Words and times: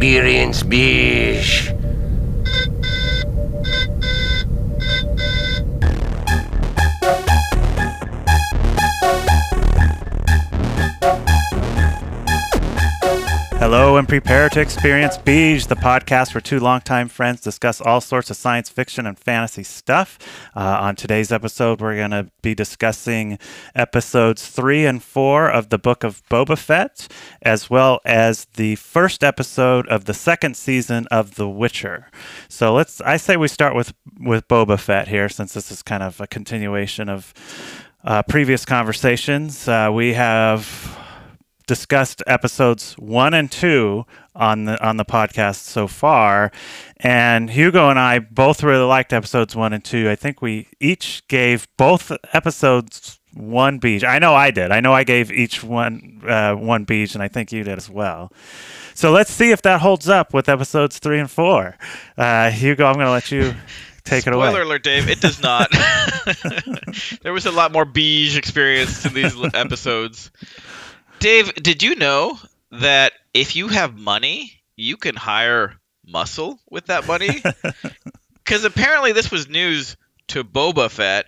Experience 0.00 0.62
Beige. 0.62 1.79
Hello 13.72 13.98
and 13.98 14.08
prepare 14.08 14.48
to 14.48 14.60
experience 14.60 15.16
Beige, 15.16 15.66
the 15.66 15.76
podcast 15.76 16.34
where 16.34 16.40
two 16.40 16.58
longtime 16.58 17.06
friends 17.06 17.40
discuss 17.40 17.80
all 17.80 18.00
sorts 18.00 18.28
of 18.28 18.36
science 18.36 18.68
fiction 18.68 19.06
and 19.06 19.16
fantasy 19.16 19.62
stuff. 19.62 20.18
Uh, 20.56 20.78
on 20.80 20.96
today's 20.96 21.30
episode, 21.30 21.80
we're 21.80 21.94
going 21.94 22.10
to 22.10 22.28
be 22.42 22.52
discussing 22.52 23.38
episodes 23.76 24.48
three 24.48 24.84
and 24.84 25.04
four 25.04 25.48
of 25.48 25.68
the 25.68 25.78
Book 25.78 26.02
of 26.02 26.20
Boba 26.28 26.58
Fett, 26.58 27.06
as 27.42 27.70
well 27.70 28.00
as 28.04 28.46
the 28.54 28.74
first 28.74 29.22
episode 29.22 29.86
of 29.86 30.06
the 30.06 30.14
second 30.14 30.56
season 30.56 31.06
of 31.12 31.36
The 31.36 31.48
Witcher. 31.48 32.10
So 32.48 32.74
let's, 32.74 33.00
I 33.02 33.18
say 33.18 33.36
we 33.36 33.46
start 33.46 33.76
with, 33.76 33.94
with 34.18 34.48
Boba 34.48 34.80
Fett 34.80 35.06
here, 35.06 35.28
since 35.28 35.54
this 35.54 35.70
is 35.70 35.80
kind 35.80 36.02
of 36.02 36.20
a 36.20 36.26
continuation 36.26 37.08
of 37.08 37.32
uh, 38.02 38.24
previous 38.24 38.64
conversations. 38.64 39.68
Uh, 39.68 39.92
we 39.94 40.14
have 40.14 40.99
discussed 41.70 42.20
episodes 42.26 42.94
one 42.94 43.32
and 43.32 43.48
two 43.48 44.04
on 44.34 44.64
the 44.64 44.84
on 44.84 44.96
the 44.96 45.04
podcast 45.04 45.66
so 45.66 45.86
far, 45.86 46.50
and 46.96 47.48
Hugo 47.48 47.90
and 47.90 47.96
I 47.96 48.18
both 48.18 48.64
really 48.64 48.84
liked 48.84 49.12
episodes 49.12 49.54
one 49.54 49.72
and 49.72 49.84
two. 49.84 50.10
I 50.10 50.16
think 50.16 50.42
we 50.42 50.66
each 50.80 51.22
gave 51.28 51.68
both 51.76 52.10
episodes 52.32 53.20
one 53.34 53.78
beach. 53.78 54.02
I 54.02 54.18
know 54.18 54.34
I 54.34 54.50
did. 54.50 54.72
I 54.72 54.80
know 54.80 54.92
I 54.92 55.04
gave 55.04 55.30
each 55.30 55.62
one 55.62 56.22
uh, 56.26 56.54
one 56.56 56.82
beach, 56.82 57.14
and 57.14 57.22
I 57.22 57.28
think 57.28 57.52
you 57.52 57.62
did 57.62 57.78
as 57.78 57.88
well. 57.88 58.32
So 58.94 59.12
let's 59.12 59.30
see 59.30 59.52
if 59.52 59.62
that 59.62 59.80
holds 59.80 60.08
up 60.08 60.34
with 60.34 60.48
episodes 60.48 60.98
three 60.98 61.20
and 61.20 61.30
four. 61.30 61.76
Uh, 62.18 62.50
Hugo, 62.50 62.84
I'm 62.84 62.94
going 62.94 63.06
to 63.06 63.12
let 63.12 63.30
you. 63.30 63.54
Take 64.02 64.22
Spoiler 64.22 64.32
it 64.32 64.36
away. 64.38 64.46
Spoiler 64.48 64.62
alert, 64.62 64.82
Dave. 64.82 65.08
It 65.10 65.20
does 65.20 65.42
not. 65.42 65.70
there 67.22 67.34
was 67.34 67.44
a 67.44 67.52
lot 67.52 67.70
more 67.70 67.84
beige 67.84 68.36
experience 68.36 69.04
in 69.04 69.12
these 69.12 69.36
episodes. 69.54 70.30
Dave, 71.20 71.54
did 71.54 71.82
you 71.82 71.96
know 71.96 72.38
that 72.72 73.12
if 73.34 73.54
you 73.54 73.68
have 73.68 73.96
money, 73.96 74.60
you 74.74 74.96
can 74.96 75.14
hire 75.16 75.78
muscle 76.04 76.58
with 76.68 76.86
that 76.86 77.06
money? 77.06 77.42
Because 78.42 78.64
apparently 78.64 79.12
this 79.12 79.30
was 79.30 79.48
news 79.48 79.96
to 80.28 80.42
Boba 80.42 80.90
Fett. 80.90 81.26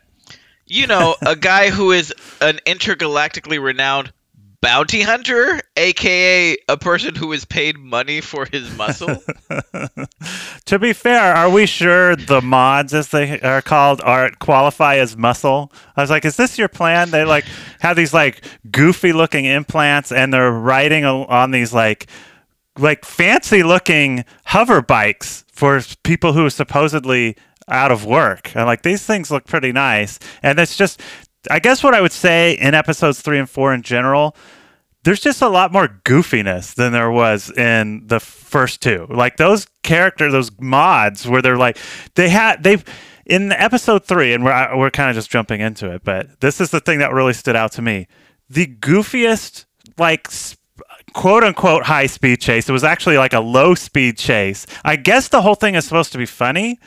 You 0.66 0.88
know, 0.88 1.14
a 1.24 1.36
guy 1.36 1.70
who 1.70 1.92
is 1.92 2.12
an 2.40 2.58
intergalactically 2.66 3.62
renowned 3.62 4.12
bounty 4.62 5.02
hunter, 5.02 5.60
aka 5.76 6.56
a 6.68 6.76
person 6.78 7.14
who 7.14 7.32
is 7.32 7.44
paid 7.44 7.76
money 7.76 8.22
for 8.22 8.46
his 8.46 8.74
muscle. 8.76 9.22
to 10.64 10.78
be 10.78 10.94
fair, 10.94 11.34
are 11.34 11.50
we 11.50 11.66
sure 11.66 12.16
the 12.16 12.40
mods, 12.40 12.94
as 12.94 13.08
they 13.08 13.38
are 13.40 13.60
called, 13.60 14.00
are 14.02 14.30
qualify 14.38 14.96
as 14.96 15.16
muscle? 15.16 15.70
I 15.96 16.00
was 16.00 16.10
like, 16.10 16.24
is 16.24 16.36
this 16.36 16.56
your 16.56 16.68
plan? 16.68 17.10
They 17.10 17.24
like 17.24 17.44
have 17.80 17.96
these 17.96 18.14
like 18.14 18.42
goofy 18.70 19.12
looking 19.12 19.44
implants, 19.44 20.10
and 20.10 20.32
they're 20.32 20.52
riding 20.52 21.04
on 21.04 21.50
these 21.50 21.74
like 21.74 22.06
like 22.78 23.04
fancy 23.04 23.62
looking 23.62 24.24
hover 24.46 24.80
bikes 24.80 25.44
for 25.52 25.82
people 26.04 26.32
who 26.32 26.46
are 26.46 26.50
supposedly 26.50 27.36
out 27.68 27.92
of 27.92 28.06
work. 28.06 28.54
And 28.54 28.66
like 28.66 28.82
these 28.82 29.04
things 29.04 29.30
look 29.30 29.44
pretty 29.44 29.72
nice, 29.72 30.18
and 30.42 30.58
it's 30.58 30.76
just 30.76 31.02
I 31.50 31.58
guess 31.58 31.82
what 31.82 31.94
I 31.94 32.00
would 32.00 32.12
say 32.12 32.52
in 32.52 32.74
episodes 32.74 33.20
three 33.20 33.38
and 33.38 33.48
four 33.48 33.74
in 33.74 33.82
general, 33.82 34.36
there's 35.04 35.20
just 35.20 35.42
a 35.42 35.48
lot 35.48 35.72
more 35.72 35.88
goofiness 36.04 36.74
than 36.74 36.92
there 36.92 37.10
was 37.10 37.50
in 37.50 38.06
the 38.06 38.20
first 38.20 38.80
two. 38.80 39.06
Like 39.10 39.36
those 39.36 39.66
characters, 39.82 40.32
those 40.32 40.50
mods, 40.60 41.26
where 41.26 41.42
they're 41.42 41.56
like, 41.56 41.78
they 42.14 42.28
had 42.28 42.62
they've 42.62 42.84
in 43.26 43.52
episode 43.52 44.04
three, 44.04 44.32
and 44.32 44.44
we're 44.44 44.76
we're 44.76 44.90
kind 44.90 45.10
of 45.10 45.16
just 45.16 45.30
jumping 45.30 45.60
into 45.60 45.90
it, 45.90 46.04
but 46.04 46.40
this 46.40 46.60
is 46.60 46.70
the 46.70 46.80
thing 46.80 46.98
that 47.00 47.12
really 47.12 47.32
stood 47.32 47.56
out 47.56 47.72
to 47.72 47.82
me: 47.82 48.06
the 48.48 48.66
goofiest, 48.66 49.64
like 49.98 50.28
quote 51.12 51.44
unquote 51.44 51.84
high 51.84 52.06
speed 52.06 52.40
chase. 52.40 52.68
It 52.68 52.72
was 52.72 52.84
actually 52.84 53.18
like 53.18 53.32
a 53.32 53.40
low 53.40 53.74
speed 53.74 54.18
chase. 54.18 54.66
I 54.84 54.96
guess 54.96 55.28
the 55.28 55.42
whole 55.42 55.54
thing 55.54 55.74
is 55.74 55.84
supposed 55.84 56.12
to 56.12 56.18
be 56.18 56.26
funny 56.26 56.78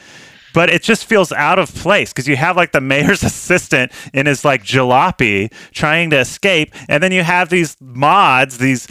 but 0.56 0.70
it 0.70 0.82
just 0.82 1.06
feels 1.06 1.32
out 1.34 1.60
of 1.60 1.76
place 1.76 2.12
because 2.12 2.28
you 2.28 2.38
have 2.38 2.56
like 2.56 2.72
the 2.72 2.82
mayor's 2.82 3.22
assistant 3.32 3.92
in 4.14 4.26
his 4.26 4.44
like 4.44 4.64
jalopy 4.64 5.54
trying 5.72 6.10
to 6.10 6.18
escape, 6.18 6.74
and 6.90 7.04
then 7.04 7.12
you 7.12 7.22
have 7.22 7.50
these 7.50 7.78
mods, 7.80 8.58
these 8.58 8.88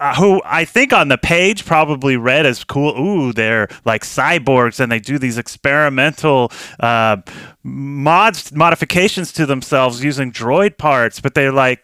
uh, 0.00 0.14
who 0.16 0.42
I 0.44 0.64
think 0.66 0.92
on 0.92 1.08
the 1.08 1.16
page 1.16 1.64
probably 1.64 2.16
read 2.16 2.44
as 2.44 2.64
cool. 2.64 2.98
Ooh, 2.98 3.32
they're 3.32 3.68
like 3.84 4.02
cyborgs 4.02 4.80
and 4.80 4.92
they 4.92 4.98
do 4.98 5.18
these 5.18 5.38
experimental 5.38 6.52
uh, 6.80 7.18
mods 7.62 8.52
modifications 8.52 9.32
to 9.32 9.46
themselves 9.46 10.04
using 10.04 10.30
droid 10.30 10.76
parts, 10.76 11.20
but 11.20 11.34
they're 11.34 11.52
like 11.52 11.80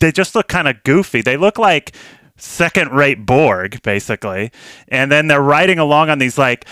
they 0.00 0.12
just 0.12 0.34
look 0.34 0.48
kind 0.48 0.68
of 0.68 0.82
goofy. 0.82 1.22
They 1.22 1.36
look 1.36 1.56
like 1.58 1.94
second 2.36 2.92
rate 2.92 3.24
Borg, 3.26 3.82
basically. 3.82 4.50
And 4.88 5.10
then 5.10 5.28
they're 5.28 5.42
riding 5.42 5.78
along 5.78 6.10
on 6.10 6.18
these 6.18 6.38
like 6.38 6.66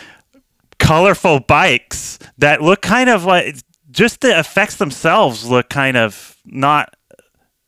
colorful 0.79 1.41
bikes 1.41 2.19
that 2.39 2.63
look 2.63 2.83
kind 2.83 3.11
of 3.11 3.25
like 3.25 3.57
just 3.91 4.21
the 4.21 4.39
effects 4.39 4.77
themselves 4.77 5.47
look 5.47 5.69
kind 5.69 5.97
of 5.97 6.37
not 6.45 6.95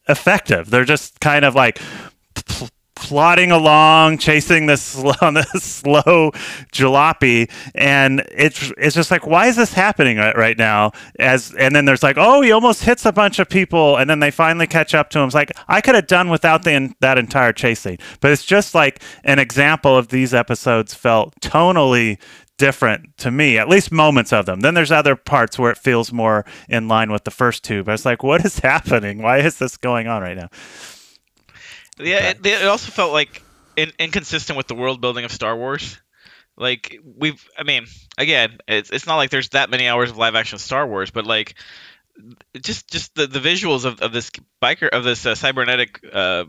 effective. 0.09 0.71
They're 0.71 0.85
just 0.85 1.21
kind 1.21 1.45
of 1.45 1.55
like 1.55 1.81
pl- 2.35 2.69
plodding 3.01 3.51
along, 3.51 4.19
chasing 4.19 4.67
this 4.67 4.83
slow, 4.83 5.13
this 5.33 5.63
slow 5.63 6.31
jalopy, 6.73 7.51
and 7.75 8.23
it's 8.31 8.73
it's 8.77 8.95
just 8.95 9.11
like, 9.11 9.27
why 9.27 9.47
is 9.47 9.57
this 9.57 9.73
happening 9.73 10.19
right, 10.19 10.37
right 10.37 10.59
now? 10.59 10.93
As 11.19 11.55
and 11.55 11.75
then 11.75 11.87
there's 11.87 12.03
like, 12.03 12.17
oh, 12.19 12.43
he 12.43 12.53
almost 12.53 12.85
hits 12.85 13.07
a 13.07 13.13
bunch 13.13 13.39
of 13.39 13.49
people, 13.49 13.97
and 13.97 14.09
then 14.09 14.21
they 14.21 14.31
finally 14.31 14.67
catch 14.67 14.95
up 14.95 15.11
to 15.11 15.19
him. 15.19 15.27
It's 15.27 15.35
like 15.35 15.53
I 15.69 15.81
could 15.81 15.95
have 15.95 16.07
done 16.07 16.29
without 16.29 16.63
the 16.63 16.95
that 17.01 17.19
entire 17.19 17.53
chasing, 17.53 17.99
but 18.21 18.31
it's 18.31 18.45
just 18.45 18.75
like 18.75 19.03
an 19.25 19.39
example 19.39 19.97
of 19.97 20.09
these 20.09 20.35
episodes 20.35 20.95
felt 20.95 21.35
tonally 21.41 22.19
different 22.61 23.17
to 23.17 23.31
me, 23.31 23.57
at 23.57 23.71
least 23.71 23.91
moments 23.91 24.35
of 24.35 24.45
them. 24.45 24.61
Then 24.61 24.75
there's 24.75 24.93
other 24.93 25.17
parts 25.17 25.59
where 25.59 25.71
it 25.71 25.79
feels 25.79 26.13
more 26.13 26.45
in 26.69 26.89
line 26.89 27.11
with 27.11 27.25
the 27.25 27.31
first 27.31 27.65
two. 27.65 27.83
But 27.83 27.95
it's 27.95 28.05
like, 28.05 28.23
what 28.23 28.45
is 28.45 28.59
happening? 28.61 29.23
Why 29.23 29.39
is 29.39 29.59
this 29.59 29.79
going 29.79 30.07
on 30.07 30.21
right 30.21 30.37
now? 30.37 30.51
Yeah, 31.99 32.31
it, 32.31 32.45
it, 32.45 32.67
also 32.67 32.91
felt 32.93 33.13
like 33.13 33.43
in, 33.77 33.93
inconsistent 33.99 34.59
with 34.59 34.67
the 34.67 34.75
world 34.75 35.01
building 35.01 35.25
of 35.25 35.33
Star 35.33 35.57
Wars. 35.57 35.99
Like 36.57 37.01
we've, 37.17 37.43
I 37.57 37.63
mean, 37.63 37.87
again, 38.19 38.59
it's 38.69 38.91
it's 38.91 39.07
not 39.07 39.17
like 39.17 39.31
there's 39.31 39.49
that 39.51 39.71
many 39.71 39.89
hours 39.89 40.11
of 40.11 40.19
live 40.19 40.35
action 40.35 40.59
Star 40.59 40.87
Wars, 40.87 41.11
but 41.11 41.25
like 41.25 41.55
just 42.61 42.91
just 42.91 43.15
the, 43.15 43.27
the 43.27 43.39
visuals 43.39 43.87
of, 43.87 44.01
of 44.01 44.13
this 44.13 44.31
biker 44.63 44.91
of 44.91 45.05
this 45.05 45.25
uh, 45.25 45.35
cybernetic 45.35 46.01
uh, 46.13 46.45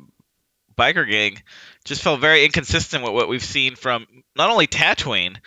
biker 0.77 1.09
gang 1.09 1.41
just 1.85 2.01
felt 2.01 2.19
very 2.19 2.43
inconsistent 2.43 3.03
with 3.03 3.13
what 3.13 3.29
we've 3.29 3.43
seen 3.43 3.75
from 3.75 4.05
not 4.35 4.49
only 4.49 4.67
Tatooine, 4.67 5.37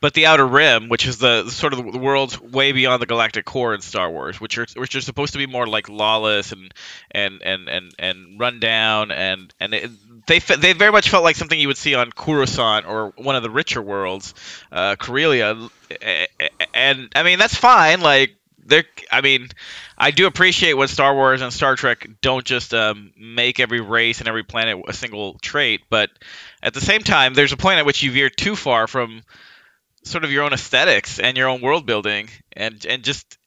but 0.00 0.14
the 0.14 0.26
Outer 0.26 0.46
Rim, 0.46 0.88
which 0.88 1.06
is 1.06 1.18
the 1.18 1.48
sort 1.48 1.72
of 1.72 1.92
the 1.92 1.98
worlds 1.98 2.40
way 2.40 2.72
beyond 2.72 3.00
the 3.00 3.06
galactic 3.06 3.44
core 3.44 3.74
in 3.74 3.80
Star 3.80 4.10
Wars, 4.10 4.40
which 4.40 4.58
are 4.58 4.66
which 4.76 4.94
are 4.94 5.00
supposed 5.00 5.32
to 5.32 5.38
be 5.38 5.46
more 5.46 5.66
like 5.66 5.88
lawless 5.88 6.52
and 6.52 6.72
and 7.10 7.42
and 7.42 7.68
and 7.68 7.94
and 7.98 8.38
run 8.40 8.60
down, 8.60 9.10
and 9.10 9.52
and 9.58 9.74
it, 9.74 9.90
they 10.26 10.38
they 10.38 10.72
very 10.74 10.92
much 10.92 11.08
felt 11.08 11.24
like 11.24 11.36
something 11.36 11.58
you 11.58 11.68
would 11.68 11.78
see 11.78 11.94
on 11.94 12.10
Coruscant 12.12 12.86
or 12.86 13.12
one 13.16 13.36
of 13.36 13.42
the 13.42 13.50
richer 13.50 13.80
worlds, 13.80 14.34
uh, 14.70 14.96
Corellia, 14.96 15.68
and 16.74 17.12
I 17.14 17.22
mean 17.22 17.38
that's 17.38 17.56
fine. 17.56 18.00
Like 18.00 18.36
there, 18.66 18.84
I 19.10 19.20
mean, 19.20 19.48
I 19.96 20.10
do 20.10 20.26
appreciate 20.26 20.74
when 20.74 20.88
Star 20.88 21.14
Wars 21.14 21.40
and 21.40 21.52
Star 21.52 21.76
Trek 21.76 22.06
don't 22.20 22.44
just 22.44 22.74
um, 22.74 23.12
make 23.16 23.60
every 23.60 23.80
race 23.80 24.18
and 24.18 24.28
every 24.28 24.42
planet 24.42 24.78
a 24.86 24.92
single 24.92 25.38
trait, 25.38 25.82
but 25.88 26.10
at 26.62 26.74
the 26.74 26.80
same 26.80 27.02
time, 27.02 27.34
there's 27.34 27.52
a 27.52 27.56
point 27.56 27.78
at 27.78 27.86
which 27.86 28.02
you 28.02 28.10
veer 28.10 28.28
too 28.28 28.56
far 28.56 28.86
from 28.86 29.22
sort 30.06 30.24
of 30.24 30.30
your 30.30 30.44
own 30.44 30.52
aesthetics 30.52 31.18
and 31.18 31.36
your 31.36 31.48
own 31.48 31.60
world 31.60 31.86
building 31.86 32.28
and 32.52 32.84
and 32.86 33.02
just 33.02 33.38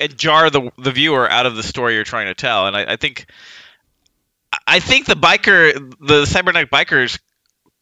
and 0.00 0.16
jar 0.16 0.50
the 0.50 0.70
the 0.78 0.90
viewer 0.90 1.30
out 1.30 1.46
of 1.46 1.56
the 1.56 1.62
story 1.62 1.94
you're 1.94 2.04
trying 2.04 2.26
to 2.26 2.34
tell. 2.34 2.66
And 2.66 2.76
I, 2.76 2.92
I 2.92 2.96
think 2.96 3.26
I 4.66 4.80
think 4.80 5.06
the 5.06 5.14
biker 5.14 5.94
the 6.00 6.26
cybernetic 6.26 6.70
bikers 6.70 7.18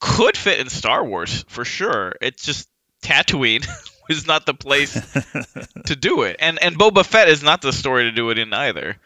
could 0.00 0.36
fit 0.36 0.60
in 0.60 0.68
Star 0.68 1.04
Wars 1.04 1.44
for 1.48 1.64
sure. 1.64 2.14
It's 2.20 2.44
just 2.44 2.68
Tatooine 3.02 3.66
is 4.08 4.26
not 4.26 4.46
the 4.46 4.54
place 4.54 4.92
to 5.86 5.96
do 5.96 6.22
it. 6.22 6.36
And 6.38 6.62
and 6.62 6.78
Boba 6.78 7.04
Fett 7.04 7.28
is 7.28 7.42
not 7.42 7.62
the 7.62 7.72
story 7.72 8.04
to 8.04 8.12
do 8.12 8.30
it 8.30 8.38
in 8.38 8.52
either. 8.52 8.96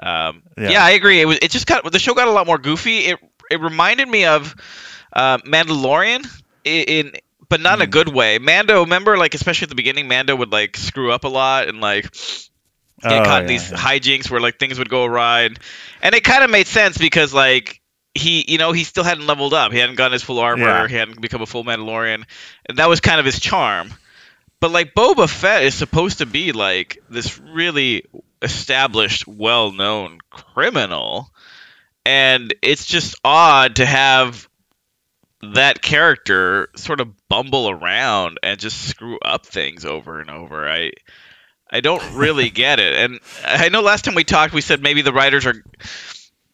Um, 0.00 0.42
yeah. 0.56 0.70
yeah. 0.70 0.84
I 0.84 0.90
agree. 0.90 1.20
It 1.20 1.26
was 1.26 1.38
it 1.42 1.50
just 1.50 1.66
got 1.66 1.90
the 1.90 1.98
show 1.98 2.14
got 2.14 2.28
a 2.28 2.32
lot 2.32 2.46
more 2.46 2.58
goofy. 2.58 2.98
It 2.98 3.18
it 3.50 3.60
reminded 3.60 4.08
me 4.08 4.24
of 4.24 4.54
uh, 5.12 5.38
Mandalorian 5.38 6.26
in 6.64 7.12
but 7.48 7.60
not 7.60 7.78
in 7.78 7.82
a 7.82 7.84
hmm. 7.84 7.90
good 7.90 8.08
way. 8.08 8.38
Mando, 8.38 8.80
remember, 8.80 9.16
like 9.16 9.34
especially 9.34 9.66
at 9.66 9.68
the 9.70 9.74
beginning, 9.74 10.08
Mando 10.08 10.36
would 10.36 10.52
like 10.52 10.76
screw 10.76 11.12
up 11.12 11.24
a 11.24 11.28
lot 11.28 11.68
and 11.68 11.80
like 11.80 12.04
get 13.02 13.22
oh, 13.22 13.24
caught 13.24 13.42
in 13.42 13.46
these 13.46 13.70
yeah. 13.70 13.76
hijinks 13.76 14.30
where 14.30 14.40
like 14.40 14.58
things 14.58 14.78
would 14.78 14.88
go 14.88 15.04
awry, 15.04 15.42
and, 15.42 15.58
and 16.02 16.14
it 16.14 16.24
kind 16.24 16.44
of 16.44 16.50
made 16.50 16.66
sense 16.66 16.98
because 16.98 17.32
like 17.32 17.80
he 18.14 18.44
you 18.48 18.58
know 18.58 18.72
he 18.72 18.84
still 18.84 19.04
hadn't 19.04 19.26
leveled 19.26 19.54
up. 19.54 19.72
He 19.72 19.78
hadn't 19.78 19.96
gotten 19.96 20.12
his 20.12 20.22
full 20.22 20.38
armor. 20.38 20.64
Yeah. 20.64 20.88
He 20.88 20.94
hadn't 20.94 21.20
become 21.20 21.42
a 21.42 21.46
full 21.46 21.64
Mandalorian, 21.64 22.24
and 22.68 22.78
that 22.78 22.88
was 22.88 23.00
kind 23.00 23.20
of 23.20 23.26
his 23.26 23.40
charm. 23.40 23.92
But 24.60 24.72
like 24.72 24.94
Boba 24.94 25.28
Fett 25.28 25.62
is 25.62 25.74
supposed 25.74 26.18
to 26.18 26.26
be 26.26 26.52
like 26.52 26.98
this 27.08 27.38
really 27.38 28.04
established, 28.42 29.26
well-known 29.26 30.18
criminal, 30.30 31.30
and 32.04 32.52
it's 32.62 32.86
just 32.86 33.14
odd 33.24 33.76
to 33.76 33.86
have 33.86 34.47
that 35.40 35.82
character 35.82 36.68
sort 36.76 37.00
of 37.00 37.08
bumble 37.28 37.70
around 37.70 38.38
and 38.42 38.58
just 38.58 38.88
screw 38.88 39.18
up 39.20 39.46
things 39.46 39.84
over 39.84 40.20
and 40.20 40.30
over. 40.30 40.68
I 40.68 40.92
I 41.70 41.80
don't 41.80 42.02
really 42.14 42.50
get 42.64 42.80
it. 42.80 42.94
And 42.94 43.20
I 43.44 43.68
know 43.68 43.80
last 43.82 44.04
time 44.04 44.14
we 44.14 44.24
talked 44.24 44.52
we 44.54 44.60
said 44.60 44.82
maybe 44.82 45.02
the 45.02 45.12
writers 45.12 45.46
are 45.46 45.54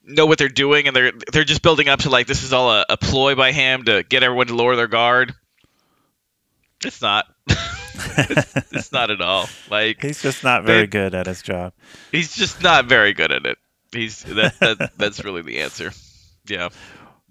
know 0.06 0.26
what 0.26 0.36
they're 0.38 0.48
doing 0.50 0.86
and 0.86 0.94
they're 0.94 1.12
they're 1.32 1.44
just 1.44 1.62
building 1.62 1.88
up 1.88 2.00
to 2.00 2.10
like 2.10 2.26
this 2.26 2.42
is 2.42 2.52
all 2.52 2.70
a, 2.70 2.84
a 2.90 2.96
ploy 2.98 3.34
by 3.34 3.52
him 3.52 3.84
to 3.84 4.02
get 4.02 4.22
everyone 4.22 4.48
to 4.48 4.54
lower 4.54 4.76
their 4.76 4.88
guard. 4.88 5.34
It's 6.84 7.00
not. 7.00 7.24
it's, 7.48 8.72
it's 8.72 8.92
not 8.92 9.10
at 9.10 9.20
all. 9.22 9.48
Like 9.70 10.02
He's 10.02 10.20
just 10.20 10.44
not 10.44 10.64
very 10.64 10.82
They- 10.82 10.86
good 10.88 11.14
at 11.14 11.26
his 11.26 11.40
job. 11.40 11.72
he's 12.12 12.34
just 12.34 12.62
not 12.62 12.84
very 12.86 13.14
good 13.14 13.32
at 13.32 13.46
it. 13.46 13.56
He's 13.92 14.22
that, 14.24 14.58
that 14.60 14.90
that's 14.98 15.24
really 15.24 15.42
the 15.42 15.60
answer. 15.60 15.92
Yeah. 16.46 16.68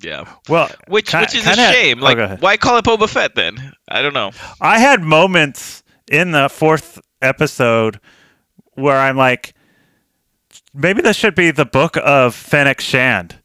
Yeah. 0.04 0.26
Well, 0.50 0.70
Which 0.88 1.12
ki- 1.12 1.18
which 1.20 1.36
is 1.36 1.48
a 1.48 1.56
shame. 1.56 2.00
oh, 2.00 2.04
Like 2.04 2.18
ahead. 2.18 2.42
why 2.42 2.58
call 2.58 2.78
it 2.78 2.86
Boba 2.86 3.08
Fett 3.10 3.36
then? 3.36 3.74
I 3.88 4.02
don't 4.02 4.14
know. 4.14 4.32
I 4.60 4.80
had 4.80 5.02
moments 5.02 5.84
in 6.12 6.32
the 6.32 6.50
fourth 6.50 7.00
episode 7.22 8.00
where 8.74 8.98
I'm 8.98 9.16
like, 9.18 9.54
maybe 10.74 11.02
this 11.02 11.16
should 11.16 11.36
be 11.36 11.52
the 11.52 11.66
book 11.66 11.98
of 12.04 12.36
Fennec 12.36 12.82
Shand. 12.82 13.40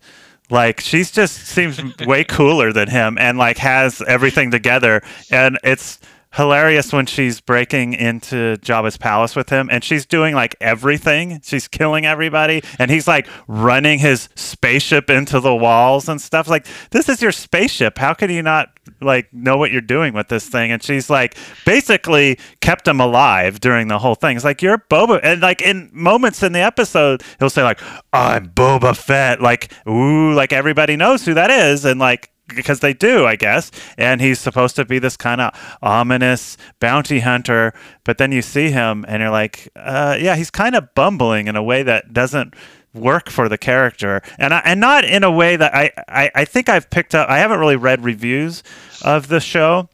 Like 0.51 0.81
she's 0.81 1.11
just 1.11 1.47
seems 1.47 1.81
way 2.07 2.25
cooler 2.29 2.73
than 2.73 2.89
him 2.89 3.19
and 3.19 3.37
like 3.39 3.59
has 3.59 4.01
everything 4.09 4.51
together 4.51 5.03
and 5.31 5.59
it's 5.63 5.99
hilarious 6.35 6.93
when 6.93 7.07
she's 7.07 7.41
breaking 7.41 7.95
into 7.95 8.57
Jabba's 8.59 8.97
palace 8.97 9.35
with 9.35 9.49
him 9.49 9.69
and 9.71 9.83
she's 9.83 10.05
doing 10.07 10.35
like 10.35 10.55
everything. 10.61 11.41
She's 11.43 11.69
killing 11.69 12.05
everybody 12.05 12.63
and 12.79 12.91
he's 12.91 13.09
like 13.09 13.27
running 13.47 13.99
his 13.99 14.29
spaceship 14.35 15.09
into 15.11 15.41
the 15.41 15.55
walls 15.55 16.09
and 16.09 16.21
stuff. 16.21 16.49
Like 16.49 16.67
this 16.91 17.09
is 17.09 17.23
your 17.23 17.33
spaceship. 17.33 17.99
How 17.99 18.15
can 18.15 18.31
you 18.31 18.43
not 18.43 18.69
like 19.01 19.33
know 19.33 19.57
what 19.57 19.71
you're 19.71 19.81
doing 19.81 20.13
with 20.13 20.29
this 20.29 20.49
thing? 20.49 20.71
And 20.71 20.83
she's 20.83 21.09
like 21.09 21.37
basically 21.65 22.39
kept 22.61 22.87
him 22.87 23.01
alive 23.01 23.61
during 23.61 23.89
the 23.89 23.99
whole 23.99 24.15
thing. 24.15 24.37
It's 24.37 24.45
like 24.45 24.63
you're 24.63 24.79
Boba 24.79 25.21
and 25.23 25.41
like 25.41 25.63
in 25.63 25.91
moments 25.93 26.43
in 26.43 26.53
the 26.53 26.61
episode 26.61 27.23
he'll 27.39 27.51
say 27.51 27.63
like 27.63 27.81
I'm 28.13 28.49
Boba 28.49 28.97
Fett 28.97 29.41
like 29.41 29.73
ooh 29.89 30.35
like 30.35 30.53
everybody 30.53 30.97
knows 30.97 31.25
who 31.25 31.35
that 31.35 31.51
is 31.51 31.85
and 31.85 31.99
like 31.99 32.31
because 32.55 32.81
they 32.81 32.93
do, 32.93 33.27
I 33.27 33.37
guess. 33.37 33.71
And 33.97 34.21
he's 34.21 34.41
supposed 34.41 34.77
to 34.77 34.85
be 34.85 34.99
this 34.99 35.17
kind 35.17 35.41
of 35.41 35.53
ominous 35.83 36.57
bounty 36.81 37.21
hunter, 37.21 37.73
but 38.05 38.19
then 38.19 38.33
you 38.33 38.43
see 38.43 38.71
him 38.71 39.05
and 39.09 39.21
you're 39.21 39.31
like, 39.31 39.69
uh, 39.77 40.17
yeah, 40.21 40.37
he's 40.37 40.51
kind 40.51 40.75
of 40.75 40.95
bumbling 40.95 41.47
in 41.47 41.57
a 41.57 41.63
way 41.63 41.83
that 41.83 42.13
doesn't 42.13 42.55
work 42.95 43.31
for 43.31 43.49
the 43.49 43.59
character, 43.59 44.23
and 44.39 44.53
I, 44.55 44.61
and 44.65 44.81
not 44.81 45.05
in 45.05 45.23
a 45.23 45.31
way 45.31 45.57
that 45.57 45.75
I, 45.75 45.91
I 46.09 46.31
I 46.35 46.45
think 46.45 46.69
I've 46.69 46.89
picked 46.91 47.15
up. 47.15 47.29
I 47.29 47.39
haven't 47.39 47.61
really 47.61 47.77
read 47.77 48.03
reviews 48.03 48.63
of 49.05 49.29
the 49.29 49.41
show, 49.41 49.89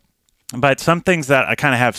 but 0.57 0.81
some 0.81 1.01
things 1.01 1.27
that 1.27 1.47
I 1.49 1.55
kind 1.55 1.75
of 1.75 1.81
have. 1.81 1.97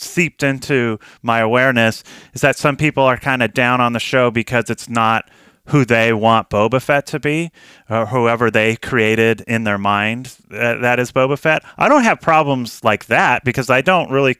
seeped 0.00 0.44
into 0.44 0.96
my 1.22 1.40
awareness 1.40 2.04
is 2.32 2.40
that 2.40 2.56
some 2.56 2.76
people 2.76 3.02
are 3.02 3.16
kind 3.16 3.42
of 3.42 3.52
down 3.52 3.80
on 3.80 3.94
the 3.94 3.98
show 3.98 4.30
because 4.30 4.70
it's 4.70 4.88
not 4.88 5.28
who 5.68 5.84
they 5.84 6.12
want 6.12 6.50
Boba 6.50 6.82
Fett 6.82 7.06
to 7.06 7.20
be, 7.20 7.50
or 7.88 8.06
whoever 8.06 8.50
they 8.50 8.76
created 8.76 9.42
in 9.42 9.64
their 9.64 9.78
mind 9.78 10.36
that, 10.48 10.80
that 10.80 10.98
is 10.98 11.12
Boba 11.12 11.38
Fett. 11.38 11.62
I 11.76 11.88
don't 11.88 12.04
have 12.04 12.20
problems 12.20 12.82
like 12.84 13.06
that 13.06 13.44
because 13.44 13.70
I 13.70 13.80
don't 13.80 14.10
really, 14.10 14.36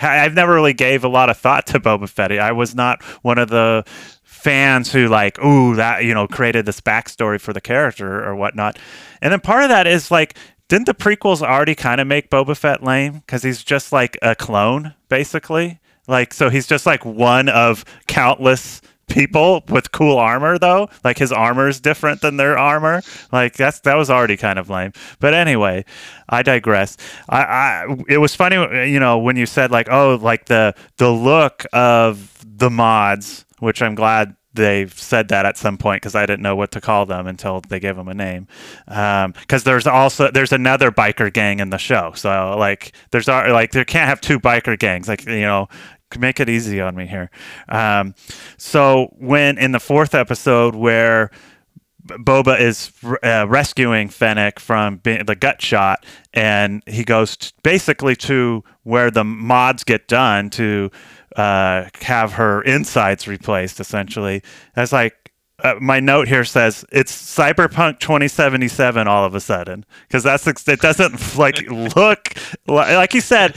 I've 0.00 0.34
never 0.34 0.54
really 0.54 0.74
gave 0.74 1.04
a 1.04 1.08
lot 1.08 1.30
of 1.30 1.36
thought 1.36 1.66
to 1.68 1.80
Boba 1.80 2.08
Fett. 2.08 2.32
I 2.32 2.52
was 2.52 2.74
not 2.74 3.02
one 3.22 3.38
of 3.38 3.48
the 3.48 3.84
fans 4.22 4.92
who 4.92 5.08
like, 5.08 5.38
ooh, 5.44 5.74
that 5.76 6.04
you 6.04 6.14
know 6.14 6.26
created 6.26 6.66
this 6.66 6.80
backstory 6.80 7.40
for 7.40 7.52
the 7.52 7.60
character 7.60 8.24
or 8.24 8.34
whatnot. 8.36 8.78
And 9.20 9.32
then 9.32 9.40
part 9.40 9.64
of 9.64 9.68
that 9.68 9.86
is 9.86 10.10
like. 10.10 10.36
Didn't 10.68 10.84
the 10.84 10.92
prequels 10.92 11.40
already 11.40 11.74
kind 11.74 11.98
of 11.98 12.06
make 12.06 12.28
Boba 12.28 12.54
Fett 12.54 12.82
lame? 12.82 13.20
Because 13.20 13.42
he's 13.42 13.64
just 13.64 13.90
like 13.90 14.18
a 14.20 14.34
clone, 14.34 14.92
basically. 15.08 15.80
Like, 16.06 16.34
so 16.34 16.50
he's 16.50 16.66
just 16.66 16.84
like 16.84 17.06
one 17.06 17.48
of 17.48 17.86
countless 18.06 18.82
people 19.08 19.64
with 19.68 19.92
cool 19.92 20.18
armor 20.18 20.58
though. 20.58 20.88
Like 21.04 21.18
his 21.18 21.32
armor 21.32 21.68
is 21.68 21.80
different 21.80 22.20
than 22.20 22.36
their 22.36 22.58
armor. 22.58 23.02
Like 23.32 23.54
that's 23.54 23.80
that 23.80 23.94
was 23.94 24.10
already 24.10 24.36
kind 24.36 24.58
of 24.58 24.70
lame. 24.70 24.92
But 25.20 25.34
anyway 25.34 25.84
i 26.28 26.42
digress. 26.42 26.96
I 27.28 27.42
i 27.42 27.96
it 28.08 28.18
was 28.18 28.34
funny 28.34 28.56
you 28.90 29.00
know 29.00 29.18
when 29.18 29.36
you 29.36 29.46
said 29.46 29.70
like 29.70 29.88
oh 29.90 30.18
like 30.20 30.46
the 30.46 30.74
the 30.98 31.10
look 31.10 31.64
of 31.72 32.44
the 32.44 32.70
mods 32.70 33.44
which 33.60 33.82
i'm 33.82 33.94
glad 33.94 34.36
they 34.54 34.86
said 34.88 35.28
that 35.28 35.46
at 35.46 35.56
some 35.56 35.78
point 35.78 36.02
because 36.02 36.14
I 36.14 36.26
didn't 36.26 36.42
know 36.42 36.56
what 36.56 36.72
to 36.72 36.80
call 36.80 37.06
them 37.06 37.26
until 37.26 37.60
they 37.68 37.78
gave 37.78 37.96
them 37.96 38.08
a 38.08 38.14
name. 38.14 38.48
Um, 38.88 39.32
because 39.32 39.62
there's 39.62 39.86
also 39.86 40.30
there's 40.30 40.52
another 40.52 40.90
biker 40.90 41.32
gang 41.32 41.60
in 41.60 41.70
the 41.70 41.78
show, 41.78 42.12
so 42.16 42.56
like 42.58 42.92
there's 43.12 43.28
like 43.28 43.70
there 43.70 43.84
can't 43.84 44.08
have 44.08 44.20
two 44.20 44.40
biker 44.40 44.76
gangs. 44.76 45.06
Like 45.06 45.24
you 45.26 45.42
know, 45.42 45.68
make 46.16 46.40
it 46.40 46.48
easy 46.48 46.80
on 46.80 46.94
me 46.94 47.06
here. 47.06 47.30
Um, 47.68 48.14
so 48.56 49.14
when 49.18 49.58
in 49.58 49.72
the 49.72 49.80
fourth 49.80 50.14
episode 50.14 50.74
where 50.74 51.30
Boba 52.06 52.58
is 52.58 52.90
uh, 53.22 53.46
rescuing 53.48 54.08
Fennec 54.08 54.58
from 54.58 55.00
the 55.04 55.36
gut 55.38 55.60
shot, 55.60 56.06
and 56.32 56.82
he 56.86 57.04
goes 57.04 57.36
t- 57.36 57.50
basically 57.62 58.16
to 58.16 58.64
where 58.84 59.10
the 59.10 59.24
mods 59.24 59.84
get 59.84 60.08
done 60.08 60.48
to 60.50 60.90
uh, 61.36 61.84
have 62.00 62.32
her 62.32 62.62
insides 62.62 63.28
replaced. 63.28 63.78
Essentially, 63.78 64.42
that's 64.74 64.92
like 64.92 65.32
uh, 65.62 65.74
my 65.80 66.00
note 66.00 66.28
here 66.28 66.44
says 66.44 66.84
it's 66.92 67.12
Cyberpunk 67.12 67.98
2077 68.00 69.08
all 69.08 69.24
of 69.24 69.34
a 69.34 69.40
sudden 69.40 69.84
because 70.06 70.22
that's 70.22 70.46
it 70.46 70.80
doesn't 70.80 71.36
like 71.36 71.60
look 71.96 72.34
li- 72.66 72.96
like 72.96 73.12
you 73.14 73.20
said. 73.20 73.54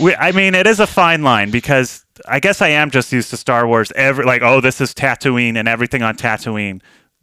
We, 0.00 0.14
I 0.14 0.32
mean, 0.32 0.54
it 0.54 0.66
is 0.66 0.80
a 0.80 0.86
fine 0.86 1.22
line 1.22 1.50
because 1.50 2.04
I 2.26 2.40
guess 2.40 2.62
I 2.62 2.68
am 2.68 2.90
just 2.90 3.12
used 3.12 3.30
to 3.30 3.36
Star 3.36 3.66
Wars. 3.66 3.92
Every 3.94 4.24
like, 4.24 4.42
oh, 4.42 4.60
this 4.60 4.80
is 4.80 4.94
Tatooine, 4.94 5.56
and 5.56 5.68
everything 5.68 6.02
on 6.02 6.16
Tatooine 6.16 6.80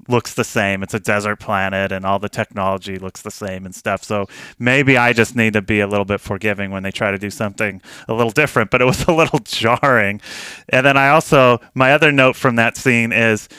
looks 0.07 0.33
the 0.33 0.43
same. 0.43 0.83
It's 0.83 0.93
a 0.93 0.99
desert 0.99 1.39
planet, 1.39 1.91
and 1.91 2.05
all 2.05 2.19
the 2.19 2.29
technology 2.29 2.97
looks 2.97 3.21
the 3.21 3.31
same 3.31 3.65
and 3.65 3.73
stuff. 3.73 4.03
So 4.03 4.27
maybe 4.57 4.97
I 4.97 5.13
just 5.13 5.35
need 5.35 5.53
to 5.53 5.61
be 5.61 5.79
a 5.79 5.87
little 5.87 6.05
bit 6.05 6.21
forgiving 6.21 6.71
when 6.71 6.83
they 6.83 6.91
try 6.91 7.11
to 7.11 7.17
do 7.17 7.29
something 7.29 7.81
a 8.07 8.13
little 8.13 8.31
different. 8.31 8.71
But 8.71 8.81
it 8.81 8.85
was 8.85 9.03
a 9.07 9.13
little 9.13 9.39
jarring. 9.43 10.21
And 10.69 10.85
then 10.85 10.97
I 10.97 11.09
also 11.09 11.59
my 11.73 11.91
other 11.93 12.11
note 12.11 12.35
from 12.35 12.55
that 12.57 12.77
scene 12.77 13.11
is 13.11 13.49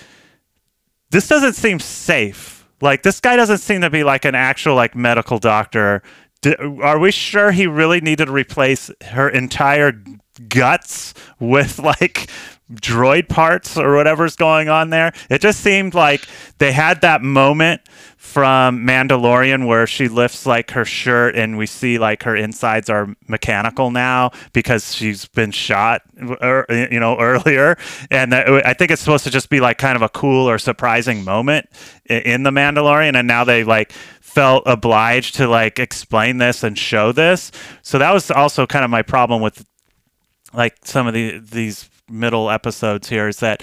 this 1.11 1.29
doesn't 1.29 1.55
seem 1.55 1.81
safe. 1.81 2.69
Like 2.81 3.02
this 3.02 3.21
guy 3.21 3.37
doesn't 3.37 3.59
seem 3.59 3.83
to 3.83 3.90
be 3.90 4.05
like 4.05 4.25
an 4.25 4.35
actual 4.35 4.75
like 4.75 4.95
medical 4.95 5.38
doctor. 5.38 6.02
Are 6.82 6.99
we 6.99 7.11
sure 7.11 7.52
he 7.52 7.66
really 7.66 8.00
needed 8.00 8.26
to 8.26 8.32
replace 8.32 8.90
her 9.11 9.28
entire 9.28 9.92
guts 10.49 11.12
with 11.38 11.78
like 11.78 12.30
droid 12.73 13.28
parts 13.28 13.76
or 13.76 13.94
whatever's 13.97 14.37
going 14.37 14.68
on 14.68 14.90
there? 14.90 15.12
It 15.28 15.40
just 15.40 15.61
seemed 15.61 15.94
like 15.94 16.26
they 16.59 16.73
had 16.73 17.02
that 17.02 17.23
moment 17.23 17.82
from 18.16 18.87
Mandalorian 18.87 19.66
where 19.66 19.87
she 19.87 20.06
lifts 20.06 20.47
like 20.47 20.70
her 20.70 20.85
shirt 20.85 21.35
and 21.35 21.56
we 21.56 21.66
see 21.66 21.99
like 21.99 22.23
her 22.23 22.37
insides 22.37 22.88
are 22.90 23.14
mechanical 23.26 23.90
now 23.90 24.30
because 24.52 24.94
she's 24.94 25.25
been 25.25 25.50
shot 25.50 26.02
er, 26.42 26.66
you 26.68 27.00
know 27.00 27.18
earlier 27.18 27.76
and 28.11 28.30
that, 28.32 28.47
I 28.66 28.75
think 28.75 28.90
it's 28.90 29.00
supposed 29.00 29.25
to 29.25 29.30
just 29.30 29.49
be 29.49 29.59
like 29.59 29.78
kind 29.78 29.97
of 29.97 30.02
a 30.02 30.09
cool 30.11 30.49
or 30.49 30.59
surprising 30.59 31.25
moment 31.25 31.70
in 32.11 32.42
the 32.42 32.50
Mandalorian 32.50 33.16
and 33.16 33.26
now 33.26 33.42
they 33.42 33.64
like 33.64 33.92
felt 34.30 34.62
obliged 34.66 35.34
to 35.37 35.49
like 35.49 35.78
explain 35.78 36.38
this 36.38 36.62
and 36.62 36.78
show 36.78 37.10
this. 37.10 37.50
So 37.82 37.99
that 37.99 38.12
was 38.12 38.30
also 38.30 38.66
kind 38.66 38.84
of 38.84 38.90
my 38.90 39.02
problem 39.02 39.42
with 39.42 39.66
like 40.52 40.76
some 40.84 41.06
of 41.06 41.14
the 41.14 41.38
these 41.38 41.90
middle 42.08 42.50
episodes 42.50 43.08
here 43.08 43.28
is 43.28 43.38
that 43.38 43.62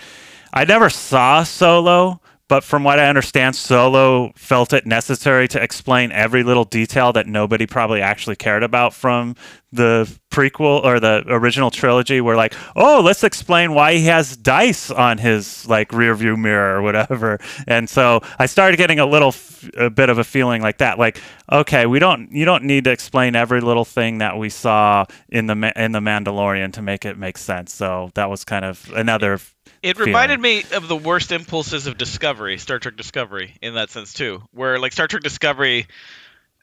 I 0.54 0.66
never 0.66 0.90
saw 0.90 1.44
Solo, 1.44 2.22
but 2.48 2.64
from 2.64 2.84
what 2.84 3.00
I 3.00 3.08
understand, 3.08 3.56
Solo 3.56 4.32
felt 4.36 4.74
it 4.74 4.86
necessary 4.86 5.48
to 5.50 5.62
explain 5.62 6.12
every 6.12 6.44
little 6.44 6.64
detail 6.66 7.14
that 7.14 7.28
nobody 7.28 7.66
probably 7.66 8.02
actually 8.02 8.38
cared 8.38 8.64
about 8.64 8.94
from 8.94 9.36
the 9.72 10.10
prequel 10.32 10.84
or 10.84 11.00
the 11.00 11.24
original 11.28 11.70
trilogy 11.70 12.22
were 12.22 12.36
like, 12.36 12.54
oh, 12.76 13.02
let's 13.04 13.24
explain 13.24 13.74
why 13.74 13.94
he 13.94 14.06
has 14.06 14.38
dice 14.38 14.90
on 14.90 15.18
his 15.18 15.68
like 15.68 15.92
rear 15.92 16.16
view 16.16 16.38
mirror 16.38 16.78
or 16.78 16.82
whatever. 16.82 17.40
And 17.68 17.90
so 17.90 18.22
I 18.40 18.46
started 18.46 18.78
getting 18.78 19.00
a 19.00 19.06
little 19.06 19.30
f- 19.30 19.70
a 19.76 19.90
bit 19.90 20.10
of 20.10 20.20
a 20.20 20.24
feeling 20.24 20.62
like 20.62 20.78
that, 20.78 20.98
like, 21.00 21.22
okay, 21.52 21.86
we 21.86 22.00
don't 22.00 22.32
you 22.32 22.46
don't 22.46 22.64
need 22.64 22.86
to 22.86 22.92
explain 22.92 23.36
every 23.36 23.60
little 23.62 23.86
thing 23.86 24.20
that 24.20 24.38
we 24.38 24.50
saw 24.50 25.06
in 25.30 25.48
the 25.48 25.56
Ma- 25.56 25.74
in 25.76 25.92
the 25.92 26.00
Mandalorian 26.00 26.72
to 26.74 26.82
make 26.82 27.04
it 27.04 27.18
make 27.18 27.38
sense. 27.38 27.74
So 27.74 28.12
that 28.14 28.30
was 28.30 28.46
kind 28.46 28.64
of 28.64 28.90
another. 28.96 29.40
It 29.84 30.00
reminded 30.00 30.40
me 30.40 30.64
of 30.74 30.88
the 30.88 30.96
worst 30.96 31.32
impulses 31.32 31.88
of 31.88 31.98
Discovery, 31.98 32.58
Star 32.58 32.80
Trek 32.80 32.96
Discovery, 32.96 33.56
in 33.62 33.76
that 33.76 33.90
sense 33.90 34.14
too, 34.14 34.44
where 34.52 34.80
like 34.80 34.94
Star 34.94 35.08
Trek 35.08 35.24
Discovery 35.24 35.88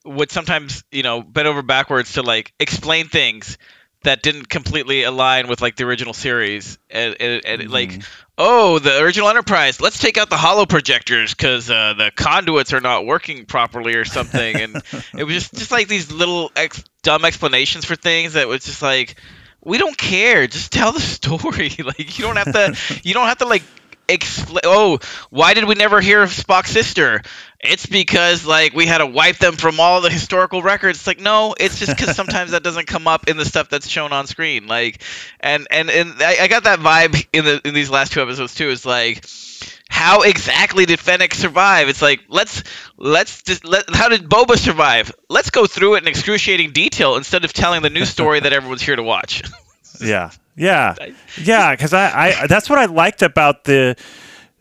would 0.04 0.30
sometimes 0.30 0.84
you 0.90 1.02
know 1.02 1.23
bend 1.23 1.49
over 1.49 1.62
backwards 1.62 2.14
to 2.14 2.23
like 2.23 2.52
explain 2.58 3.08
things 3.08 3.58
that 4.04 4.23
didn't 4.23 4.49
completely 4.49 5.02
align 5.02 5.49
with 5.49 5.61
like 5.62 5.76
the 5.76 5.84
original 5.84 6.12
series. 6.12 6.78
And, 6.90 7.16
and, 7.18 7.44
and 7.44 7.62
mm-hmm. 7.62 7.73
like 7.73 8.02
oh 8.37 8.78
the 8.78 9.02
original 9.02 9.28
enterprise 9.28 9.80
let's 9.80 9.99
take 9.99 10.18
out 10.18 10.28
the 10.28 10.37
holo 10.37 10.66
projectors 10.66 11.34
because 11.34 11.70
uh, 11.70 11.94
the 11.94 12.11
conduits 12.14 12.73
are 12.73 12.80
not 12.80 13.06
working 13.06 13.46
properly 13.46 13.94
or 13.94 14.04
something. 14.04 14.56
And 14.61 14.76
it 15.16 15.25
was 15.25 15.34
just 15.34 15.54
just 15.54 15.70
like 15.73 15.88
these 15.88 16.12
little 16.12 16.52
ex- 16.54 16.84
dumb 17.02 17.25
explanations 17.25 17.84
for 17.84 17.96
things 17.96 18.34
that 18.34 18.46
was 18.46 18.64
just 18.64 18.82
like 18.82 19.16
we 19.64 19.78
don't 19.78 19.96
care. 19.96 20.46
Just 20.46 20.73
tell 20.73 20.92
the 20.92 21.00
story. 21.00 21.70
Like 21.84 22.18
you 22.18 22.25
don't 22.25 22.37
have 22.37 22.52
to 22.52 23.00
you 23.02 23.14
don't 23.14 23.26
have 23.26 23.38
to 23.38 23.46
like 23.46 23.62
explain. 24.08 24.61
Oh, 24.64 24.99
why 25.30 25.54
did 25.54 25.64
we 25.64 25.75
never 25.75 26.00
hear 26.00 26.23
of 26.23 26.30
Spock's 26.30 26.70
sister? 26.70 27.23
It's 27.61 27.87
because 27.87 28.44
like 28.44 28.75
we 28.75 28.87
had 28.87 28.99
to 28.99 29.06
wipe 29.06 29.38
them 29.38 29.56
from 29.56 29.80
all 29.80 30.00
the 30.00 30.11
historical 30.11 30.62
records. 30.62 30.99
It's 30.99 31.06
like 31.06 31.20
no, 31.20 31.54
it's 31.58 31.78
just 31.78 31.96
because 31.96 32.14
sometimes 32.14 32.50
that 32.50 32.62
doesn't 32.62 32.87
come 32.87 33.06
up 33.06 33.28
in 33.28 33.37
the 33.37 33.44
stuff 33.44 33.68
that's 33.68 33.88
shown 33.88 34.12
on 34.12 34.26
screen. 34.26 34.66
Like, 34.66 35.02
and 35.40 35.66
and 35.70 35.90
and 35.90 36.14
I, 36.20 36.42
I 36.42 36.49
got 36.49 36.64
that 36.64 36.80
vibe 36.80 37.26
in 37.32 37.44
the 37.44 37.61
in 37.64 37.75
these 37.75 37.90
last 37.90 38.12
two 38.12 38.23
episodes 38.23 38.54
too. 38.54 38.68
Is 38.68 38.84
like 38.84 39.25
how 39.88 40.23
exactly 40.23 40.87
did 40.87 40.99
Fennec 40.99 41.34
survive? 41.34 41.88
It's 41.88 42.02
like 42.02 42.20
let's 42.28 42.64
let's 42.96 43.42
just 43.42 43.64
let 43.64 43.88
how 43.94 44.08
did 44.08 44.28
Boba 44.28 44.56
survive? 44.58 45.12
Let's 45.28 45.50
go 45.50 45.66
through 45.66 45.94
it 45.94 46.02
in 46.02 46.08
excruciating 46.08 46.73
detail 46.73 47.16
instead 47.16 47.44
of 47.44 47.52
telling 47.52 47.82
the 47.82 47.90
new 47.90 48.04
story 48.04 48.40
that 48.40 48.52
everyone's 48.52 48.82
here 48.82 48.96
to 48.96 49.02
watch. 49.02 49.42
yeah, 50.01 50.31
yeah, 50.57 50.95
yeah, 51.43 51.73
because 51.73 51.93
I, 51.93 52.43
I 52.43 52.47
that's 52.47 52.69
what 52.71 52.79
I 52.79 52.87
liked 52.87 53.23
about 53.23 53.65
the 53.65 53.97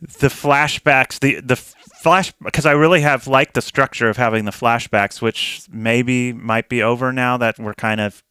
the 0.01 0.27
flashbacks, 0.27 1.19
the 1.19 1.41
the 1.41 1.55
flash 1.55 2.33
because 2.43 2.65
I 2.65 2.73
really 2.73 3.01
have 3.01 3.27
liked 3.27 3.53
the 3.53 3.61
structure 3.61 4.09
of 4.09 4.17
having 4.17 4.45
the 4.45 4.51
flashbacks, 4.51 5.21
which 5.21 5.63
maybe 5.71 6.33
might 6.33 6.67
be 6.69 6.83
over 6.83 7.13
now 7.13 7.37
that 7.37 7.57
we're 7.57 7.73
kind 7.73 8.01
of 8.01 8.23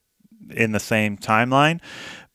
in 0.50 0.72
the 0.72 0.80
same 0.80 1.16
timeline. 1.16 1.80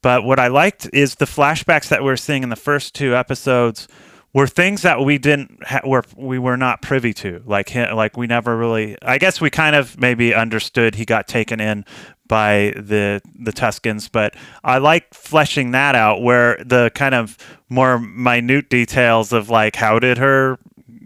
But 0.01 0.23
what 0.23 0.39
I 0.39 0.47
liked 0.47 0.89
is 0.93 1.15
the 1.15 1.25
flashbacks 1.25 1.89
that 1.89 2.03
we're 2.03 2.17
seeing 2.17 2.43
in 2.43 2.49
the 2.49 2.55
first 2.55 2.95
two 2.95 3.15
episodes 3.15 3.87
were 4.33 4.47
things 4.47 4.81
that 4.83 4.99
we 4.99 5.17
didn't 5.17 5.57
ha- 5.63 5.81
were 5.85 6.03
we 6.15 6.39
were 6.39 6.57
not 6.57 6.81
privy 6.81 7.13
to. 7.13 7.41
Like 7.45 7.73
like 7.75 8.17
we 8.17 8.27
never 8.27 8.57
really 8.57 8.97
I 9.01 9.17
guess 9.17 9.39
we 9.39 9.49
kind 9.49 9.75
of 9.75 9.99
maybe 9.99 10.33
understood 10.33 10.95
he 10.95 11.05
got 11.05 11.27
taken 11.27 11.59
in 11.59 11.85
by 12.27 12.73
the 12.75 13.21
the 13.35 13.51
Tuskens, 13.51 14.09
but 14.11 14.35
I 14.63 14.77
like 14.77 15.13
fleshing 15.13 15.71
that 15.71 15.95
out 15.95 16.21
where 16.21 16.61
the 16.65 16.91
kind 16.95 17.15
of 17.15 17.37
more 17.69 17.99
minute 17.99 18.69
details 18.69 19.33
of 19.33 19.49
like 19.49 19.75
how 19.75 19.99
did 19.99 20.17
her 20.17 20.59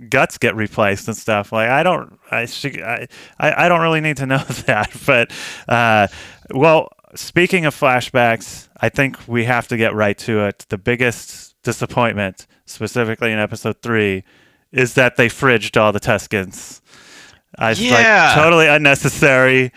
guts 0.09 0.37
get 0.37 0.55
replaced 0.55 1.07
and 1.07 1.17
stuff. 1.17 1.51
Like 1.51 1.69
I 1.69 1.83
don't 1.83 2.19
I 2.31 2.45
she, 2.45 2.81
I, 2.81 3.07
I 3.39 3.67
don't 3.67 3.81
really 3.81 4.01
need 4.01 4.17
to 4.17 4.25
know 4.25 4.37
that. 4.65 4.91
But 5.05 5.31
uh, 5.67 6.07
well, 6.51 6.89
speaking 7.15 7.65
of 7.65 7.75
flashbacks, 7.75 8.69
I 8.79 8.89
think 8.89 9.17
we 9.27 9.45
have 9.45 9.67
to 9.67 9.77
get 9.77 9.93
right 9.93 10.17
to 10.19 10.45
it. 10.45 10.65
The 10.69 10.77
biggest 10.77 11.55
disappointment, 11.63 12.47
specifically 12.65 13.31
in 13.31 13.39
episode 13.39 13.81
three, 13.81 14.23
is 14.71 14.93
that 14.93 15.17
they 15.17 15.27
fridged 15.27 15.79
all 15.79 15.91
the 15.91 15.99
Tuskens. 15.99 16.81
I 17.57 17.71
yeah. 17.71 18.33
like 18.33 18.35
totally 18.35 18.67
unnecessary. 18.67 19.73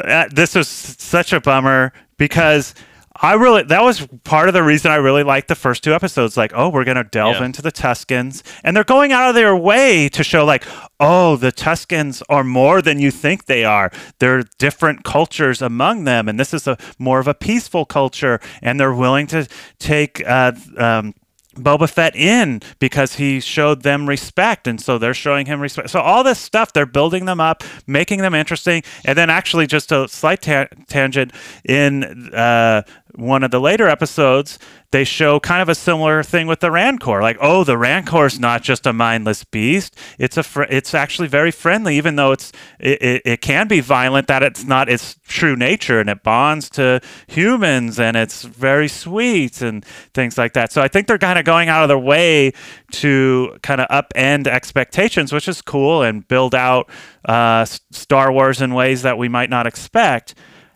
Uh, 0.00 0.28
this 0.30 0.54
was 0.54 0.68
such 0.68 1.32
a 1.32 1.40
bummer 1.40 1.92
because 2.16 2.74
I 3.22 3.34
really 3.34 3.64
that 3.64 3.82
was 3.82 4.06
part 4.24 4.48
of 4.48 4.54
the 4.54 4.62
reason 4.62 4.90
I 4.90 4.96
really 4.96 5.22
liked 5.22 5.48
the 5.48 5.54
first 5.54 5.84
two 5.84 5.92
episodes. 5.92 6.36
Like, 6.36 6.52
oh, 6.54 6.70
we're 6.70 6.84
gonna 6.84 7.04
delve 7.04 7.36
yeah. 7.36 7.44
into 7.44 7.60
the 7.60 7.72
Tuskens, 7.72 8.42
and 8.64 8.74
they're 8.74 8.82
going 8.84 9.12
out 9.12 9.28
of 9.28 9.34
their 9.34 9.54
way 9.54 10.08
to 10.08 10.24
show 10.24 10.44
like, 10.46 10.64
oh, 10.98 11.36
the 11.36 11.52
Tuskens 11.52 12.22
are 12.30 12.44
more 12.44 12.80
than 12.80 12.98
you 12.98 13.10
think 13.10 13.44
they 13.44 13.64
are. 13.64 13.90
There 14.20 14.38
are 14.38 14.44
different 14.58 15.04
cultures 15.04 15.60
among 15.60 16.04
them, 16.04 16.28
and 16.28 16.40
this 16.40 16.54
is 16.54 16.66
a 16.66 16.78
more 16.98 17.20
of 17.20 17.28
a 17.28 17.34
peaceful 17.34 17.84
culture, 17.84 18.40
and 18.62 18.80
they're 18.80 18.94
willing 18.94 19.26
to 19.28 19.46
take. 19.78 20.26
Uh, 20.26 20.52
um, 20.78 21.14
Boba 21.56 21.90
Fett 21.90 22.14
in 22.14 22.60
because 22.78 23.16
he 23.16 23.40
showed 23.40 23.82
them 23.82 24.08
respect, 24.08 24.66
and 24.66 24.80
so 24.80 24.98
they're 24.98 25.14
showing 25.14 25.46
him 25.46 25.60
respect. 25.60 25.90
So 25.90 26.00
all 26.00 26.22
this 26.22 26.38
stuff, 26.38 26.72
they're 26.72 26.86
building 26.86 27.24
them 27.24 27.40
up, 27.40 27.64
making 27.86 28.20
them 28.20 28.34
interesting, 28.34 28.82
and 29.04 29.18
then 29.18 29.30
actually 29.30 29.66
just 29.66 29.90
a 29.90 30.06
slight 30.08 30.42
ta- 30.42 30.68
tangent 30.88 31.32
in 31.64 32.32
uh, 32.32 32.82
one 33.14 33.42
of 33.42 33.50
the 33.50 33.60
later 33.60 33.88
episodes, 33.88 34.58
they 34.92 35.04
show 35.04 35.38
kind 35.38 35.62
of 35.62 35.68
a 35.68 35.74
similar 35.74 36.22
thing 36.22 36.46
with 36.46 36.60
the 36.60 36.70
Rancor. 36.70 37.22
Like, 37.22 37.36
oh, 37.40 37.62
the 37.62 37.78
Rancor 37.78 38.26
is 38.26 38.40
not 38.40 38.62
just 38.62 38.86
a 38.86 38.92
mindless 38.92 39.44
beast; 39.44 39.96
it's 40.18 40.36
a 40.36 40.42
fr- 40.42 40.64
it's 40.64 40.94
actually 40.94 41.28
very 41.28 41.50
friendly, 41.50 41.96
even 41.96 42.16
though 42.16 42.32
it's 42.32 42.52
it, 42.78 43.00
it, 43.00 43.22
it, 43.24 43.40
can 43.40 43.68
be 43.68 43.80
violent. 43.80 44.26
That 44.26 44.42
it's 44.42 44.64
not 44.64 44.88
its 44.88 45.16
true 45.26 45.54
nature, 45.54 46.00
and 46.00 46.10
it 46.10 46.22
bonds 46.22 46.68
to 46.70 47.00
humans, 47.28 48.00
and 48.00 48.16
it's 48.16 48.42
very 48.42 48.88
sweet 48.88 49.62
and 49.62 49.84
things 50.12 50.36
like 50.36 50.54
that. 50.54 50.72
So 50.72 50.82
I 50.82 50.88
think 50.88 51.06
they're 51.06 51.18
kind 51.18 51.38
of 51.38 51.44
going 51.44 51.68
out 51.68 51.82
of 51.82 51.88
their 51.88 51.98
way 51.98 52.52
to 52.92 53.58
kind 53.62 53.80
of 53.80 53.88
upend 53.88 54.46
expectations, 54.48 55.32
which 55.32 55.46
is 55.46 55.62
cool, 55.62 56.02
and 56.02 56.26
build 56.26 56.54
out 56.54 56.90
uh, 57.24 57.64
Star 57.64 58.32
Wars 58.32 58.60
in 58.60 58.74
ways 58.74 59.02
that 59.02 59.18
we 59.18 59.28
might 59.28 59.50
not 59.50 59.66
expect. 59.66 60.34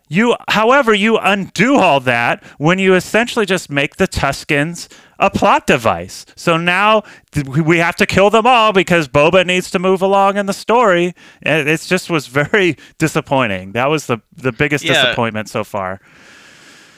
You, 0.09 0.37
however, 0.49 0.93
you 0.93 1.17
undo 1.17 1.77
all 1.77 2.01
that 2.01 2.45
when 2.59 2.79
you 2.79 2.95
essentially 2.95 3.47
just 3.47 3.71
make 3.71 3.97
the 3.97 4.07
Tuskens 4.07 4.89
a 5.19 5.31
plot 5.31 5.67
device. 5.67 6.27
So 6.37 6.57
now 6.57 7.05
we 7.57 7.79
have 7.79 7.97
to 7.97 8.07
kill 8.07 8.29
them 8.31 8.47
all 8.47 8.73
because 8.73 9.09
Boba 9.09 9.47
needs 9.47 9.71
to 9.71 9.79
move 9.79 10.03
along 10.03 10.37
in 10.37 10.47
the 10.47 10.53
story. 10.53 11.15
And 11.43 11.69
it 11.69 11.81
just 11.81 12.11
was 12.11 12.27
very 12.27 12.77
disappointing. 12.99 13.73
That 13.73 13.87
was 13.87 14.07
the 14.07 14.19
the 14.37 14.53
biggest 14.53 14.85
yeah. 14.85 14.93
disappointment 14.93 15.49
so 15.49 15.65
far. 15.65 16.01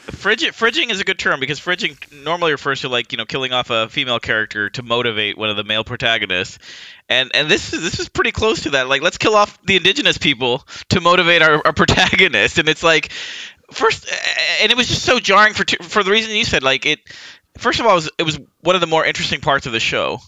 Fridging, 0.07 0.49
fridging 0.49 0.89
is 0.89 1.01
a 1.01 1.03
good 1.03 1.19
term 1.19 1.41
because 1.41 1.59
fridging 1.59 1.97
normally 2.23 2.51
refers 2.51 2.81
to 2.81 2.89
like 2.89 3.11
you 3.11 3.17
know 3.17 3.25
killing 3.25 3.51
off 3.51 3.69
a 3.69 3.89
female 3.89 4.19
character 4.19 4.69
to 4.69 4.81
motivate 4.81 5.37
one 5.37 5.49
of 5.49 5.57
the 5.57 5.65
male 5.65 5.83
protagonists, 5.83 6.59
and 7.09 7.29
and 7.33 7.49
this 7.49 7.73
is 7.73 7.81
this 7.81 7.99
is 7.99 8.07
pretty 8.07 8.31
close 8.31 8.63
to 8.63 8.69
that. 8.71 8.87
Like 8.87 9.01
let's 9.01 9.17
kill 9.17 9.35
off 9.35 9.61
the 9.63 9.75
indigenous 9.75 10.17
people 10.17 10.65
to 10.89 11.01
motivate 11.01 11.41
our, 11.41 11.61
our 11.65 11.73
protagonist, 11.73 12.57
and 12.57 12.69
it's 12.69 12.83
like 12.83 13.11
first, 13.71 14.09
and 14.61 14.71
it 14.71 14.77
was 14.77 14.87
just 14.87 15.03
so 15.03 15.19
jarring 15.19 15.53
for 15.53 15.65
for 15.83 16.03
the 16.03 16.11
reason 16.11 16.33
you 16.35 16.45
said. 16.45 16.63
Like 16.63 16.85
it, 16.85 16.99
first 17.57 17.81
of 17.81 17.85
all, 17.85 17.91
it 17.91 17.95
was, 17.95 18.09
it 18.19 18.23
was 18.23 18.39
one 18.61 18.75
of 18.75 18.81
the 18.81 18.87
more 18.87 19.05
interesting 19.05 19.41
parts 19.41 19.65
of 19.65 19.73
the 19.73 19.79
show, 19.81 20.19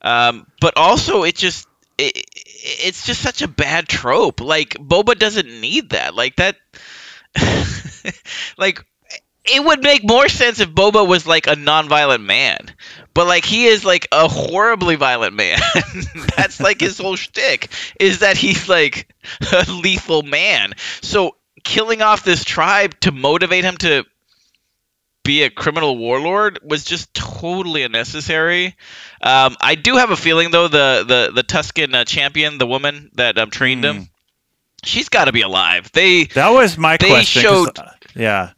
um, 0.00 0.46
but 0.62 0.78
also 0.78 1.24
it 1.24 1.36
just 1.36 1.68
it, 1.98 2.24
it's 2.36 3.04
just 3.04 3.20
such 3.20 3.42
a 3.42 3.48
bad 3.48 3.86
trope. 3.86 4.40
Like 4.40 4.70
Boba 4.70 5.18
doesn't 5.18 5.46
need 5.60 5.90
that. 5.90 6.14
Like 6.14 6.36
that. 6.36 6.56
like 8.56 8.84
it 9.44 9.62
would 9.62 9.82
make 9.82 10.04
more 10.04 10.28
sense 10.28 10.60
if 10.60 10.70
Boba 10.70 11.06
was 11.06 11.26
like 11.26 11.46
a 11.46 11.56
non-violent 11.56 12.24
man, 12.24 12.58
but 13.12 13.26
like 13.26 13.44
he 13.44 13.66
is 13.66 13.84
like 13.84 14.08
a 14.10 14.26
horribly 14.26 14.96
violent 14.96 15.34
man. 15.34 15.58
That's 16.36 16.60
like 16.60 16.80
his 16.80 16.98
whole 16.98 17.16
shtick 17.16 17.70
is 18.00 18.20
that 18.20 18.36
he's 18.38 18.68
like 18.68 19.08
a 19.52 19.70
lethal 19.70 20.22
man. 20.22 20.72
So 21.02 21.36
killing 21.62 22.00
off 22.00 22.24
this 22.24 22.44
tribe 22.44 22.98
to 23.00 23.12
motivate 23.12 23.64
him 23.64 23.76
to 23.78 24.04
be 25.24 25.42
a 25.42 25.50
criminal 25.50 25.96
warlord 25.96 26.60
was 26.62 26.84
just 26.84 27.12
totally 27.12 27.82
unnecessary. 27.82 28.76
Um, 29.20 29.56
I 29.60 29.74
do 29.74 29.96
have 29.96 30.10
a 30.10 30.16
feeling 30.16 30.52
though 30.52 30.68
the 30.68 31.04
the 31.06 31.32
the 31.34 31.42
Tusken 31.42 31.94
uh, 31.94 32.04
champion, 32.06 32.56
the 32.56 32.66
woman 32.66 33.10
that 33.14 33.36
um, 33.36 33.50
trained 33.50 33.84
mm. 33.84 33.92
him, 33.92 34.08
she's 34.84 35.10
got 35.10 35.26
to 35.26 35.32
be 35.32 35.42
alive. 35.42 35.90
They 35.92 36.24
that 36.24 36.50
was 36.50 36.78
my 36.78 36.96
they 36.96 37.08
question. 37.08 37.42
Showed, 37.42 37.78
yeah 38.14 38.52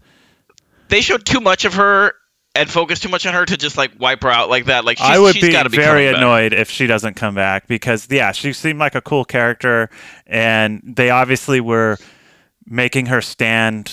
they 0.88 1.00
showed 1.00 1.24
too 1.24 1.40
much 1.40 1.64
of 1.64 1.74
her 1.74 2.14
and 2.56 2.70
focused 2.70 3.02
too 3.02 3.08
much 3.08 3.26
on 3.26 3.34
her 3.34 3.44
to 3.44 3.56
just 3.56 3.76
like 3.76 3.92
wipe 3.98 4.22
her 4.22 4.30
out 4.30 4.48
like 4.48 4.66
that. 4.66 4.84
Like 4.84 5.00
I 5.00 5.18
would 5.18 5.34
be, 5.34 5.40
be 5.40 5.68
very 5.68 6.08
annoyed 6.08 6.52
back. 6.52 6.60
if 6.60 6.70
she 6.70 6.86
doesn't 6.86 7.14
come 7.14 7.34
back 7.34 7.66
because 7.66 8.08
yeah, 8.10 8.32
she 8.32 8.52
seemed 8.52 8.78
like 8.78 8.94
a 8.94 9.00
cool 9.00 9.24
character, 9.24 9.90
and 10.26 10.80
they 10.82 11.10
obviously 11.10 11.60
were 11.60 11.98
making 12.64 13.06
her 13.06 13.20
stand 13.20 13.92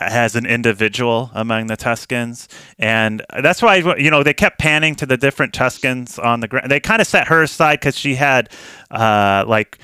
as 0.00 0.34
an 0.34 0.44
individual 0.44 1.30
among 1.34 1.68
the 1.68 1.76
Tuskens, 1.76 2.48
and 2.78 3.24
that's 3.42 3.62
why 3.62 3.76
you 3.98 4.10
know 4.10 4.22
they 4.22 4.34
kept 4.34 4.58
panning 4.58 4.94
to 4.96 5.06
the 5.06 5.16
different 5.16 5.52
Tuskens 5.52 6.22
on 6.22 6.40
the 6.40 6.48
ground. 6.48 6.70
They 6.70 6.80
kind 6.80 7.00
of 7.00 7.06
set 7.06 7.28
her 7.28 7.42
aside 7.42 7.80
because 7.80 7.96
she 7.96 8.14
had 8.14 8.50
uh, 8.90 9.44
like 9.46 9.78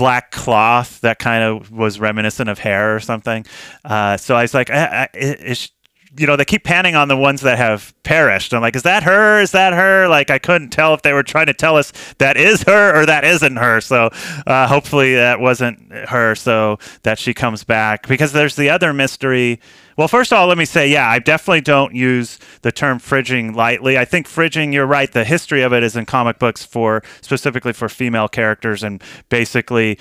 black 0.00 0.30
cloth 0.30 0.98
that 1.02 1.18
kind 1.18 1.44
of 1.44 1.70
was 1.70 2.00
reminiscent 2.00 2.48
of 2.48 2.58
hair 2.58 2.96
or 2.96 3.00
something. 3.00 3.44
Uh, 3.84 4.16
so 4.16 4.34
I 4.34 4.40
was 4.40 4.54
like, 4.54 4.70
I, 4.70 5.02
I, 5.02 5.08
is, 5.12 5.70
you 6.16 6.26
know, 6.26 6.36
they 6.36 6.44
keep 6.44 6.64
panning 6.64 6.96
on 6.96 7.08
the 7.08 7.16
ones 7.16 7.42
that 7.42 7.58
have 7.58 7.94
perished. 8.02 8.52
I'm 8.52 8.60
like, 8.60 8.74
is 8.74 8.82
that 8.82 9.04
her? 9.04 9.40
Is 9.40 9.52
that 9.52 9.72
her? 9.72 10.08
Like, 10.08 10.30
I 10.30 10.38
couldn't 10.38 10.70
tell 10.70 10.92
if 10.94 11.02
they 11.02 11.12
were 11.12 11.22
trying 11.22 11.46
to 11.46 11.54
tell 11.54 11.76
us 11.76 11.92
that 12.18 12.36
is 12.36 12.62
her 12.64 13.00
or 13.00 13.06
that 13.06 13.24
isn't 13.24 13.56
her. 13.56 13.80
So 13.80 14.10
uh, 14.46 14.66
hopefully 14.66 15.14
that 15.14 15.40
wasn't 15.40 15.92
her. 15.92 16.34
So 16.34 16.78
that 17.02 17.18
she 17.18 17.32
comes 17.32 17.64
back 17.64 18.08
because 18.08 18.32
there's 18.32 18.56
the 18.56 18.70
other 18.70 18.92
mystery. 18.92 19.60
Well, 19.96 20.08
first 20.08 20.32
of 20.32 20.38
all, 20.38 20.46
let 20.46 20.56
me 20.56 20.64
say, 20.64 20.88
yeah, 20.88 21.08
I 21.08 21.18
definitely 21.18 21.60
don't 21.60 21.94
use 21.94 22.38
the 22.62 22.72
term 22.72 22.98
fridging 22.98 23.54
lightly. 23.54 23.98
I 23.98 24.04
think 24.06 24.26
fridging, 24.26 24.72
you're 24.72 24.86
right. 24.86 25.12
The 25.12 25.24
history 25.24 25.62
of 25.62 25.74
it 25.74 25.82
is 25.82 25.94
in 25.94 26.06
comic 26.06 26.38
books 26.38 26.64
for 26.64 27.02
specifically 27.20 27.74
for 27.74 27.88
female 27.88 28.26
characters 28.26 28.82
and 28.82 29.02
basically 29.28 29.98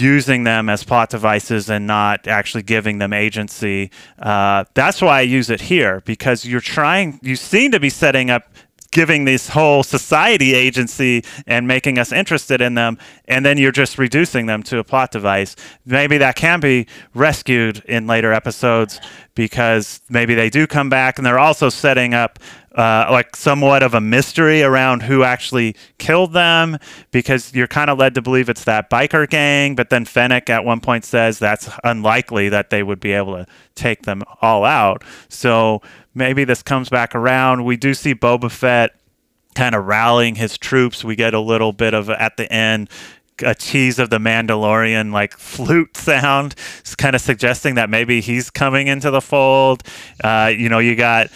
using 0.00 0.44
them 0.44 0.68
as 0.68 0.84
plot 0.84 1.10
devices 1.10 1.68
and 1.68 1.86
not 1.86 2.26
actually 2.26 2.62
giving 2.62 2.98
them 2.98 3.12
agency. 3.12 3.90
Uh, 4.18 4.64
that's 4.74 5.02
why 5.02 5.18
I 5.18 5.20
use 5.22 5.50
it 5.50 5.62
here 5.62 6.02
because 6.04 6.44
you're 6.44 6.60
trying, 6.60 7.18
you 7.22 7.36
seem 7.36 7.72
to 7.72 7.80
be 7.80 7.90
setting 7.90 8.30
up 8.30 8.44
giving 8.92 9.24
this 9.24 9.48
whole 9.48 9.82
society 9.82 10.54
agency 10.54 11.24
and 11.46 11.66
making 11.66 11.98
us 11.98 12.12
interested 12.12 12.60
in 12.60 12.74
them, 12.74 12.98
and 13.26 13.44
then 13.44 13.56
you're 13.58 13.72
just 13.72 13.98
reducing 13.98 14.46
them 14.46 14.62
to 14.62 14.78
a 14.78 14.84
plot 14.84 15.10
device. 15.10 15.56
Maybe 15.84 16.18
that 16.18 16.36
can 16.36 16.60
be 16.60 16.86
rescued 17.14 17.82
in 17.86 18.06
later 18.06 18.32
episodes 18.32 19.00
because 19.34 20.00
maybe 20.10 20.34
they 20.34 20.50
do 20.50 20.66
come 20.66 20.90
back 20.90 21.18
and 21.18 21.26
they're 21.26 21.38
also 21.38 21.70
setting 21.70 22.12
up 22.12 22.38
uh, 22.74 23.06
like 23.10 23.36
somewhat 23.36 23.82
of 23.82 23.94
a 23.94 24.00
mystery 24.00 24.62
around 24.62 25.02
who 25.02 25.22
actually 25.22 25.76
killed 25.98 26.32
them 26.32 26.78
because 27.10 27.54
you're 27.54 27.66
kind 27.66 27.90
of 27.90 27.98
led 27.98 28.14
to 28.14 28.22
believe 28.22 28.48
it's 28.48 28.64
that 28.64 28.90
biker 28.90 29.28
gang. 29.28 29.74
But 29.74 29.90
then 29.90 30.04
Fennec 30.04 30.48
at 30.50 30.64
one 30.64 30.80
point 30.80 31.04
says 31.04 31.38
that's 31.38 31.70
unlikely 31.84 32.48
that 32.48 32.70
they 32.70 32.82
would 32.82 33.00
be 33.00 33.12
able 33.12 33.34
to 33.34 33.46
take 33.74 34.02
them 34.02 34.22
all 34.40 34.64
out. 34.64 35.04
So 35.28 35.82
maybe 36.14 36.44
this 36.44 36.62
comes 36.62 36.88
back 36.88 37.14
around. 37.14 37.64
We 37.64 37.76
do 37.76 37.94
see 37.94 38.14
Boba 38.14 38.50
Fett 38.50 38.92
kind 39.54 39.74
of 39.74 39.84
rallying 39.84 40.34
his 40.34 40.56
troops. 40.56 41.04
We 41.04 41.16
get 41.16 41.34
a 41.34 41.40
little 41.40 41.72
bit 41.72 41.94
of 41.94 42.08
at 42.08 42.36
the 42.36 42.50
end 42.52 42.88
a 43.42 43.54
tease 43.54 43.98
of 43.98 44.10
the 44.10 44.18
Mandalorian 44.18 45.12
like 45.12 45.36
flute 45.36 45.96
sound, 45.96 46.54
it's 46.80 46.94
kind 46.94 47.14
of 47.14 47.20
suggesting 47.20 47.74
that 47.76 47.90
maybe 47.90 48.20
he's 48.20 48.50
coming 48.50 48.86
into 48.86 49.10
the 49.10 49.20
fold. 49.20 49.82
Uh, 50.22 50.52
you 50.54 50.68
know, 50.68 50.78
you 50.78 50.94
got 50.94 51.28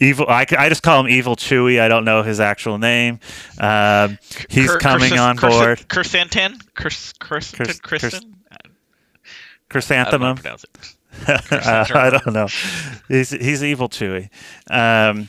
Evil. 0.00 0.26
I, 0.28 0.46
I 0.58 0.68
just 0.70 0.82
call 0.82 1.00
him 1.00 1.08
Evil 1.08 1.36
Chewie. 1.36 1.78
I 1.80 1.88
don't 1.88 2.04
know 2.04 2.22
his 2.22 2.40
actual 2.40 2.78
name. 2.78 3.20
Um, 3.58 4.18
he's 4.48 4.74
coming 4.76 5.18
on 5.18 5.36
board. 5.36 5.88
Chrysanthemum. 7.84 8.36
Chrysanthemum. 9.68 10.38
uh, 11.28 11.38
I 11.94 12.10
don't 12.10 12.32
know. 12.32 12.48
He's 13.08 13.30
he's 13.30 13.62
Evil 13.62 13.88
Chewie, 13.88 14.30
um, 14.70 15.28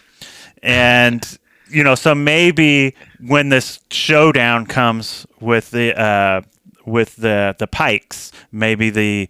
and 0.63 1.37
you 1.69 1.83
know, 1.83 1.95
so 1.95 2.15
maybe 2.15 2.95
when 3.19 3.49
this 3.49 3.79
showdown 3.91 4.65
comes 4.65 5.25
with 5.39 5.71
the 5.71 5.99
uh, 5.99 6.41
with 6.85 7.17
the 7.17 7.55
the 7.59 7.67
Pikes, 7.67 8.31
maybe 8.51 8.89
the 8.89 9.29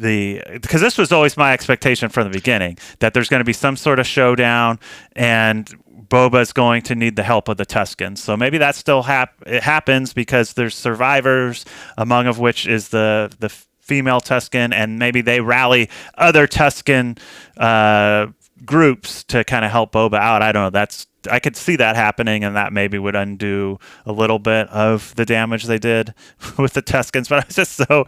the 0.00 0.42
because 0.52 0.80
this 0.80 0.98
was 0.98 1.12
always 1.12 1.36
my 1.36 1.52
expectation 1.52 2.08
from 2.08 2.24
the 2.24 2.30
beginning 2.30 2.78
that 2.98 3.14
there's 3.14 3.28
going 3.28 3.40
to 3.40 3.44
be 3.44 3.52
some 3.52 3.76
sort 3.76 3.98
of 3.98 4.06
showdown 4.06 4.78
and 5.14 5.74
Boba 6.08 6.40
is 6.40 6.52
going 6.52 6.82
to 6.82 6.94
need 6.94 7.16
the 7.16 7.22
help 7.22 7.48
of 7.48 7.56
the 7.56 7.66
Tuskens. 7.66 8.18
So 8.18 8.36
maybe 8.36 8.58
that 8.58 8.74
still 8.74 9.02
hap- 9.02 9.42
it 9.46 9.62
happens 9.62 10.12
because 10.12 10.52
there's 10.52 10.74
survivors, 10.74 11.64
among 11.96 12.26
of 12.26 12.38
which 12.38 12.66
is 12.66 12.88
the 12.88 13.34
the 13.40 13.48
female 13.80 14.20
Tusken, 14.20 14.72
and 14.72 14.98
maybe 14.98 15.20
they 15.20 15.40
rally 15.40 15.90
other 16.16 16.46
Tusken 16.46 17.18
uh, 17.56 18.28
groups 18.64 19.24
to 19.24 19.44
kind 19.44 19.64
of 19.64 19.70
help 19.70 19.92
Boba 19.92 20.18
out. 20.18 20.42
I 20.42 20.52
don't 20.52 20.64
know. 20.64 20.70
That's 20.70 21.06
I 21.30 21.38
could 21.38 21.56
see 21.56 21.76
that 21.76 21.96
happening, 21.96 22.44
and 22.44 22.56
that 22.56 22.72
maybe 22.72 22.98
would 22.98 23.16
undo 23.16 23.78
a 24.06 24.12
little 24.12 24.38
bit 24.38 24.68
of 24.68 25.14
the 25.16 25.24
damage 25.24 25.64
they 25.64 25.78
did 25.78 26.14
with 26.58 26.74
the 26.74 26.82
Tuskens. 26.82 27.28
But 27.28 27.42
I 27.42 27.46
was 27.46 27.56
just 27.56 27.72
so 27.72 28.06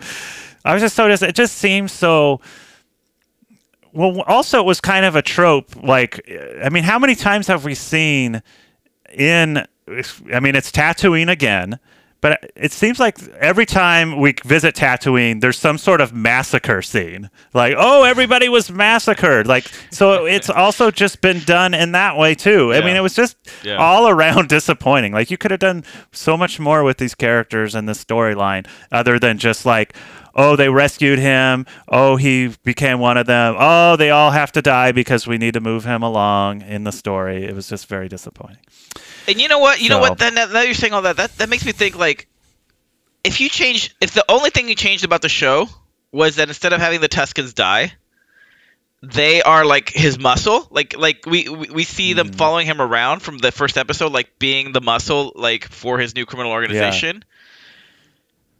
I 0.66 0.74
was 0.74 0.82
just 0.82 0.96
so 0.96 1.08
just 1.08 1.22
it 1.22 1.34
just 1.34 1.56
seems 1.56 1.92
so. 1.92 2.40
Well, 3.92 4.22
also 4.22 4.60
it 4.60 4.66
was 4.66 4.80
kind 4.80 5.06
of 5.06 5.16
a 5.16 5.22
trope. 5.22 5.74
Like, 5.82 6.20
I 6.62 6.68
mean, 6.68 6.84
how 6.84 6.98
many 6.98 7.14
times 7.14 7.46
have 7.46 7.64
we 7.64 7.74
seen 7.74 8.42
in? 9.12 9.58
I 9.88 10.40
mean, 10.40 10.54
it's 10.54 10.70
Tatooine 10.70 11.30
again. 11.30 11.78
But 12.22 12.50
it 12.56 12.72
seems 12.72 12.98
like 12.98 13.22
every 13.34 13.66
time 13.66 14.18
we 14.18 14.34
visit 14.44 14.74
Tatooine, 14.74 15.40
there's 15.40 15.58
some 15.58 15.76
sort 15.76 16.00
of 16.00 16.14
massacre 16.14 16.80
scene. 16.80 17.30
Like, 17.52 17.74
oh, 17.76 18.04
everybody 18.04 18.48
was 18.48 18.70
massacred. 18.70 19.46
Like, 19.46 19.70
so 19.90 20.24
it's 20.24 20.48
also 20.64 20.90
just 20.90 21.20
been 21.20 21.40
done 21.40 21.74
in 21.74 21.92
that 21.92 22.16
way 22.16 22.34
too. 22.34 22.70
Yeah. 22.72 22.78
I 22.78 22.84
mean, 22.84 22.96
it 22.96 23.00
was 23.00 23.14
just 23.14 23.36
yeah. 23.62 23.76
all 23.76 24.08
around 24.08 24.48
disappointing. 24.48 25.12
Like, 25.12 25.30
you 25.30 25.36
could 25.36 25.50
have 25.50 25.60
done 25.60 25.84
so 26.10 26.36
much 26.36 26.58
more 26.58 26.82
with 26.82 26.96
these 26.96 27.14
characters 27.14 27.74
and 27.74 27.88
the 27.88 27.92
storyline, 27.92 28.66
other 28.90 29.18
than 29.18 29.38
just 29.38 29.66
like, 29.66 29.94
oh, 30.36 30.54
they 30.54 30.68
rescued 30.68 31.18
him. 31.18 31.66
Oh, 31.88 32.16
he 32.16 32.54
became 32.62 33.00
one 33.00 33.16
of 33.16 33.26
them. 33.26 33.56
Oh, 33.58 33.96
they 33.96 34.10
all 34.10 34.30
have 34.30 34.52
to 34.52 34.62
die 34.62 34.92
because 34.92 35.26
we 35.26 35.38
need 35.38 35.54
to 35.54 35.60
move 35.60 35.84
him 35.84 36.02
along 36.02 36.62
in 36.62 36.84
the 36.84 36.92
story. 36.92 37.44
It 37.44 37.54
was 37.54 37.68
just 37.68 37.86
very 37.86 38.08
disappointing. 38.08 38.58
And 39.26 39.40
you 39.40 39.48
know 39.48 39.58
what? 39.58 39.80
You 39.80 39.88
so, 39.88 39.94
know 39.94 40.00
what? 40.00 40.18
Then 40.18 40.34
now 40.34 40.60
you're 40.60 40.74
saying 40.74 40.92
all 40.92 41.02
that, 41.02 41.16
that 41.16 41.36
that 41.38 41.48
makes 41.48 41.64
me 41.64 41.72
think 41.72 41.98
like, 41.98 42.28
if 43.24 43.40
you 43.40 43.48
change, 43.48 43.96
if 44.00 44.12
the 44.12 44.24
only 44.28 44.50
thing 44.50 44.68
you 44.68 44.76
changed 44.76 45.04
about 45.04 45.22
the 45.22 45.28
show 45.28 45.68
was 46.12 46.36
that 46.36 46.48
instead 46.48 46.72
of 46.72 46.80
having 46.80 47.00
the 47.00 47.08
Tuskens 47.08 47.54
die, 47.54 47.92
they 49.02 49.42
are 49.42 49.64
like 49.64 49.90
his 49.90 50.18
muscle. 50.18 50.68
Like 50.70 50.96
like 50.96 51.26
we 51.26 51.48
we 51.48 51.84
see 51.84 52.12
them 52.12 52.30
mm. 52.30 52.34
following 52.34 52.66
him 52.66 52.80
around 52.80 53.20
from 53.20 53.38
the 53.38 53.52
first 53.52 53.76
episode, 53.76 54.12
like 54.12 54.38
being 54.38 54.72
the 54.72 54.80
muscle 54.80 55.32
like 55.34 55.66
for 55.68 55.98
his 55.98 56.14
new 56.14 56.26
criminal 56.26 56.52
organization. 56.52 57.16
Yeah. 57.16 57.35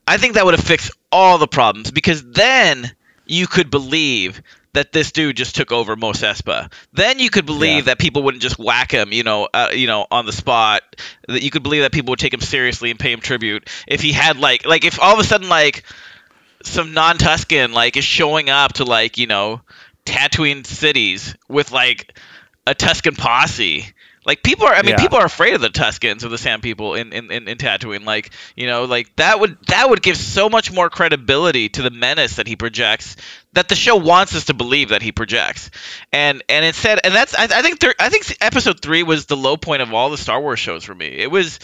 I 0.07 0.19
think 0.19 0.35
that 0.35 0.45
would 0.45 0.55
have 0.55 0.65
fixed 0.65 0.93
all 1.11 1.39
the 1.39 1.49
problems 1.49 1.91
because 1.91 2.23
then 2.23 2.91
you 3.27 3.47
could 3.47 3.71
believe 3.71 4.41
that 4.73 4.93
this 4.93 5.11
dude 5.11 5.37
just 5.37 5.57
took 5.57 5.73
over 5.73 5.97
Mos 5.97 6.21
Espa. 6.21 6.71
Then 6.93 7.19
you 7.19 7.31
could 7.31 7.47
believe 7.47 7.77
yeah. 7.77 7.83
that 7.83 7.99
people 7.99 8.23
wouldn't 8.23 8.43
just 8.43 8.59
whack 8.59 8.93
him, 8.93 9.13
you 9.13 9.23
know, 9.23 9.49
uh, 9.53 9.71
you 9.73 9.87
know, 9.87 10.07
on 10.11 10.27
the 10.27 10.33
spot. 10.33 10.83
That 11.27 11.43
you 11.43 11.51
could 11.51 11.63
believe 11.63 11.83
that 11.83 11.93
people 11.93 12.13
would 12.13 12.19
take 12.19 12.35
him 12.35 12.41
seriously 12.41 12.91
and 12.91 13.01
pay 13.01 13.11
him 13.11 13.21
tribute 13.21 13.69
if 13.87 14.03
he 14.03 14.13
had 14.13 14.39
like, 14.39 14.67
like 14.67 14.85
if 14.85 15.01
all 15.01 15.15
of 15.15 15.19
a 15.19 15.25
sudden 15.25 15.49
like 15.49 15.85
some 16.63 16.93
non-Tusken 16.95 17.73
like 17.73 17.97
is 17.97 18.05
showing 18.05 18.51
up 18.51 18.75
to 18.75 18.85
like 18.85 19.19
you 19.19 19.27
know 19.27 19.61
Tatooine 20.05 20.67
cities 20.67 21.37
with 21.49 21.73
like 21.73 22.19
a 22.67 22.75
Tusken 22.75 23.17
posse 23.17 23.87
like 24.27 24.43
people 24.43 24.67
are, 24.67 24.75
I 24.75 24.83
mean, 24.83 24.91
yeah. 24.91 24.97
people 24.97 25.19
are 25.19 25.25
afraid 25.25 25.55
of 25.55 25.61
the 25.61 25.69
Tuskens 25.69 26.25
or 26.25 26.29
the 26.29 26.37
Sand 26.37 26.61
People 26.61 26.95
in, 26.95 27.13
in, 27.13 27.31
in, 27.31 27.49
in 27.49 27.59
Tatooine. 27.59 28.05
Like 28.05 28.33
you 28.57 28.67
know, 28.67 28.85
like 28.85 29.15
that 29.17 29.39
would 29.39 29.57
that 29.69 29.89
would 29.89 30.03
give 30.03 30.17
so 30.17 30.51
much 30.51 30.73
more 30.73 30.91
credibility 30.91 31.69
to 31.71 31.83
the 31.83 31.91
menace 31.91 32.37
that 32.37 32.49
he 32.49 32.57
projects. 32.57 33.17
That 33.53 33.69
the 33.69 33.77
show 33.77 33.97
wants 33.97 34.35
us 34.35 34.47
to 34.47 34.55
believe 34.55 34.89
that 34.89 35.01
he 35.01 35.13
projects, 35.13 35.71
and 36.13 36.43
and 36.49 36.65
instead, 36.65 36.99
and 37.05 37.15
that's 37.15 37.35
I, 37.37 37.45
I 37.45 37.63
think 37.63 37.83
I 38.01 38.09
think 38.09 38.37
episode 38.41 38.81
three 38.81 39.05
was 39.05 39.27
the 39.27 39.37
low 39.37 39.57
point 39.57 39.81
of 39.81 39.95
all 39.95 40.11
the 40.11 40.19
Star 40.19 40.41
Wars 40.41 40.59
shows 40.59 40.83
for 40.83 40.95
me. 40.95 41.07
It 41.07 41.31
was 41.31 41.61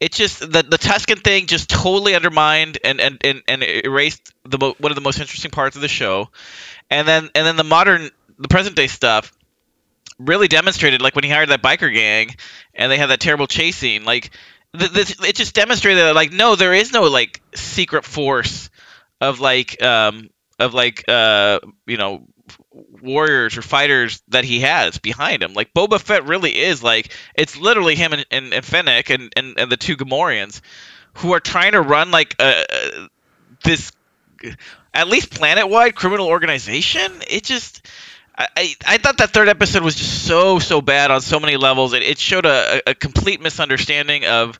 it 0.00 0.10
just 0.10 0.40
the 0.40 0.64
the 0.64 0.78
Tusken 0.78 1.22
thing 1.22 1.46
just 1.46 1.70
totally 1.70 2.16
undermined 2.16 2.78
and 2.82 3.00
and, 3.00 3.18
and, 3.22 3.42
and 3.46 3.62
erased 3.62 4.34
the 4.44 4.58
one 4.58 4.90
of 4.90 4.96
the 4.96 5.00
most 5.00 5.20
interesting 5.20 5.52
parts 5.52 5.76
of 5.76 5.82
the 5.82 5.88
show, 5.88 6.28
and 6.90 7.06
then 7.06 7.30
and 7.36 7.46
then 7.46 7.54
the 7.54 7.64
modern 7.64 8.10
the 8.36 8.48
present 8.48 8.74
day 8.74 8.88
stuff 8.88 9.32
really 10.18 10.48
demonstrated 10.48 11.02
like 11.02 11.14
when 11.14 11.24
he 11.24 11.30
hired 11.30 11.48
that 11.48 11.62
biker 11.62 11.92
gang 11.92 12.34
and 12.74 12.90
they 12.90 12.98
had 12.98 13.10
that 13.10 13.20
terrible 13.20 13.46
chase 13.46 13.76
scene 13.76 14.04
like 14.04 14.30
th- 14.76 14.90
this, 14.92 15.24
it 15.24 15.34
just 15.34 15.54
demonstrated 15.54 16.02
that 16.02 16.14
like 16.14 16.32
no 16.32 16.54
there 16.56 16.74
is 16.74 16.92
no 16.92 17.02
like 17.02 17.42
secret 17.54 18.04
force 18.04 18.70
of 19.20 19.40
like 19.40 19.82
um 19.82 20.30
of 20.58 20.74
like 20.74 21.04
uh 21.08 21.58
you 21.86 21.96
know 21.96 22.26
warriors 23.02 23.56
or 23.56 23.62
fighters 23.62 24.22
that 24.28 24.44
he 24.44 24.60
has 24.60 24.98
behind 24.98 25.42
him. 25.42 25.54
Like 25.54 25.72
Boba 25.74 26.00
Fett 26.00 26.24
really 26.26 26.56
is 26.56 26.82
like 26.82 27.12
it's 27.34 27.56
literally 27.56 27.94
him 27.94 28.12
and, 28.12 28.26
and, 28.30 28.54
and 28.54 28.64
Fennec 28.64 29.10
and, 29.10 29.32
and, 29.36 29.58
and 29.58 29.70
the 29.70 29.76
two 29.76 29.96
Gamorreans 29.96 30.60
who 31.14 31.32
are 31.32 31.40
trying 31.40 31.72
to 31.72 31.80
run 31.80 32.10
like 32.10 32.34
uh, 32.38 32.62
this 33.62 33.92
at 34.92 35.08
least 35.08 35.30
planet 35.30 35.68
wide 35.68 35.94
criminal 35.94 36.26
organization. 36.26 37.12
It 37.28 37.44
just 37.44 37.86
I, 38.36 38.74
I 38.86 38.98
thought 38.98 39.18
that 39.18 39.30
third 39.30 39.48
episode 39.48 39.82
was 39.82 39.94
just 39.94 40.26
so 40.26 40.58
so 40.58 40.80
bad 40.80 41.10
on 41.10 41.20
so 41.20 41.38
many 41.38 41.56
levels. 41.56 41.92
It, 41.92 42.02
it 42.02 42.18
showed 42.18 42.46
a, 42.46 42.90
a 42.90 42.94
complete 42.94 43.40
misunderstanding 43.40 44.24
of 44.24 44.58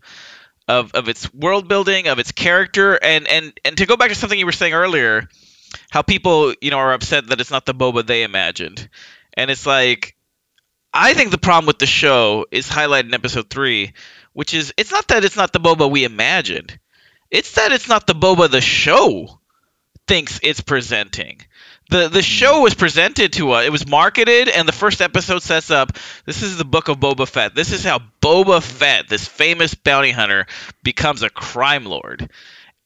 of 0.69 0.93
of 0.93 1.09
its 1.09 1.33
world 1.35 1.69
building, 1.69 2.07
of 2.07 2.19
its 2.19 2.33
character, 2.33 2.99
and 3.03 3.27
and 3.27 3.59
and 3.65 3.77
to 3.79 3.87
go 3.87 3.97
back 3.97 4.11
to 4.11 4.15
something 4.15 4.39
you 4.39 4.47
were 4.47 4.53
saying 4.53 4.75
earlier, 4.75 5.29
how 5.91 6.03
people 6.03 6.55
you 6.61 6.71
know 6.71 6.79
are 6.79 6.93
upset 6.93 7.27
that 7.29 7.41
it's 7.41 7.51
not 7.51 7.67
the 7.67 7.75
Boba 7.75 8.07
they 8.07 8.23
imagined, 8.23 8.89
and 9.37 9.51
it's 9.51 9.67
like, 9.67 10.17
I 10.93 11.15
think 11.15 11.33
the 11.33 11.39
problem 11.39 11.67
with 11.67 11.81
the 11.81 11.87
show 11.87 12.47
is 12.51 12.69
highlighted 12.69 13.07
in 13.07 13.15
episode 13.15 13.51
three, 13.51 13.93
which 14.33 14.55
is 14.55 14.73
it's 14.77 14.93
not 14.93 15.09
that 15.09 15.25
it's 15.25 15.37
not 15.37 15.53
the 15.53 15.61
Boba 15.61 15.91
we 15.91 16.05
imagined, 16.05 16.79
It's 17.31 17.53
that 17.57 17.73
it's 17.73 17.89
not 17.89 18.07
the 18.07 18.15
Boba 18.15 18.49
the 18.49 18.61
show 18.61 19.41
thinks 20.07 20.39
it's 20.43 20.61
presenting. 20.61 21.41
The 21.91 22.09
the 22.09 22.23
show 22.23 22.61
was 22.61 22.75
presented 22.75 23.35
to 23.35 23.53
us. 23.53 23.67
It 23.67 23.71
was 23.73 23.87
marketed, 23.87 24.49
and 24.49 24.67
the 24.67 24.73
first 24.73 25.03
episode 25.03 25.43
sets 25.43 25.71
up. 25.71 25.97
This 26.25 26.43
is 26.43 26.57
the 26.57 26.65
book 26.65 26.89
of 26.89 26.99
Boba 26.99 27.29
Fett. 27.29 27.55
This 27.55 27.73
is 27.73 27.85
how 27.85 28.01
Boba 28.23 28.63
Fett, 28.63 29.09
this 29.09 29.29
famous 29.29 29.75
bounty 29.75 30.11
hunter, 30.11 30.47
becomes 30.83 31.23
a 31.23 31.31
crime 31.31 31.85
lord, 31.85 32.31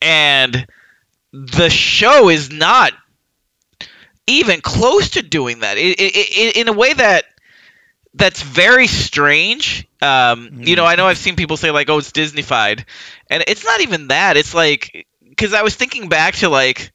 and 0.02 0.66
the 1.32 1.70
show 1.70 2.28
is 2.28 2.50
not 2.50 2.92
even 4.26 4.60
close 4.60 5.10
to 5.10 5.22
doing 5.22 5.60
that. 5.60 5.78
It, 5.78 6.00
it, 6.00 6.12
it, 6.16 6.56
in 6.56 6.68
a 6.68 6.72
way 6.72 6.92
that 6.92 7.24
that's 8.14 8.42
very 8.42 8.86
strange. 8.86 9.86
Um, 10.02 10.62
You 10.62 10.76
know, 10.76 10.84
I 10.84 10.96
know 10.96 11.06
I've 11.06 11.18
seen 11.18 11.36
people 11.36 11.56
say 11.56 11.70
like, 11.70 11.88
"Oh, 11.88 11.98
it's 11.98 12.12
Disneyfied," 12.12 12.84
and 13.30 13.44
it's 13.46 13.64
not 13.64 13.80
even 13.80 14.08
that. 14.08 14.36
It's 14.36 14.54
like 14.54 15.06
because 15.28 15.54
I 15.54 15.62
was 15.62 15.76
thinking 15.76 16.08
back 16.08 16.34
to 16.36 16.48
like 16.48 16.92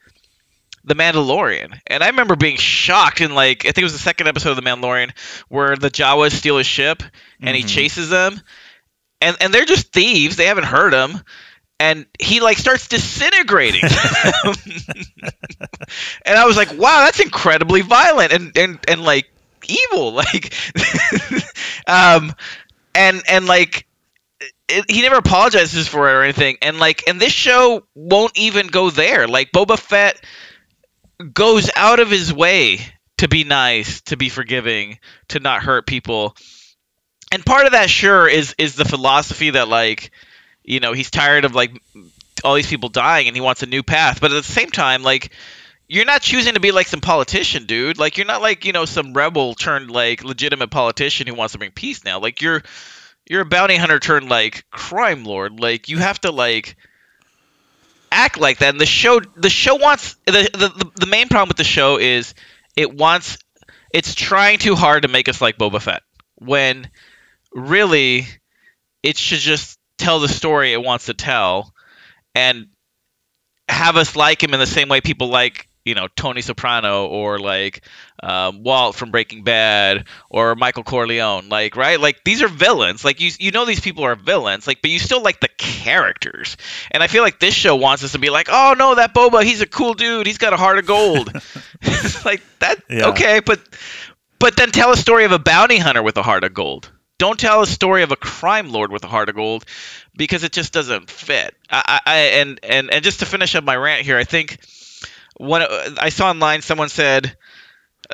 the 0.86 0.96
Mandalorian, 0.96 1.80
and 1.88 2.04
I 2.04 2.08
remember 2.08 2.36
being 2.36 2.58
shocked 2.58 3.22
in 3.22 3.34
like 3.36 3.66
I 3.66 3.70
think 3.72 3.80
it 3.80 3.84
was 3.84 3.94
the 3.94 4.00
second 4.00 4.28
episode 4.28 4.52
of 4.52 4.56
the 4.58 4.62
Mandalorian 4.62 5.12
where 5.50 5.76
the 5.76 5.90
Jawas 5.90 6.32
steal 6.32 6.58
his 6.58 6.68
ship 6.68 7.04
and 7.42 7.56
he 7.56 7.64
Mhm. 7.64 7.68
chases 7.68 8.10
them, 8.10 8.42
and 9.22 9.38
and 9.42 9.54
they're 9.54 9.66
just 9.66 9.92
thieves. 9.94 10.36
They 10.36 10.46
haven't 10.46 10.66
hurt 10.66 10.94
him. 10.94 11.22
And 11.80 12.06
he 12.20 12.40
like 12.40 12.58
starts 12.60 12.88
disintegrating, 12.88 13.82
and 16.26 16.38
I 16.38 16.46
was 16.46 16.58
like, 16.58 16.72
"Wow, 16.72 17.02
that's 17.06 17.20
incredibly 17.20 17.82
violent 17.82 18.32
and 18.32 18.58
and 18.58 18.80
and 18.88 19.04
like 19.04 19.30
evil." 19.68 20.14
Like, 20.34 20.54
um, 21.88 22.34
and 22.96 23.22
and 23.30 23.46
like 23.48 23.86
it, 24.70 24.86
he 24.90 25.02
never 25.02 25.18
apologizes 25.18 25.88
for 25.88 26.10
it 26.10 26.14
or 26.14 26.24
anything. 26.24 26.58
And 26.62 26.80
like, 26.80 27.04
and 27.08 27.20
this 27.20 27.34
show 27.34 27.86
won't 27.96 28.38
even 28.38 28.68
go 28.68 28.90
there. 28.90 29.28
Like 29.28 29.52
Boba 29.52 29.78
Fett 29.78 30.24
goes 31.34 31.70
out 31.76 32.00
of 32.00 32.10
his 32.10 32.34
way 32.34 32.80
to 33.18 33.28
be 33.28 33.44
nice, 33.44 34.02
to 34.02 34.18
be 34.18 34.30
forgiving, 34.30 35.00
to 35.30 35.40
not 35.40 35.64
hurt 35.64 35.86
people. 35.86 36.36
And 37.32 37.46
part 37.46 37.66
of 37.66 37.72
that, 37.72 37.90
sure, 37.90 38.28
is 38.28 38.56
is 38.58 38.76
the 38.76 38.86
philosophy 38.86 39.52
that 39.52 39.68
like, 39.68 40.12
you 40.64 40.80
know, 40.80 40.94
he's 40.94 41.12
tired 41.12 41.46
of 41.46 41.56
like 41.56 41.82
all 42.44 42.56
these 42.56 42.68
people 42.68 42.90
dying 42.90 43.28
and 43.28 43.36
he 43.36 43.42
wants 43.42 43.64
a 43.64 43.68
new 43.68 43.84
path. 43.84 44.20
But 44.22 44.32
at 44.32 44.36
the 44.36 44.44
same 44.44 44.70
time, 44.70 45.04
like. 45.04 45.32
You're 45.86 46.06
not 46.06 46.22
choosing 46.22 46.54
to 46.54 46.62
be 46.62 46.72
like 46.72 46.88
some 46.88 47.02
politician, 47.02 47.66
dude. 47.66 48.00
Like 48.00 48.18
you're 48.18 48.26
not 48.26 48.42
like, 48.42 48.66
you 48.66 48.72
know, 48.72 48.86
some 48.86 49.14
rebel 49.14 49.54
turned 49.54 49.92
like 49.92 50.24
legitimate 50.24 50.72
politician 50.72 51.28
who 51.28 51.36
wants 51.36 51.52
to 51.52 51.60
bring 51.60 51.72
peace 51.72 52.06
now. 52.06 52.20
Like 52.20 52.42
you're 52.42 52.64
you're 53.30 53.42
a 53.42 53.46
bounty 53.46 53.76
hunter 53.76 54.00
turned 54.00 54.30
like 54.30 54.64
crime 54.72 55.26
lord. 55.26 55.60
Like 55.60 55.90
you 55.90 55.98
have 56.00 56.20
to 56.22 56.32
like 56.32 56.78
act 58.14 58.40
like 58.40 58.60
that. 58.60 58.70
And 58.70 58.80
the 58.80 58.86
show 58.86 59.20
the 59.20 59.50
show 59.50 59.76
wants 59.76 60.16
the 60.26 60.50
the, 60.54 60.92
the, 61.00 61.06
main 61.06 61.28
problem 61.28 61.50
with 61.50 61.58
the 61.58 61.64
show 61.64 61.98
is 61.98 62.34
it 62.76 62.94
wants 62.96 63.38
it's 63.94 64.16
trying 64.16 64.60
too 64.60 64.76
hard 64.76 65.04
to 65.04 65.10
make 65.10 65.28
us 65.28 65.42
like 65.42 65.58
Boba 65.58 65.82
Fett. 65.82 66.04
When 66.36 66.90
really 67.54 68.28
it 69.02 69.18
should 69.18 69.40
just 69.40 69.80
tell 69.98 70.20
the 70.20 70.28
story 70.28 70.74
it 70.74 70.82
wants 70.82 71.06
to 71.06 71.14
tell 71.14 71.74
and 72.34 72.68
have 73.70 73.98
us 73.98 74.16
like 74.16 74.42
him 74.42 74.54
in 74.54 74.60
the 74.60 74.68
same 74.68 74.90
way 74.90 75.02
people 75.02 75.28
like 75.28 75.68
you 75.86 75.96
know 75.96 76.08
Tony 76.16 76.42
Soprano 76.42 77.08
or 77.08 77.40
like 77.40 77.86
um, 78.22 78.64
Walt 78.64 78.96
from 78.96 79.12
Breaking 79.12 79.44
Bad 79.44 80.06
or 80.30 80.56
Michael 80.56 80.84
Corleone, 80.84 81.50
like 81.50 81.76
right, 81.76 82.00
like 82.00 82.24
these 82.24 82.42
are 82.42 82.48
villains. 82.48 83.04
Like 83.04 83.20
you, 83.20 83.32
you 83.40 83.52
know 83.52 83.66
these 83.66 83.80
people 83.82 84.04
are 84.06 84.16
villains, 84.16 84.66
like 84.68 84.82
but 84.82 84.92
you 84.92 85.00
still 85.00 85.22
like 85.22 85.40
the 85.40 85.50
characters. 85.58 86.58
And 86.92 87.04
I 87.04 87.08
feel 87.08 87.24
like 87.24 87.40
this 87.40 87.54
show 87.54 87.76
wants 87.76 88.04
us 88.04 88.14
to 88.14 88.20
be 88.20 88.30
like, 88.30 88.48
oh 88.52 88.76
no, 88.78 88.96
that 88.96 89.14
Boba, 89.14 89.44
he's 89.44 89.62
a 89.62 89.68
cool 89.68 89.94
dude, 89.94 90.26
he's 90.28 90.38
got 90.38 90.54
a 90.54 90.58
heart 90.58 90.78
of 90.78 90.86
gold. 90.86 91.32
Like 92.26 92.42
that, 92.60 92.82
Yeah. 92.90 93.10
okay, 93.10 93.42
but 93.42 93.60
but 94.40 94.56
then 94.56 94.72
tell 94.72 94.92
a 94.92 94.98
story 94.98 95.26
of 95.26 95.32
a 95.34 95.40
bounty 95.40 95.78
hunter 95.78 96.02
with 96.02 96.16
a 96.18 96.24
heart 96.24 96.44
of 96.44 96.54
gold. 96.54 96.90
Don't 97.18 97.40
tell 97.40 97.62
a 97.62 97.68
story 97.68 98.04
of 98.04 98.12
a 98.12 98.16
crime 98.16 98.70
lord 98.72 98.92
with 98.92 99.04
a 99.04 99.08
heart 99.08 99.30
of 99.30 99.36
gold, 99.36 99.66
because 100.16 100.44
it 100.44 100.52
just 100.54 100.74
doesn't 100.74 101.10
fit. 101.10 101.56
I, 101.70 102.00
I 102.06 102.18
and 102.40 102.60
and 102.64 102.92
and 102.92 103.04
just 103.04 103.20
to 103.20 103.26
finish 103.26 103.56
up 103.56 103.64
my 103.64 103.76
rant 103.76 104.04
here, 104.06 104.18
I 104.18 104.24
think 104.24 104.60
one 105.36 105.62
uh, 105.62 105.96
I 106.00 106.10
saw 106.10 106.30
online 106.30 106.62
someone 106.62 106.90
said 106.90 107.36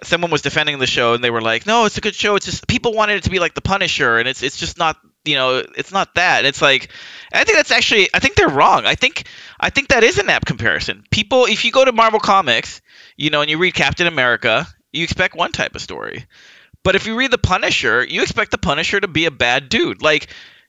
someone 0.04 0.32
was 0.32 0.42
defending 0.42 0.80
the 0.80 0.88
show 0.88 1.14
and 1.14 1.24
they 1.24 1.32
were 1.32 1.42
like, 1.42 1.66
"No, 1.66 1.86
it's 1.86 1.98
a 1.98 2.02
good 2.02 2.16
show. 2.16 2.36
It's 2.36 2.46
just 2.46 2.68
people 2.68 2.94
wanted 2.94 3.18
it 3.18 3.24
to 3.24 3.30
be 3.30 3.40
like 3.40 3.54
The 3.54 3.62
Punisher, 3.62 4.18
and 4.18 4.28
it's 4.28 4.44
it's 4.44 4.58
just 4.58 4.78
not 4.78 4.98
you 5.26 5.36
know 5.36 5.64
it's 5.78 5.92
not 5.92 6.16
that." 6.16 6.40
And 6.40 6.48
it's 6.48 6.62
like 6.62 6.90
I 7.34 7.44
think 7.44 7.58
that's 7.58 7.72
actually 7.72 8.10
I 8.14 8.20
think 8.20 8.36
they're 8.36 8.50
wrong. 8.50 8.86
I 8.86 8.96
think 8.96 9.28
I 9.60 9.70
think 9.70 9.90
that 9.90 10.04
is 10.04 10.18
an 10.18 10.30
apt 10.30 10.46
comparison. 10.46 11.04
People, 11.10 11.46
if 11.46 11.66
you 11.66 11.72
go 11.72 11.84
to 11.84 11.92
Marvel 11.92 12.20
Comics, 12.20 12.82
you 13.18 13.30
know, 13.30 13.42
and 13.42 13.50
you 13.50 13.58
read 13.58 13.74
Captain 13.74 14.08
America, 14.08 14.68
you 14.92 15.04
expect 15.04 15.36
one 15.36 15.52
type 15.52 15.76
of 15.76 15.82
story. 15.82 16.26
But 16.84 16.96
if 16.96 17.08
you 17.08 17.16
read 17.16 17.32
The 17.32 17.38
Punisher, 17.38 18.06
you 18.06 18.22
expect 18.22 18.52
the 18.52 18.58
Punisher 18.58 19.00
to 19.00 19.08
be 19.08 19.26
a 19.26 19.32
bad 19.32 19.70
dude. 19.70 20.02
Like 20.02 20.28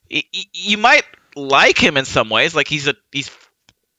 you 0.09 0.79
might 0.79 1.05
like 1.37 1.79
him 1.79 1.97
in 1.97 2.05
some 2.05 2.31
ways, 2.31 2.55
like 2.55 2.69
he's 2.69 2.89
a 2.89 2.95
he's 3.13 3.31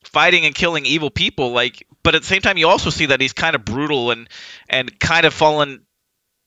fighting 0.04 0.46
and 0.46 0.54
killing 0.54 0.86
evil 0.86 1.10
people 1.10 1.52
like 1.52 1.88
but 2.04 2.16
at 2.16 2.22
the 2.22 2.28
same 2.28 2.42
time 2.42 2.58
you 2.58 2.68
also 2.68 2.90
see 2.90 3.08
that 3.08 3.22
he's 3.22 3.34
kind 3.34 3.56
of 3.56 3.66
brutal 3.66 4.12
and 4.12 4.28
and 4.70 5.00
kind 5.00 5.26
of 5.26 5.34
fallen 5.34 5.82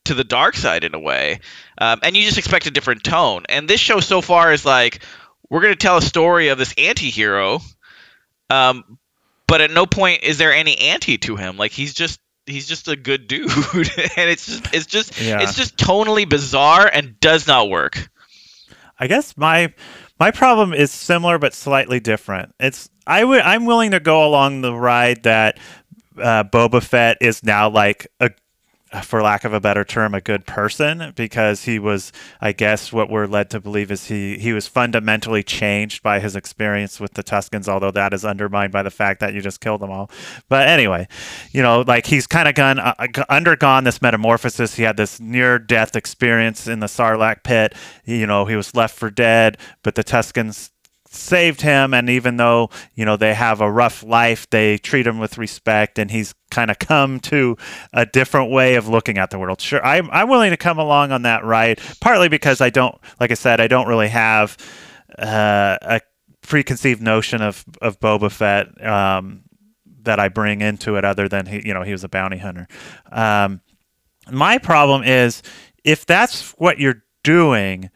to 0.04 0.14
the 0.14 0.24
dark 0.24 0.54
side 0.54 0.84
in 0.84 0.94
a 0.94 0.98
way 1.00 1.40
um, 1.78 1.98
and 2.02 2.16
you 2.16 2.24
just 2.24 2.36
expect 2.38 2.66
a 2.66 2.70
different 2.70 3.02
tone. 3.02 3.44
And 3.48 3.66
this 3.66 3.80
show 3.80 4.00
so 4.00 4.20
far 4.20 4.52
is 4.52 4.64
like 4.64 5.02
we're 5.48 5.60
going 5.62 5.72
to 5.72 5.78
tell 5.78 5.96
a 5.96 6.02
story 6.02 6.48
of 6.48 6.58
this 6.58 6.74
anti-hero 6.76 7.60
um, 8.50 8.98
but 9.46 9.60
at 9.60 9.70
no 9.70 9.86
point 9.86 10.22
is 10.22 10.38
there 10.38 10.52
any 10.52 10.76
anti 10.78 11.18
to 11.18 11.36
him. 11.36 11.56
Like 11.56 11.72
he's 11.72 11.94
just 11.94 12.20
he's 12.46 12.66
just 12.68 12.88
a 12.88 12.96
good 12.96 13.26
dude. 13.26 13.50
And 14.16 14.30
it's 14.30 14.46
just 14.46 14.74
it's 14.74 14.86
just 14.86 15.20
Yeah. 15.20 15.40
it's 15.42 15.54
just 15.54 15.76
tonally 15.76 16.28
bizarre 16.28 16.86
and 16.92 17.18
does 17.20 17.46
not 17.46 17.68
work. 17.70 18.10
I 18.98 19.06
guess 19.06 19.36
my 19.36 19.72
my 20.24 20.30
problem 20.30 20.72
is 20.72 20.90
similar 20.90 21.38
but 21.38 21.52
slightly 21.52 22.00
different. 22.00 22.54
It's 22.58 22.88
I'm 23.06 23.66
willing 23.66 23.90
to 23.90 24.00
go 24.00 24.26
along 24.26 24.62
the 24.62 24.72
ride 24.72 25.24
that 25.24 25.58
uh, 26.16 26.44
Boba 26.44 26.82
Fett 26.82 27.18
is 27.20 27.44
now 27.44 27.68
like 27.68 28.06
a 28.20 28.30
for 29.02 29.22
lack 29.22 29.44
of 29.44 29.52
a 29.52 29.60
better 29.60 29.84
term, 29.84 30.14
a 30.14 30.20
good 30.20 30.46
person 30.46 31.12
because 31.16 31.64
he 31.64 31.78
was, 31.78 32.12
I 32.40 32.52
guess, 32.52 32.92
what 32.92 33.10
we're 33.10 33.26
led 33.26 33.50
to 33.50 33.60
believe 33.60 33.90
is 33.90 34.06
he 34.06 34.38
he 34.38 34.52
was 34.52 34.66
fundamentally 34.66 35.42
changed 35.42 36.02
by 36.02 36.20
his 36.20 36.36
experience 36.36 37.00
with 37.00 37.14
the 37.14 37.24
Tuskens, 37.24 37.68
although 37.68 37.90
that 37.90 38.12
is 38.12 38.24
undermined 38.24 38.72
by 38.72 38.82
the 38.82 38.90
fact 38.90 39.20
that 39.20 39.34
you 39.34 39.40
just 39.40 39.60
killed 39.60 39.80
them 39.80 39.90
all. 39.90 40.10
But 40.48 40.68
anyway, 40.68 41.08
you 41.50 41.62
know, 41.62 41.82
like 41.86 42.06
he's 42.06 42.26
kind 42.26 42.48
of 42.48 42.54
gone 42.54 42.78
uh, 42.78 42.94
undergone 43.28 43.84
this 43.84 44.00
metamorphosis. 44.00 44.74
He 44.74 44.82
had 44.82 44.96
this 44.96 45.18
near 45.18 45.58
death 45.58 45.96
experience 45.96 46.66
in 46.66 46.80
the 46.80 46.86
Sarlacc 46.86 47.42
pit. 47.42 47.74
You 48.04 48.26
know, 48.26 48.44
he 48.44 48.56
was 48.56 48.74
left 48.74 48.96
for 48.96 49.10
dead, 49.10 49.58
but 49.82 49.94
the 49.94 50.04
Tuskens 50.04 50.70
saved 51.14 51.60
him 51.60 51.94
and 51.94 52.10
even 52.10 52.36
though 52.36 52.70
you 52.94 53.04
know 53.04 53.16
they 53.16 53.34
have 53.34 53.60
a 53.60 53.70
rough 53.70 54.02
life 54.02 54.48
they 54.50 54.78
treat 54.78 55.06
him 55.06 55.18
with 55.18 55.38
respect 55.38 55.98
and 55.98 56.10
he's 56.10 56.34
kind 56.50 56.70
of 56.70 56.78
come 56.78 57.20
to 57.20 57.56
a 57.92 58.06
different 58.06 58.50
way 58.50 58.74
of 58.74 58.88
looking 58.88 59.18
at 59.18 59.30
the 59.30 59.38
world. 59.38 59.60
Sure 59.60 59.84
I'm, 59.84 60.10
I'm 60.10 60.28
willing 60.28 60.50
to 60.50 60.56
come 60.56 60.78
along 60.78 61.12
on 61.12 61.22
that 61.22 61.44
ride 61.44 61.80
partly 62.00 62.28
because 62.28 62.60
i 62.60 62.70
don't 62.70 62.96
like 63.20 63.30
i 63.30 63.34
said 63.34 63.60
i 63.60 63.66
don't 63.66 63.86
really 63.86 64.08
have 64.08 64.56
uh, 65.18 65.78
a 65.82 66.00
preconceived 66.42 67.00
notion 67.00 67.40
of, 67.40 67.64
of 67.80 68.00
boba 68.00 68.30
fett 68.30 68.84
um, 68.84 69.42
that 70.02 70.18
i 70.18 70.28
bring 70.28 70.60
into 70.60 70.96
it 70.96 71.04
other 71.04 71.28
than 71.28 71.46
he 71.46 71.66
you 71.66 71.72
know 71.72 71.82
he 71.82 71.92
was 71.92 72.04
a 72.04 72.08
bounty 72.08 72.38
hunter. 72.38 72.66
Um, 73.10 73.60
my 74.30 74.58
problem 74.58 75.02
is 75.02 75.42
if 75.84 76.06
that's 76.06 76.50
what 76.52 76.78
you're 76.78 77.02
doing 77.22 77.90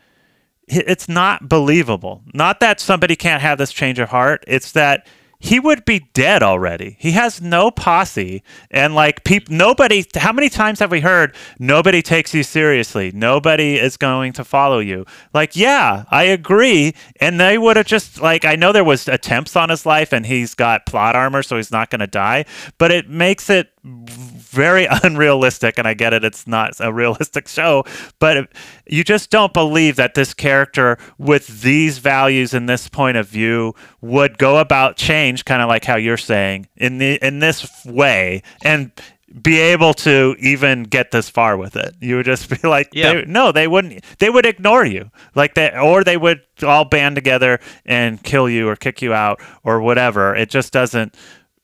it's 0.70 1.08
not 1.08 1.48
believable. 1.48 2.22
Not 2.32 2.60
that 2.60 2.80
somebody 2.80 3.16
can't 3.16 3.42
have 3.42 3.58
this 3.58 3.72
change 3.72 3.98
of 3.98 4.10
heart. 4.10 4.44
It's 4.46 4.72
that 4.72 5.06
he 5.40 5.60
would 5.60 5.84
be 5.84 6.00
dead 6.14 6.42
already. 6.42 6.96
He 6.98 7.12
has 7.12 7.40
no 7.40 7.70
posse, 7.70 8.42
and 8.72 8.94
like 8.94 9.22
people, 9.22 9.54
nobody. 9.54 10.04
How 10.16 10.32
many 10.32 10.48
times 10.48 10.80
have 10.80 10.90
we 10.90 11.00
heard 11.00 11.34
nobody 11.60 12.02
takes 12.02 12.34
you 12.34 12.42
seriously? 12.42 13.12
Nobody 13.12 13.76
is 13.76 13.96
going 13.96 14.32
to 14.32 14.44
follow 14.44 14.80
you. 14.80 15.06
Like, 15.32 15.54
yeah, 15.54 16.06
I 16.10 16.24
agree. 16.24 16.94
And 17.20 17.38
they 17.38 17.56
would 17.56 17.76
have 17.76 17.86
just 17.86 18.20
like 18.20 18.44
I 18.44 18.56
know 18.56 18.72
there 18.72 18.82
was 18.82 19.06
attempts 19.06 19.54
on 19.54 19.68
his 19.68 19.86
life, 19.86 20.12
and 20.12 20.26
he's 20.26 20.54
got 20.54 20.86
plot 20.86 21.14
armor, 21.14 21.44
so 21.44 21.56
he's 21.56 21.70
not 21.70 21.90
going 21.90 22.00
to 22.00 22.08
die. 22.08 22.44
But 22.76 22.90
it 22.90 23.08
makes 23.08 23.48
it 23.48 23.70
very 24.58 24.86
unrealistic 25.04 25.78
and 25.78 25.86
i 25.86 25.94
get 25.94 26.12
it 26.12 26.24
it's 26.24 26.46
not 26.46 26.72
a 26.80 26.92
realistic 26.92 27.46
show 27.46 27.84
but 28.18 28.48
you 28.86 29.04
just 29.04 29.30
don't 29.30 29.52
believe 29.52 29.94
that 29.96 30.14
this 30.14 30.34
character 30.34 30.98
with 31.16 31.62
these 31.62 31.98
values 31.98 32.52
and 32.52 32.68
this 32.68 32.88
point 32.88 33.16
of 33.16 33.28
view 33.28 33.72
would 34.00 34.36
go 34.38 34.58
about 34.58 34.96
change 34.96 35.44
kind 35.44 35.62
of 35.62 35.68
like 35.68 35.84
how 35.84 35.96
you're 35.96 36.16
saying 36.16 36.66
in 36.76 36.98
the 36.98 37.14
in 37.24 37.38
this 37.38 37.68
way 37.86 38.42
and 38.64 38.90
be 39.42 39.58
able 39.58 39.92
to 39.92 40.34
even 40.38 40.84
get 40.84 41.10
this 41.10 41.28
far 41.28 41.58
with 41.58 41.76
it. 41.76 41.94
You 42.00 42.16
would 42.16 42.24
just 42.24 42.48
be 42.62 42.66
like, 42.66 42.88
Yeah. 42.94 43.12
they, 43.12 43.24
no, 43.26 43.52
they 43.52 43.68
wouldn't. 43.68 44.02
They 44.18 44.30
would 44.30 44.46
ignore 44.46 44.86
you, 44.86 45.10
like 45.34 45.52
that, 45.54 45.76
or 45.78 46.02
they 46.02 46.16
would 46.16 46.40
all 46.62 46.86
band 46.86 47.14
together 47.14 47.60
and 47.84 48.22
kill 48.22 48.48
you 48.48 48.66
or 48.68 48.74
kick 48.74 49.02
you 49.02 49.12
out 49.12 49.40
or 49.64 49.82
whatever. 49.82 50.34
It 50.34 50.48
just 50.48 50.72
doesn't. 50.72 51.14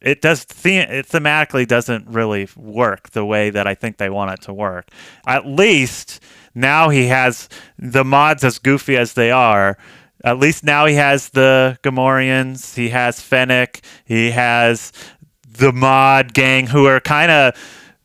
It 0.04 0.20
does. 0.20 0.44
The, 0.44 0.76
it 0.76 1.08
thematically 1.08 1.66
doesn't 1.66 2.06
really 2.06 2.46
work 2.56 3.10
the 3.10 3.24
way 3.24 3.50
that 3.50 3.66
I 3.66 3.74
think 3.74 3.96
they 3.96 4.10
want 4.10 4.32
it 4.32 4.42
to 4.42 4.52
work. 4.52 4.88
At 5.26 5.46
least 5.46 6.20
now 6.54 6.90
he 6.90 7.06
has 7.06 7.48
the 7.78 8.04
mods 8.04 8.44
as 8.44 8.58
goofy 8.58 8.96
as 8.96 9.14
they 9.14 9.30
are. 9.30 9.78
At 10.22 10.38
least 10.38 10.62
now 10.62 10.86
he 10.86 10.94
has 10.94 11.30
the 11.30 11.78
Gamorreans. 11.82 12.76
He 12.76 12.90
has 12.90 13.20
Fennec. 13.20 13.80
He 14.04 14.30
has 14.30 14.92
the 15.48 15.72
mod 15.72 16.34
gang 16.34 16.66
who 16.66 16.86
are 16.86 17.00
kind 17.00 17.30
of 17.30 17.54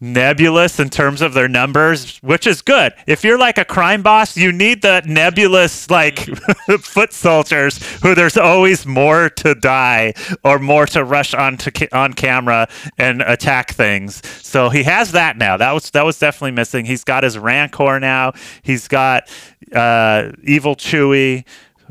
nebulous 0.01 0.79
in 0.79 0.89
terms 0.89 1.21
of 1.21 1.33
their 1.33 1.47
numbers, 1.47 2.17
which 2.19 2.47
is 2.47 2.61
good. 2.61 2.93
If 3.05 3.23
you're 3.23 3.37
like 3.37 3.57
a 3.57 3.65
crime 3.65 4.01
boss, 4.01 4.37
you 4.37 4.51
need 4.51 4.81
the 4.81 5.01
nebulous 5.05 5.89
like 5.89 6.19
foot 6.79 7.11
soldiers 7.13 7.77
who 8.01 8.15
there's 8.15 8.37
always 8.37 8.85
more 8.85 9.29
to 9.31 9.55
die 9.55 10.13
or 10.43 10.59
more 10.59 10.85
to 10.87 11.03
rush 11.03 11.33
onto 11.33 11.71
ca- 11.71 11.89
on 11.91 12.13
camera 12.13 12.67
and 12.97 13.21
attack 13.21 13.73
things. 13.73 14.25
So 14.41 14.69
he 14.69 14.83
has 14.83 15.11
that 15.11 15.37
now. 15.37 15.57
That 15.57 15.73
was 15.73 15.89
that 15.91 16.05
was 16.05 16.17
definitely 16.17 16.51
missing. 16.51 16.85
He's 16.85 17.03
got 17.03 17.23
his 17.23 17.37
Rancor 17.37 17.99
now. 17.99 18.33
He's 18.61 18.87
got 18.87 19.29
uh, 19.73 20.31
evil 20.43 20.75
Chewie 20.75 21.45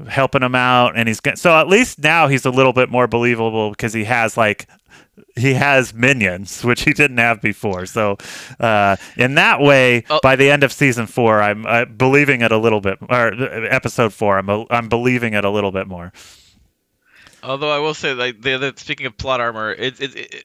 helping 0.09 0.43
him 0.43 0.55
out 0.55 0.97
and 0.97 1.09
he's 1.09 1.21
get, 1.21 1.39
so 1.39 1.59
at 1.59 1.67
least 1.69 1.99
now 1.99 2.29
he's 2.29 2.45
a 2.45 2.51
little 2.51 2.73
bit 2.73 2.89
more 2.89 3.09
believable 3.09 3.71
because 3.71 3.93
he 3.93 4.05
has 4.05 4.37
like 4.37 4.69
he 5.37 5.55
has 5.55 5.93
minions, 5.95 6.65
which 6.69 6.83
he 6.83 6.93
didn't 6.93 7.19
have 7.19 7.41
before. 7.41 7.87
So, 7.87 8.17
uh, 8.61 8.97
in 9.17 9.35
that 9.35 9.61
way, 9.61 10.05
Oh. 10.11 10.21
by 10.23 10.37
the 10.37 10.51
end 10.51 10.63
of 10.65 10.73
season 10.73 11.07
four, 11.07 11.41
I'm 11.43 11.67
uh, 11.67 11.85
believing 11.85 12.43
it 12.43 12.53
a 12.53 12.59
little 12.59 12.81
bit, 12.81 12.99
or 13.09 13.35
uh, 13.35 13.67
episode 13.71 14.13
four, 14.13 14.39
I'm 14.39 14.49
I'm 14.71 14.89
believing 14.89 15.35
it 15.35 15.45
a 15.45 15.51
little 15.51 15.73
bit 15.73 15.87
more. 15.87 16.13
Although 17.43 17.71
I 17.71 17.79
will 17.79 17.95
say, 17.95 18.15
like 18.15 18.41
the 18.43 18.55
other, 18.55 18.73
speaking 18.77 19.07
of 19.07 19.17
plot 19.17 19.41
armor, 19.41 19.71
it, 19.73 20.01
it, 20.01 20.17
it, 20.17 20.45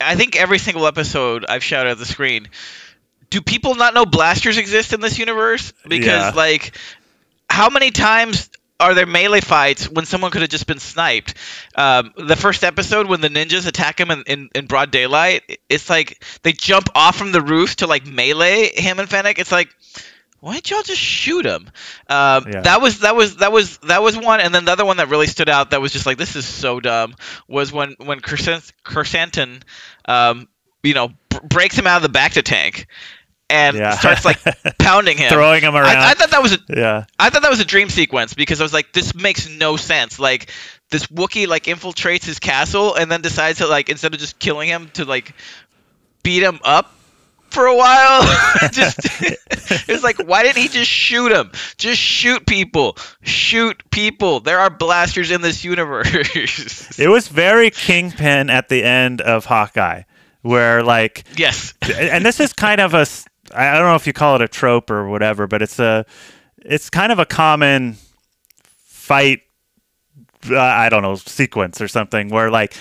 I 0.00 0.16
think 0.16 0.34
every 0.36 0.58
single 0.58 0.86
episode 0.86 1.44
I've 1.48 1.62
shouted 1.62 1.90
at 1.90 1.98
the 1.98 2.06
screen. 2.06 2.48
Do 3.30 3.40
people 3.40 3.74
not 3.76 3.94
know 3.94 4.04
blasters 4.04 4.58
exist 4.58 4.92
in 4.92 5.00
this 5.00 5.18
universe? 5.18 5.72
Because 5.88 6.04
Yeah. 6.06 6.32
like, 6.34 6.76
how 7.48 7.68
many 7.70 7.90
times 7.92 8.50
are 8.84 8.94
there 8.94 9.06
melee 9.06 9.40
fights 9.40 9.88
when 9.88 10.04
someone 10.06 10.30
could 10.30 10.40
have 10.42 10.50
just 10.50 10.66
been 10.66 10.78
sniped? 10.78 11.34
Um, 11.74 12.12
the 12.16 12.36
first 12.36 12.64
episode 12.64 13.06
when 13.06 13.20
the 13.20 13.28
ninjas 13.28 13.66
attack 13.66 13.98
him 14.00 14.10
in, 14.10 14.22
in, 14.26 14.48
in 14.54 14.66
broad 14.66 14.90
daylight, 14.90 15.58
it's 15.68 15.90
like 15.90 16.22
they 16.42 16.52
jump 16.52 16.88
off 16.94 17.16
from 17.16 17.32
the 17.32 17.40
roof 17.42 17.76
to 17.76 17.86
like 17.86 18.06
melee 18.06 18.70
him 18.74 18.98
and 18.98 19.08
Fennec. 19.08 19.38
It's 19.38 19.52
like. 19.52 19.74
Why 20.40 20.52
didn't 20.56 20.70
y'all 20.72 20.82
just 20.82 21.00
shoot 21.00 21.46
him? 21.46 21.70
Um, 22.06 22.44
Yeah. 22.52 22.60
That 22.60 22.82
was 22.82 22.98
that 22.98 23.16
was 23.16 23.36
that 23.36 23.50
was 23.50 23.78
that 23.78 24.02
was 24.02 24.14
one, 24.14 24.40
and 24.40 24.54
then 24.54 24.66
the 24.66 24.72
other 24.72 24.84
one 24.84 24.98
that 24.98 25.08
really 25.08 25.26
stood 25.26 25.48
out 25.48 25.70
that 25.70 25.80
was 25.80 25.90
just 25.90 26.04
like 26.04 26.18
this 26.18 26.36
is 26.36 26.44
so 26.44 26.80
dumb 26.80 27.14
was 27.48 27.72
when 27.72 27.96
when 27.98 28.20
Chrysan- 28.20 28.70
Chrysanthemum, 28.82 29.60
um, 30.04 30.46
you 30.82 30.92
know, 30.92 31.08
b- 31.30 31.38
breaks 31.44 31.78
him 31.78 31.86
out 31.86 32.04
of 32.04 32.12
the 32.12 32.18
bacta 32.18 32.42
tank 32.42 32.88
and 33.54 33.76
Yeah. 33.76 33.90
starts 33.96 34.24
like 34.24 34.38
pounding 34.78 35.16
him, 35.16 35.30
Throwing 35.30 35.62
him 35.62 35.74
around. 35.76 35.96
I, 35.96 36.10
I 36.10 36.14
thought 36.14 36.30
that 36.32 36.42
was 36.42 36.54
a 36.54 36.58
yeah, 36.68 37.04
I 37.18 37.30
thought 37.30 37.42
that 37.42 37.50
was 37.50 37.60
a 37.60 37.64
dream 37.64 37.88
sequence 37.88 38.34
because 38.34 38.60
I 38.60 38.64
was 38.64 38.72
like, 38.72 38.92
this 38.92 39.14
makes 39.14 39.48
no 39.48 39.76
sense. 39.76 40.18
Like 40.18 40.50
this 40.90 41.06
Wookiee 41.06 41.46
like 41.46 41.64
infiltrates 41.64 42.24
his 42.24 42.38
castle 42.38 42.94
and 42.94 43.10
then 43.10 43.20
decides 43.22 43.58
to 43.58 43.66
like 43.66 43.88
instead 43.88 44.12
of 44.12 44.20
just 44.20 44.38
killing 44.38 44.68
him 44.68 44.90
to 44.94 45.04
like 45.04 45.34
beat 46.22 46.42
him 46.42 46.58
up 46.64 46.90
for 47.50 47.66
a 47.66 47.76
while. 47.76 48.22
just 48.72 48.98
it's 49.88 50.02
like 50.02 50.18
why 50.26 50.42
didn't 50.42 50.60
he 50.60 50.68
just 50.68 50.90
shoot 50.90 51.30
him? 51.30 51.52
Just 51.78 52.00
shoot 52.00 52.44
people. 52.46 52.96
Shoot 53.22 53.82
people. 53.90 54.40
There 54.40 54.58
are 54.58 54.70
blasters 54.70 55.30
in 55.30 55.40
this 55.42 55.64
universe. 55.64 56.98
it 56.98 57.08
was 57.08 57.28
very 57.28 57.70
kingpin 57.70 58.50
at 58.50 58.68
the 58.68 58.82
end 58.82 59.20
of 59.20 59.44
Hawkeye, 59.44 60.02
where 60.42 60.82
like 60.82 61.24
yes. 61.36 61.74
and 61.88 62.26
this 62.26 62.40
is 62.40 62.52
kind 62.52 62.80
of 62.80 62.94
a 62.94 63.06
I 63.54 63.78
don't 63.78 63.86
know 63.86 63.94
if 63.94 64.06
you 64.06 64.12
call 64.12 64.36
it 64.36 64.42
a 64.42 64.48
trope 64.48 64.90
or 64.90 65.08
whatever, 65.08 65.46
but 65.46 65.62
it's 65.62 65.78
a 65.78 66.04
it's 66.58 66.90
kind 66.90 67.12
of 67.12 67.18
a 67.18 67.26
common 67.26 67.96
fight 68.84 69.40
uh, 70.50 70.58
I 70.58 70.88
don't 70.88 71.02
know 71.02 71.14
sequence 71.14 71.80
or 71.80 71.88
something 71.88 72.28
where 72.28 72.50
like 72.50 72.74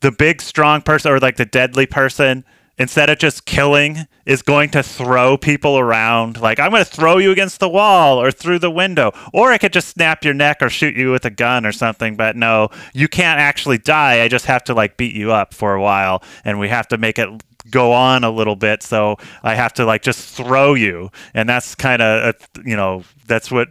the 0.00 0.12
big 0.12 0.42
strong 0.42 0.82
person 0.82 1.12
or 1.12 1.18
like 1.18 1.36
the 1.36 1.44
deadly 1.44 1.86
person 1.86 2.44
instead 2.78 3.10
of 3.10 3.18
just 3.18 3.44
killing 3.44 3.98
is 4.24 4.42
going 4.42 4.70
to 4.70 4.82
throw 4.82 5.36
people 5.36 5.78
around 5.78 6.40
like 6.40 6.58
I'm 6.58 6.70
going 6.70 6.84
to 6.84 6.90
throw 6.90 7.18
you 7.18 7.30
against 7.30 7.60
the 7.60 7.68
wall 7.68 8.20
or 8.20 8.30
through 8.30 8.60
the 8.60 8.70
window. 8.70 9.12
Or 9.32 9.52
I 9.52 9.58
could 9.58 9.72
just 9.72 9.88
snap 9.88 10.24
your 10.24 10.34
neck 10.34 10.58
or 10.60 10.70
shoot 10.70 10.96
you 10.96 11.12
with 11.12 11.24
a 11.24 11.30
gun 11.30 11.66
or 11.66 11.72
something 11.72 12.16
but 12.16 12.36
no 12.36 12.68
you 12.92 13.08
can't 13.08 13.40
actually 13.40 13.78
die. 13.78 14.22
I 14.22 14.28
just 14.28 14.46
have 14.46 14.64
to 14.64 14.74
like 14.74 14.96
beat 14.96 15.14
you 15.14 15.32
up 15.32 15.54
for 15.54 15.74
a 15.74 15.82
while 15.82 16.22
and 16.44 16.58
we 16.58 16.68
have 16.68 16.88
to 16.88 16.98
make 16.98 17.18
it 17.18 17.28
go 17.70 17.92
on 17.92 18.24
a 18.24 18.30
little 18.30 18.56
bit 18.56 18.82
so 18.82 19.16
i 19.42 19.54
have 19.54 19.72
to 19.72 19.84
like 19.84 20.02
just 20.02 20.36
throw 20.36 20.74
you. 20.74 21.10
And 21.34 21.48
that's 21.48 21.74
kind 21.74 22.02
of 22.02 22.34
you 22.64 22.76
know 22.76 23.04
that's 23.26 23.50
what 23.50 23.68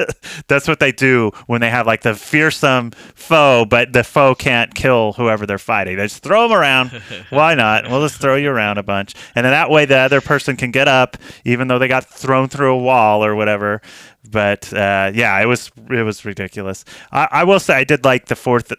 that's 0.48 0.66
what 0.66 0.80
they 0.80 0.92
do 0.92 1.30
when 1.46 1.60
they 1.60 1.70
have 1.70 1.86
like 1.86 2.02
the 2.02 2.14
fearsome 2.14 2.90
foe 3.14 3.64
but 3.68 3.92
the 3.92 4.02
foe 4.04 4.34
can't 4.34 4.74
kill 4.74 5.12
whoever 5.14 5.46
they're 5.46 5.58
fighting. 5.58 5.96
They 5.96 6.04
just 6.04 6.22
throw 6.22 6.48
them 6.48 6.56
around. 6.56 6.90
Why 7.30 7.54
not? 7.54 7.88
We'll 7.88 8.02
just 8.02 8.20
throw 8.20 8.36
you 8.36 8.50
around 8.50 8.78
a 8.78 8.82
bunch. 8.82 9.14
And 9.34 9.44
then 9.44 9.52
that 9.52 9.70
way 9.70 9.84
the 9.84 9.98
other 9.98 10.20
person 10.20 10.56
can 10.56 10.70
get 10.70 10.88
up 10.88 11.16
even 11.44 11.68
though 11.68 11.78
they 11.78 11.88
got 11.88 12.04
thrown 12.04 12.48
through 12.48 12.74
a 12.74 12.78
wall 12.78 13.24
or 13.24 13.34
whatever. 13.34 13.82
But 14.30 14.72
uh, 14.72 15.12
yeah 15.14 15.40
it 15.40 15.46
was 15.46 15.70
it 15.90 16.02
was 16.02 16.24
ridiculous. 16.24 16.84
I, 17.12 17.28
I 17.30 17.44
will 17.44 17.60
say 17.60 17.74
i 17.74 17.84
did 17.84 18.04
like 18.04 18.26
the 18.26 18.36
fourth 18.36 18.72
uh, 18.72 18.76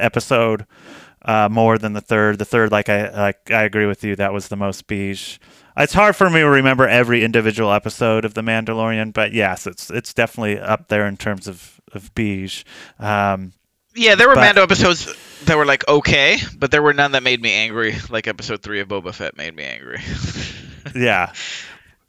episode 0.00 0.66
uh, 1.24 1.48
more 1.50 1.78
than 1.78 1.92
the 1.92 2.00
third. 2.00 2.38
The 2.38 2.44
third, 2.44 2.72
like 2.72 2.88
I 2.88 3.10
like, 3.10 3.50
I 3.50 3.62
agree 3.62 3.86
with 3.86 4.02
you. 4.04 4.16
That 4.16 4.32
was 4.32 4.48
the 4.48 4.56
most 4.56 4.86
beige. 4.86 5.38
It's 5.76 5.94
hard 5.94 6.16
for 6.16 6.28
me 6.28 6.40
to 6.40 6.48
remember 6.48 6.86
every 6.86 7.24
individual 7.24 7.72
episode 7.72 8.24
of 8.26 8.34
The 8.34 8.42
Mandalorian, 8.42 9.12
but 9.12 9.32
yes, 9.32 9.66
it's 9.66 9.90
it's 9.90 10.12
definitely 10.12 10.58
up 10.58 10.88
there 10.88 11.06
in 11.06 11.16
terms 11.16 11.48
of 11.48 11.80
of 11.92 12.14
beige. 12.14 12.64
Um, 12.98 13.52
Yeah, 13.94 14.14
there 14.14 14.28
were 14.28 14.34
But- 14.34 14.40
Mando 14.42 14.62
episodes 14.62 15.06
that 15.44 15.56
were 15.56 15.64
like 15.66 15.86
okay, 15.88 16.38
but 16.58 16.70
there 16.70 16.82
were 16.82 16.92
none 16.94 17.12
that 17.12 17.22
made 17.22 17.40
me 17.40 17.52
angry. 17.52 17.94
Like 18.10 18.26
episode 18.26 18.62
three 18.62 18.80
of 18.80 18.88
Boba 18.88 19.14
Fett 19.14 19.36
made 19.36 19.54
me 19.56 19.64
angry. 19.64 20.00
yeah. 20.94 21.32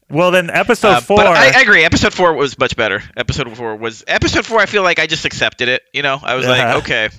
Well, 0.09 0.31
then 0.31 0.49
episode 0.49 0.89
Uh, 0.89 1.01
four. 1.01 1.17
But 1.17 1.27
I, 1.27 1.57
I 1.57 1.61
agree. 1.61 1.83
Episode 1.85 2.13
four 2.13 2.33
was 2.33 2.57
much 2.59 2.75
better. 2.75 3.01
Episode 3.17 3.55
four 3.57 3.75
was 3.75 4.03
episode 4.07 4.45
four. 4.45 4.59
I 4.59 4.65
feel 4.65 4.83
like 4.83 4.99
I 4.99 5.07
just 5.07 5.25
accepted 5.25 5.69
it. 5.69 5.83
You 5.93 6.03
know, 6.03 6.19
I 6.21 6.35
was 6.35 6.45
Uh-huh. 6.45 6.65
like, 6.65 6.75
okay, 6.83 7.09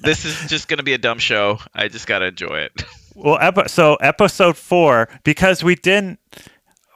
this 0.00 0.24
is 0.24 0.48
just 0.48 0.68
gonna 0.68 0.82
be 0.82 0.92
a 0.94 0.98
dumb 0.98 1.18
show. 1.18 1.58
I 1.74 1.88
just 1.88 2.06
gotta 2.06 2.26
enjoy 2.26 2.58
it. 2.60 2.72
Well, 3.20 3.36
epi- 3.40 3.66
so 3.66 3.96
episode 3.96 4.56
four, 4.56 5.08
because 5.24 5.64
we 5.64 5.74
didn't, 5.74 6.20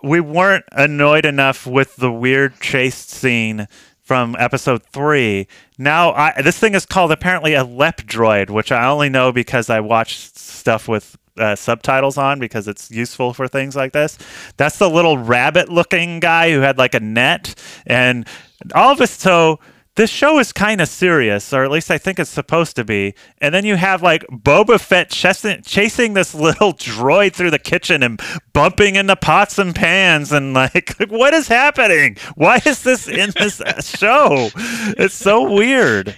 we 0.04 0.20
weren't 0.20 0.64
annoyed 0.70 1.26
enough 1.26 1.66
with 1.66 1.96
the 1.96 2.12
weird 2.12 2.60
chase 2.60 2.94
scene 2.94 3.66
from 4.02 4.36
episode 4.38 4.84
three. 4.84 5.48
Now, 5.78 6.12
I, 6.12 6.40
this 6.40 6.60
thing 6.60 6.74
is 6.76 6.86
called 6.86 7.10
apparently 7.10 7.54
a 7.54 7.64
lep 7.64 8.02
droid, 8.02 8.50
which 8.50 8.70
I 8.70 8.86
only 8.88 9.08
know 9.08 9.32
because 9.32 9.68
I 9.68 9.80
watched 9.80 10.38
stuff 10.38 10.86
with 10.86 11.16
uh, 11.36 11.56
subtitles 11.56 12.16
on 12.16 12.38
because 12.38 12.68
it's 12.68 12.88
useful 12.88 13.34
for 13.34 13.48
things 13.48 13.74
like 13.74 13.92
this. 13.92 14.16
That's 14.56 14.78
the 14.78 14.88
little 14.88 15.18
rabbit-looking 15.18 16.20
guy 16.20 16.52
who 16.52 16.60
had 16.60 16.78
like 16.78 16.94
a 16.94 17.00
net, 17.00 17.56
and 17.84 18.28
all 18.76 18.92
of 18.92 19.00
us. 19.00 19.10
So 19.10 19.58
this 19.96 20.08
show 20.10 20.38
is 20.38 20.52
kind 20.52 20.80
of 20.80 20.88
serious, 20.88 21.52
or 21.52 21.64
at 21.64 21.70
least 21.70 21.90
I 21.90 21.98
think 21.98 22.18
it's 22.18 22.30
supposed 22.30 22.76
to 22.76 22.84
be. 22.84 23.14
And 23.38 23.54
then 23.54 23.64
you 23.64 23.76
have 23.76 24.02
like 24.02 24.24
Boba 24.28 24.80
Fett 24.80 25.10
chasing, 25.10 25.62
chasing 25.62 26.14
this 26.14 26.34
little 26.48 26.72
droid 26.72 27.34
through 27.34 27.50
the 27.50 27.58
kitchen 27.58 28.02
and 28.02 28.20
bumping 28.52 28.96
into 28.96 29.16
pots 29.16 29.58
and 29.58 29.74
pans, 29.74 30.32
and 30.32 30.54
like, 30.54 30.94
what 31.08 31.34
is 31.34 31.48
happening? 31.48 32.16
Why 32.36 32.60
is 32.64 32.82
this 32.82 33.06
in 33.08 33.32
this 33.38 33.60
show? 33.98 34.50
It's 34.56 35.14
so 35.14 35.52
weird. 35.52 36.14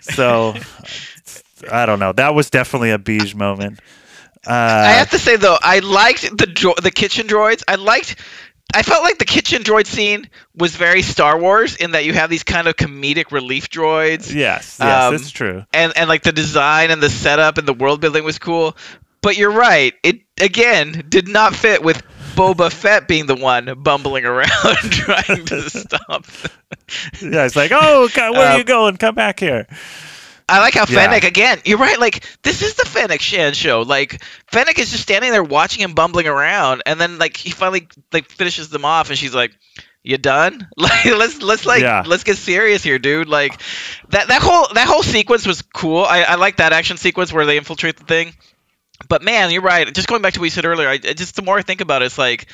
So 0.00 0.54
I 1.70 1.86
don't 1.86 1.98
know. 1.98 2.12
That 2.12 2.34
was 2.34 2.50
definitely 2.50 2.90
a 2.90 2.98
beige 2.98 3.34
moment. 3.34 3.80
Uh, 4.46 4.50
I 4.52 4.92
have 4.92 5.10
to 5.10 5.18
say 5.18 5.36
though, 5.36 5.56
I 5.62 5.78
liked 5.78 6.36
the 6.36 6.46
dro- 6.46 6.74
the 6.82 6.90
kitchen 6.90 7.26
droids. 7.26 7.62
I 7.68 7.76
liked. 7.76 8.16
I 8.74 8.82
felt 8.82 9.02
like 9.04 9.18
the 9.18 9.24
kitchen 9.24 9.62
droid 9.62 9.86
scene 9.86 10.28
was 10.56 10.74
very 10.74 11.02
Star 11.02 11.38
Wars 11.38 11.76
in 11.76 11.92
that 11.92 12.04
you 12.04 12.12
have 12.12 12.28
these 12.30 12.42
kind 12.42 12.66
of 12.68 12.76
comedic 12.76 13.30
relief 13.32 13.70
droids. 13.70 14.34
yes, 14.34 14.78
yes, 14.80 14.80
um, 14.80 15.14
it's 15.14 15.30
true. 15.30 15.64
and 15.72 15.92
and 15.96 16.08
like 16.08 16.22
the 16.22 16.32
design 16.32 16.90
and 16.90 17.00
the 17.02 17.10
setup 17.10 17.58
and 17.58 17.66
the 17.68 17.72
world 17.74 18.00
building 18.00 18.24
was 18.24 18.38
cool. 18.38 18.76
But 19.22 19.36
you're 19.38 19.52
right. 19.52 19.94
It 20.02 20.20
again 20.40 21.06
did 21.08 21.28
not 21.28 21.54
fit 21.54 21.82
with 21.82 22.02
Boba 22.34 22.70
Fett 22.70 23.06
being 23.08 23.26
the 23.26 23.36
one 23.36 23.72
bumbling 23.82 24.24
around 24.26 24.48
trying 24.90 25.46
to 25.46 25.70
stop. 25.70 26.26
Yeah, 27.22 27.46
it's 27.46 27.56
like, 27.56 27.70
oh, 27.72 28.08
God, 28.12 28.32
where 28.32 28.46
are 28.48 28.54
Uh, 28.54 28.58
you 28.58 28.64
going? 28.64 28.96
Come 28.98 29.14
back 29.14 29.38
here. 29.40 29.66
I 30.48 30.60
like 30.60 30.74
how 30.74 30.84
Yeah. 30.88 31.04
Fennec 31.06 31.24
again. 31.24 31.60
You're 31.64 31.78
right. 31.78 31.98
Like 31.98 32.24
this 32.42 32.62
is 32.62 32.74
the 32.74 32.84
Fennec 32.84 33.20
Shand 33.20 33.56
show. 33.56 33.82
Like 33.82 34.22
Fennec 34.52 34.78
is 34.78 34.90
just 34.90 35.02
standing 35.02 35.30
there 35.32 35.42
watching 35.44 35.82
him 35.82 35.94
bumbling 35.94 36.26
around, 36.26 36.82
and 36.86 37.00
then 37.00 37.18
like 37.18 37.36
he 37.36 37.50
finally 37.50 37.88
like 38.12 38.30
finishes 38.30 38.68
them 38.68 38.84
off, 38.84 39.08
and 39.10 39.18
she's 39.18 39.34
like, 39.34 39.56
"You 40.02 40.18
done? 40.18 40.68
Like 40.76 41.04
let's 41.06 41.40
let's 41.42 41.64
like 41.66 41.82
Yeah. 41.82 42.02
let's 42.06 42.24
get 42.24 42.36
serious 42.36 42.82
here, 42.82 42.98
dude." 42.98 43.28
Like 43.28 43.58
that 44.10 44.28
that 44.28 44.42
whole 44.42 44.66
that 44.74 44.86
whole 44.86 45.02
sequence 45.02 45.46
was 45.46 45.62
cool. 45.62 46.04
I 46.04 46.22
I 46.22 46.34
like 46.34 46.56
that 46.56 46.72
action 46.72 46.96
sequence 46.98 47.32
where 47.32 47.46
they 47.46 47.56
infiltrate 47.56 47.96
the 47.96 48.04
thing. 48.04 48.34
But 49.08 49.22
man, 49.22 49.50
you're 49.50 49.62
right. 49.62 49.92
Just 49.92 50.08
going 50.08 50.22
back 50.22 50.34
to 50.34 50.40
what 50.40 50.44
you 50.46 50.50
said 50.50 50.64
earlier, 50.64 50.88
I, 50.88 50.94
I 50.94 50.98
just 51.14 51.36
the 51.36 51.42
more 51.42 51.58
I 51.58 51.62
think 51.62 51.80
about 51.80 52.02
it, 52.02 52.06
it's 52.06 52.18
like 52.18 52.46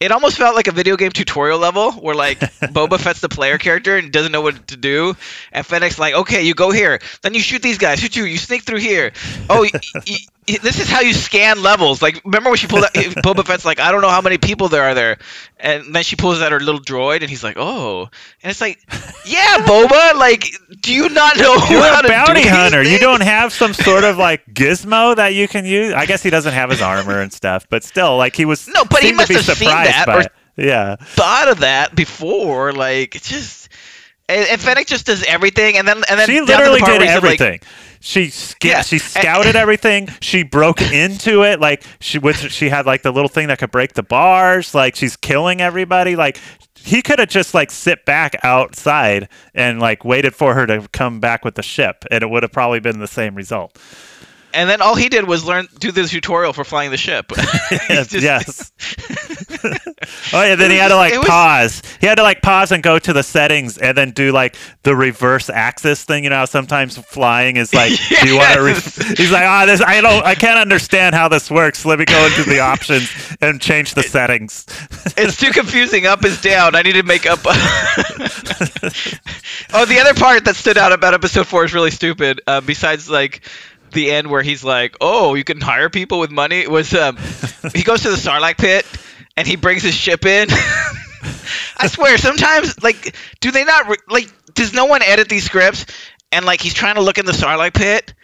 it 0.00 0.12
almost 0.12 0.36
felt 0.36 0.54
like 0.54 0.66
a 0.68 0.72
video 0.72 0.96
game 0.96 1.10
tutorial 1.10 1.58
level 1.58 1.92
where 1.92 2.14
like 2.14 2.38
Boba 2.60 2.98
Fett's 2.98 3.20
the 3.20 3.28
player 3.28 3.58
character 3.58 3.96
and 3.96 4.12
doesn't 4.12 4.32
know 4.32 4.42
what 4.42 4.66
to 4.68 4.76
do, 4.76 5.14
and 5.52 5.64
Fennec's 5.64 5.98
like, 5.98 6.14
okay, 6.14 6.42
you 6.42 6.54
go 6.54 6.70
here, 6.70 6.98
then 7.22 7.34
you 7.34 7.40
shoot 7.40 7.62
these 7.62 7.78
guys, 7.78 8.00
shoot 8.00 8.16
you, 8.16 8.24
you 8.24 8.38
sneak 8.38 8.62
through 8.64 8.80
here. 8.80 9.12
Oh, 9.48 9.62
y- 9.62 9.70
y- 10.06 10.16
this 10.46 10.80
is 10.80 10.88
how 10.88 11.00
you 11.00 11.12
scan 11.12 11.62
levels. 11.62 12.00
Like, 12.00 12.22
remember 12.24 12.50
when 12.50 12.56
she 12.56 12.66
pulled 12.66 12.84
out 12.84 12.92
Boba 12.94 13.44
Fett's 13.44 13.64
like, 13.64 13.80
I 13.80 13.90
don't 13.92 14.00
know 14.00 14.08
how 14.10 14.20
many 14.20 14.38
people 14.38 14.68
there 14.68 14.82
are 14.84 14.94
there, 14.94 15.18
and 15.58 15.94
then 15.94 16.02
she 16.04 16.16
pulls 16.16 16.40
out 16.40 16.52
her 16.52 16.60
little 16.60 16.80
droid, 16.80 17.20
and 17.22 17.28
he's 17.30 17.42
like, 17.42 17.56
oh, 17.58 18.08
and 18.42 18.50
it's 18.50 18.60
like, 18.60 18.78
yeah, 19.26 19.58
Boba, 19.58 20.14
like, 20.14 20.44
do 20.80 20.94
you 20.94 21.08
not 21.08 21.36
know 21.36 21.54
You're 21.70 21.82
how 21.82 22.00
a 22.00 22.02
to 22.02 22.08
bounty 22.08 22.46
hunter. 22.46 22.82
You 22.82 22.98
don't 22.98 23.22
have 23.22 23.52
some 23.52 23.74
sort 23.74 24.04
of 24.04 24.18
like 24.18 24.46
gizmo 24.46 25.16
that 25.16 25.34
you 25.34 25.48
can 25.48 25.64
use. 25.64 25.92
I 25.92 26.06
guess 26.06 26.22
he 26.22 26.30
doesn't 26.30 26.54
have 26.54 26.70
his 26.70 26.80
armor 26.80 27.20
and 27.20 27.32
stuff, 27.32 27.66
but 27.68 27.82
still, 27.84 28.16
like 28.16 28.36
he 28.36 28.44
was. 28.44 28.68
No, 28.68 28.84
but 28.84 29.02
he 29.02 29.12
must 29.12 29.28
be 29.28 29.34
have 29.34 29.44
seen 29.44 29.56
surprised 29.56 29.90
that, 29.90 30.08
or- 30.08 30.20
it. 30.20 30.32
Yeah, 30.58 30.96
thought 30.96 31.48
of 31.48 31.60
that 31.60 31.94
before. 31.94 32.72
Like 32.72 33.10
just, 33.20 33.68
and, 34.28 34.46
and 34.48 34.60
Fennec 34.60 34.86
just 34.86 35.04
does 35.06 35.22
everything, 35.24 35.76
and 35.76 35.86
then 35.86 35.98
and 36.08 36.18
then 36.18 36.26
she 36.26 36.38
to 36.38 36.46
the 36.46 36.52
literally 36.52 36.80
did 36.80 37.02
he's 37.02 37.10
like- 37.10 37.16
everything. 37.16 37.60
She 38.06 38.32
Yeah. 38.62 38.82
she 38.82 38.98
scouted 38.98 39.56
everything. 39.64 40.08
She 40.20 40.44
broke 40.44 40.80
into 40.80 41.42
it. 41.42 41.60
Like 41.60 41.82
she 42.00 42.18
with 42.18 42.36
she 42.52 42.68
had 42.68 42.86
like 42.86 43.02
the 43.02 43.10
little 43.10 43.28
thing 43.28 43.48
that 43.48 43.58
could 43.58 43.72
break 43.72 43.94
the 43.94 44.02
bars. 44.04 44.74
Like 44.74 44.94
she's 44.94 45.16
killing 45.16 45.60
everybody. 45.60 46.14
Like 46.14 46.38
he 46.76 47.02
could 47.02 47.18
have 47.18 47.28
just 47.28 47.52
like 47.52 47.72
sit 47.72 48.04
back 48.04 48.36
outside 48.44 49.28
and 49.54 49.80
like 49.80 50.04
waited 50.04 50.36
for 50.36 50.54
her 50.54 50.66
to 50.66 50.86
come 50.92 51.18
back 51.18 51.44
with 51.44 51.56
the 51.56 51.62
ship, 51.62 52.04
and 52.12 52.22
it 52.22 52.30
would 52.30 52.44
have 52.44 52.52
probably 52.52 52.78
been 52.78 53.00
the 53.00 53.08
same 53.08 53.34
result. 53.34 53.76
And 54.56 54.68
then 54.68 54.80
all 54.80 54.94
he 54.94 55.08
did 55.08 55.26
was 55.26 55.44
learn 55.44 55.68
do 55.78 55.92
the 55.92 56.04
tutorial 56.04 56.52
for 56.52 56.64
flying 56.64 56.90
the 56.90 56.96
ship. 56.96 57.28
Just- 57.88 58.12
yes. 58.12 58.72
oh 60.32 60.42
yeah. 60.42 60.54
Then 60.56 60.70
he 60.70 60.76
had 60.76 60.88
to 60.88 60.96
like 60.96 61.14
was- 61.14 61.26
pause. 61.26 61.82
He 62.00 62.06
had 62.06 62.16
to 62.16 62.22
like 62.22 62.42
pause 62.42 62.72
and 62.72 62.82
go 62.82 62.98
to 62.98 63.12
the 63.12 63.22
settings 63.22 63.78
and 63.78 63.96
then 63.96 64.10
do 64.10 64.32
like 64.32 64.56
the 64.82 64.96
reverse 64.96 65.50
axis 65.50 66.04
thing. 66.04 66.24
You 66.24 66.30
know, 66.30 66.44
sometimes 66.44 66.96
flying 66.98 67.56
is 67.56 67.74
like, 67.74 67.92
do 68.20 68.28
you 68.28 68.36
want 68.36 68.54
to? 68.54 68.62
Re-? 68.62 68.74
He's 69.16 69.30
like, 69.30 69.44
ah, 69.44 69.64
this. 69.66 69.80
I 69.82 70.00
don't. 70.00 70.24
I 70.24 70.34
can't 70.34 70.58
understand 70.58 71.14
how 71.14 71.28
this 71.28 71.50
works. 71.50 71.84
Let 71.84 71.98
me 71.98 72.04
go 72.04 72.26
into 72.26 72.42
the 72.44 72.60
options 72.60 73.10
and 73.40 73.60
change 73.60 73.94
the 73.94 74.02
settings. 74.02 74.66
It's 75.16 75.36
too 75.36 75.50
confusing. 75.50 76.06
Up 76.06 76.24
is 76.24 76.40
down. 76.40 76.74
I 76.74 76.82
need 76.82 76.94
to 76.94 77.02
make 77.02 77.26
up. 77.26 77.40
oh, 79.72 79.84
the 79.84 79.98
other 80.00 80.14
part 80.14 80.44
that 80.44 80.56
stood 80.56 80.78
out 80.78 80.92
about 80.92 81.14
episode 81.14 81.46
four 81.46 81.64
is 81.64 81.74
really 81.74 81.90
stupid. 81.90 82.40
Uh, 82.46 82.60
besides, 82.60 83.08
like 83.08 83.42
the 83.92 84.10
end 84.10 84.28
where 84.30 84.42
he's 84.42 84.64
like, 84.64 84.96
"Oh, 85.00 85.34
you 85.34 85.44
can 85.44 85.60
hire 85.60 85.90
people 85.90 86.18
with 86.18 86.30
money." 86.30 86.66
Was 86.66 86.94
um, 86.94 87.16
he 87.74 87.82
goes 87.82 88.02
to 88.02 88.10
the 88.10 88.16
Sarlacc 88.16 88.58
pit 88.58 88.86
and 89.36 89.46
he 89.46 89.56
brings 89.56 89.82
his 89.82 89.94
ship 89.94 90.24
in. 90.26 90.48
I 91.78 91.88
swear, 91.88 92.16
sometimes 92.18 92.82
like, 92.82 93.14
do 93.40 93.50
they 93.50 93.64
not 93.64 93.88
re- 93.88 93.96
like? 94.08 94.28
Does 94.54 94.72
no 94.72 94.86
one 94.86 95.02
edit 95.02 95.28
these 95.28 95.44
scripts? 95.44 95.86
And 96.32 96.44
like, 96.44 96.60
he's 96.60 96.74
trying 96.74 96.96
to 96.96 97.02
look 97.02 97.18
in 97.18 97.26
the 97.26 97.32
Sarlacc 97.32 97.74
pit, 97.74 98.14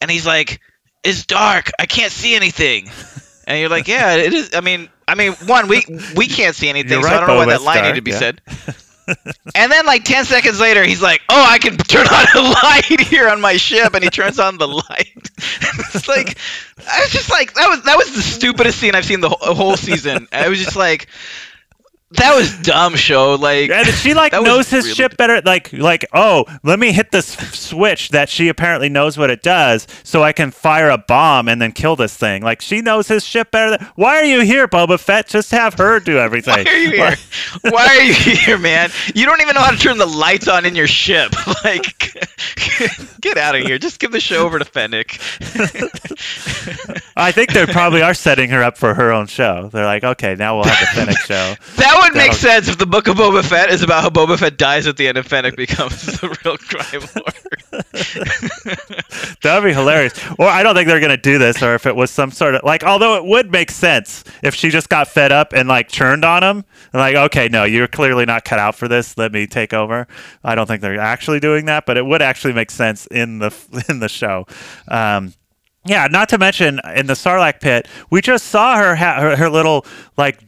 and 0.00 0.10
he's 0.10 0.26
like, 0.26 0.60
"It's 1.04 1.26
dark. 1.26 1.70
I 1.78 1.86
can't 1.86 2.12
see 2.12 2.34
anything." 2.34 2.90
And 3.46 3.58
you're 3.58 3.70
like, 3.70 3.88
"Yeah, 3.88 4.16
it 4.16 4.32
is." 4.32 4.50
I 4.54 4.60
mean, 4.60 4.88
I 5.08 5.14
mean, 5.14 5.32
one, 5.46 5.68
we 5.68 5.84
we 6.16 6.26
can't 6.26 6.54
see 6.54 6.68
anything, 6.68 6.92
You're 6.92 7.02
so 7.02 7.08
I 7.08 7.20
don't 7.20 7.28
know 7.28 7.36
why 7.36 7.46
that 7.46 7.62
line 7.62 7.76
dark, 7.76 7.86
needed 7.86 7.96
to 7.96 8.02
be 8.02 8.10
yeah. 8.10 8.18
said. 8.18 8.40
and 9.54 9.72
then 9.72 9.86
like 9.86 10.04
ten 10.04 10.24
seconds 10.24 10.60
later, 10.60 10.84
he's 10.84 11.02
like, 11.02 11.20
"Oh, 11.28 11.46
I 11.48 11.58
can 11.58 11.76
turn 11.76 12.06
on 12.06 12.26
a 12.36 12.40
light 12.62 13.00
here 13.00 13.28
on 13.28 13.40
my 13.40 13.56
ship," 13.56 13.94
and 13.94 14.04
he 14.04 14.10
turns 14.10 14.38
on 14.38 14.58
the 14.58 14.68
light. 14.68 15.30
it's 15.94 16.08
like, 16.08 16.36
I 16.90 17.00
was 17.00 17.10
just 17.10 17.30
like, 17.30 17.54
that 17.54 17.68
was 17.68 17.82
that 17.82 17.96
was 17.96 18.14
the 18.14 18.22
stupidest 18.22 18.78
scene 18.78 18.94
I've 18.94 19.04
seen 19.04 19.20
the 19.20 19.30
whole, 19.30 19.54
whole 19.54 19.76
season. 19.76 20.28
I 20.32 20.48
was 20.48 20.58
just 20.58 20.76
like, 20.76 21.08
that 22.12 22.34
was 22.34 22.56
dumb 22.60 22.96
show. 22.96 23.34
Like, 23.34 23.70
And 23.70 23.86
she 23.88 24.14
like 24.14 24.32
knows 24.32 24.70
his 24.70 24.84
really- 24.84 24.94
ship 24.94 25.16
better. 25.16 25.42
Like 25.44 25.72
like 25.72 26.06
oh, 26.14 26.44
let 26.62 26.78
me 26.78 26.92
hit 26.92 27.10
this 27.10 27.26
switch 27.52 28.08
that 28.10 28.28
she 28.28 28.48
apparently 28.48 28.88
knows 28.88 29.18
what 29.18 29.30
it 29.30 29.42
does, 29.42 29.86
so 30.04 30.22
I 30.22 30.32
can 30.32 30.50
fire 30.50 30.88
a 30.88 30.98
bomb 30.98 31.48
and 31.48 31.60
then 31.60 31.72
kill 31.72 31.96
this 31.96 32.16
thing. 32.16 32.42
Like 32.42 32.60
she 32.62 32.80
knows 32.80 33.08
his 33.08 33.24
ship 33.24 33.50
better. 33.50 33.76
Than, 33.76 33.88
why 33.96 34.16
are 34.16 34.24
you 34.24 34.40
here, 34.40 34.66
Boba 34.66 34.98
Fett? 34.98 35.28
Just 35.28 35.50
have 35.50 35.74
her 35.74 36.00
do 36.00 36.18
everything. 36.18 36.64
Why 36.64 36.72
are 36.72 36.76
you 36.78 36.90
here? 36.90 37.16
Why 37.62 37.86
are 37.86 38.02
you 38.02 38.14
here, 38.14 38.58
man? 38.58 38.90
You 39.14 39.26
don't 39.26 39.40
even 39.40 39.54
know 39.54 39.60
how 39.62 39.70
to 39.72 39.78
turn 39.78 39.98
the 39.98 40.06
lights 40.06 40.48
on 40.48 40.64
in 40.64 40.74
your 40.74 40.86
ship. 40.86 41.32
Like, 41.64 42.14
get 43.20 43.36
out 43.36 43.54
of 43.56 43.62
here. 43.62 43.78
Just 43.78 43.98
give 43.98 44.12
the 44.12 44.20
show 44.20 44.44
over 44.46 44.58
to 44.60 44.64
Fennec. 44.64 45.18
I 47.16 47.32
think 47.32 47.52
they 47.52 47.66
probably 47.66 48.00
are 48.00 48.14
setting 48.14 48.50
her 48.50 48.62
up 48.62 48.78
for 48.78 48.94
her 48.94 49.10
own 49.12 49.26
show. 49.26 49.68
They're 49.72 49.84
like, 49.84 50.04
okay, 50.04 50.34
now 50.36 50.54
we'll 50.56 50.64
have 50.64 50.78
the 50.80 51.00
Fennec 51.00 51.18
show. 51.18 51.54
That 51.76 51.97
would 52.02 52.14
make 52.14 52.32
sense 52.32 52.68
if 52.68 52.78
the 52.78 52.86
Book 52.86 53.08
of 53.08 53.16
Boba 53.16 53.44
Fett 53.44 53.70
is 53.70 53.82
about 53.82 54.02
how 54.02 54.10
Boba 54.10 54.38
Fett 54.38 54.56
dies 54.56 54.86
at 54.86 54.96
the 54.96 55.08
end 55.08 55.18
and 55.18 55.26
Fennec 55.26 55.56
becomes 55.56 56.04
the 56.20 56.28
real 56.44 56.56
crime 56.56 57.02
lord. 57.16 57.34
That 59.42 59.60
would 59.62 59.68
be 59.68 59.74
hilarious. 59.74 60.12
Or 60.38 60.46
I 60.46 60.62
don't 60.62 60.74
think 60.74 60.88
they're 60.88 61.00
gonna 61.00 61.16
do 61.16 61.38
this, 61.38 61.62
or 61.62 61.74
if 61.74 61.86
it 61.86 61.94
was 61.94 62.10
some 62.10 62.30
sort 62.30 62.54
of 62.54 62.62
like. 62.64 62.82
Although 62.82 63.16
it 63.16 63.24
would 63.24 63.52
make 63.52 63.70
sense 63.70 64.24
if 64.42 64.54
she 64.54 64.70
just 64.70 64.88
got 64.88 65.08
fed 65.08 65.32
up 65.32 65.52
and 65.52 65.68
like 65.68 65.88
turned 65.90 66.24
on 66.24 66.42
him, 66.42 66.64
and 66.92 67.00
like, 67.00 67.14
okay, 67.14 67.48
no, 67.48 67.64
you're 67.64 67.86
clearly 67.88 68.24
not 68.24 68.44
cut 68.44 68.58
out 68.58 68.74
for 68.74 68.88
this. 68.88 69.16
Let 69.16 69.32
me 69.32 69.46
take 69.46 69.72
over. 69.72 70.06
I 70.42 70.54
don't 70.54 70.66
think 70.66 70.82
they're 70.82 70.98
actually 70.98 71.40
doing 71.40 71.66
that, 71.66 71.86
but 71.86 71.96
it 71.96 72.04
would 72.04 72.22
actually 72.22 72.52
make 72.52 72.70
sense 72.70 73.06
in 73.06 73.38
the 73.38 73.54
in 73.88 74.00
the 74.00 74.08
show. 74.08 74.46
Um, 74.88 75.34
yeah, 75.84 76.06
not 76.08 76.28
to 76.30 76.38
mention 76.38 76.80
in 76.96 77.06
the 77.06 77.14
Sarlacc 77.14 77.60
pit, 77.60 77.86
we 78.10 78.20
just 78.20 78.46
saw 78.46 78.76
her 78.76 78.96
ha- 78.96 79.20
her, 79.20 79.36
her 79.36 79.48
little 79.48 79.86
like 80.16 80.40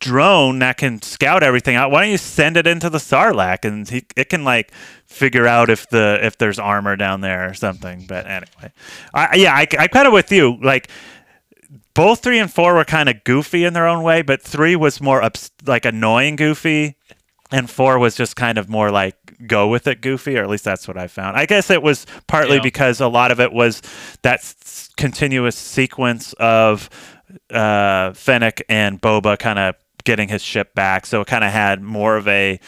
drone 0.00 0.58
that 0.60 0.76
can 0.78 1.00
scout 1.02 1.42
everything 1.42 1.76
out. 1.76 1.90
Why 1.90 2.02
don't 2.02 2.10
you 2.10 2.18
send 2.18 2.56
it 2.56 2.66
into 2.66 2.90
the 2.90 2.98
Sarlacc 2.98 3.64
and 3.64 3.88
he, 3.88 4.04
it 4.16 4.28
can 4.30 4.44
like 4.44 4.72
figure 5.06 5.46
out 5.46 5.70
if 5.70 5.88
the 5.90 6.18
if 6.22 6.38
there's 6.38 6.58
armor 6.58 6.96
down 6.96 7.20
there 7.20 7.48
or 7.48 7.54
something. 7.54 8.06
But 8.08 8.26
anyway, 8.26 8.72
I, 9.14 9.36
yeah, 9.36 9.54
I, 9.54 9.66
I 9.78 9.88
kind 9.88 10.06
of 10.06 10.12
with 10.12 10.32
you. 10.32 10.58
Like 10.62 10.88
both 11.94 12.20
three 12.22 12.38
and 12.38 12.52
four 12.52 12.74
were 12.74 12.84
kind 12.84 13.08
of 13.08 13.22
goofy 13.24 13.64
in 13.64 13.72
their 13.74 13.86
own 13.86 14.02
way, 14.02 14.22
but 14.22 14.42
three 14.42 14.74
was 14.76 15.00
more 15.00 15.22
ups- 15.22 15.50
like 15.66 15.84
annoying 15.84 16.36
goofy, 16.36 16.96
and 17.50 17.68
four 17.68 17.98
was 17.98 18.14
just 18.14 18.36
kind 18.36 18.58
of 18.58 18.68
more 18.68 18.90
like 18.90 19.16
go 19.46 19.68
with 19.68 19.86
it 19.86 20.00
goofy, 20.00 20.38
or 20.38 20.42
at 20.42 20.48
least 20.48 20.64
that's 20.64 20.86
what 20.88 20.96
I 20.96 21.08
found. 21.08 21.36
I 21.36 21.46
guess 21.46 21.68
it 21.70 21.82
was 21.82 22.06
partly 22.26 22.56
Yeah. 22.56 22.62
because 22.62 23.00
a 23.00 23.08
lot 23.08 23.30
of 23.32 23.40
it 23.40 23.52
was 23.52 23.82
that 24.22 24.40
s- 24.40 24.90
continuous 24.96 25.56
sequence 25.56 26.32
of 26.34 26.88
uh, 27.52 28.12
Fennec 28.12 28.62
and 28.68 29.00
Boba 29.00 29.38
kind 29.38 29.58
of 29.58 29.74
getting 30.04 30.28
his 30.28 30.42
ship 30.42 30.74
back, 30.74 31.06
so 31.06 31.20
it 31.20 31.26
kind 31.26 31.44
of 31.44 31.52
had 31.52 31.82
more 31.82 32.16
of 32.16 32.26
a 32.28 32.60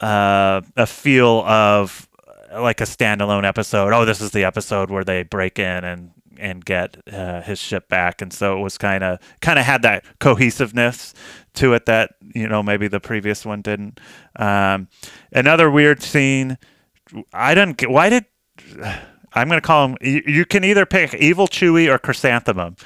uh, 0.00 0.60
a 0.76 0.86
feel 0.86 1.42
of 1.42 2.08
uh, 2.52 2.60
like 2.60 2.80
a 2.80 2.84
standalone 2.84 3.44
episode. 3.44 3.92
Oh, 3.92 4.04
this 4.04 4.20
is 4.20 4.32
the 4.32 4.44
episode 4.44 4.90
where 4.90 5.04
they 5.04 5.22
break 5.22 5.58
in 5.58 5.84
and 5.84 6.10
and 6.38 6.64
get 6.64 6.96
uh, 7.12 7.40
his 7.42 7.58
ship 7.58 7.88
back, 7.88 8.20
and 8.20 8.32
so 8.32 8.58
it 8.58 8.62
was 8.62 8.76
kind 8.76 9.04
of 9.04 9.18
kind 9.40 9.58
of 9.58 9.64
had 9.64 9.82
that 9.82 10.04
cohesiveness 10.18 11.14
to 11.54 11.74
it 11.74 11.86
that 11.86 12.14
you 12.34 12.48
know 12.48 12.62
maybe 12.62 12.88
the 12.88 13.00
previous 13.00 13.46
one 13.46 13.62
didn't. 13.62 14.00
Um, 14.36 14.88
another 15.32 15.70
weird 15.70 16.02
scene. 16.02 16.58
I 17.32 17.54
didn't. 17.54 17.88
Why 17.88 18.08
did 18.08 18.24
I'm 19.34 19.48
going 19.48 19.60
to 19.60 19.66
call 19.66 19.86
him? 19.86 19.96
You, 20.00 20.22
you 20.26 20.44
can 20.44 20.64
either 20.64 20.84
pick 20.84 21.14
Evil 21.14 21.48
Chewie 21.48 21.92
or 21.92 21.98
Chrysanthemum. 21.98 22.76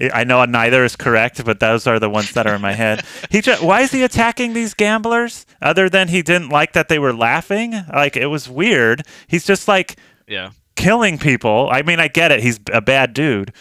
I- 0.00 0.10
I 0.12 0.24
know 0.24 0.44
neither 0.44 0.84
is 0.84 0.96
correct, 0.96 1.44
but 1.44 1.60
those 1.60 1.86
are 1.86 1.98
the 2.00 2.10
ones 2.10 2.32
that 2.32 2.46
are 2.46 2.54
in 2.54 2.60
my 2.60 2.72
head. 2.72 3.04
He 3.30 3.40
just, 3.40 3.62
why 3.62 3.82
is 3.82 3.92
he 3.92 4.02
attacking 4.02 4.52
these 4.52 4.74
gamblers? 4.74 5.46
Other 5.62 5.88
than 5.88 6.08
he 6.08 6.22
didn't 6.22 6.48
like 6.48 6.72
that 6.72 6.88
they 6.88 6.98
were 6.98 7.12
laughing, 7.14 7.72
like 7.94 8.16
it 8.16 8.26
was 8.26 8.48
weird. 8.48 9.02
He's 9.28 9.44
just 9.46 9.68
like 9.68 9.96
Yeah. 10.26 10.50
killing 10.74 11.18
people. 11.18 11.68
I 11.72 11.82
mean, 11.82 12.00
I 12.00 12.08
get 12.08 12.32
it. 12.32 12.40
He's 12.42 12.58
a 12.72 12.80
bad 12.80 13.14
dude. 13.14 13.52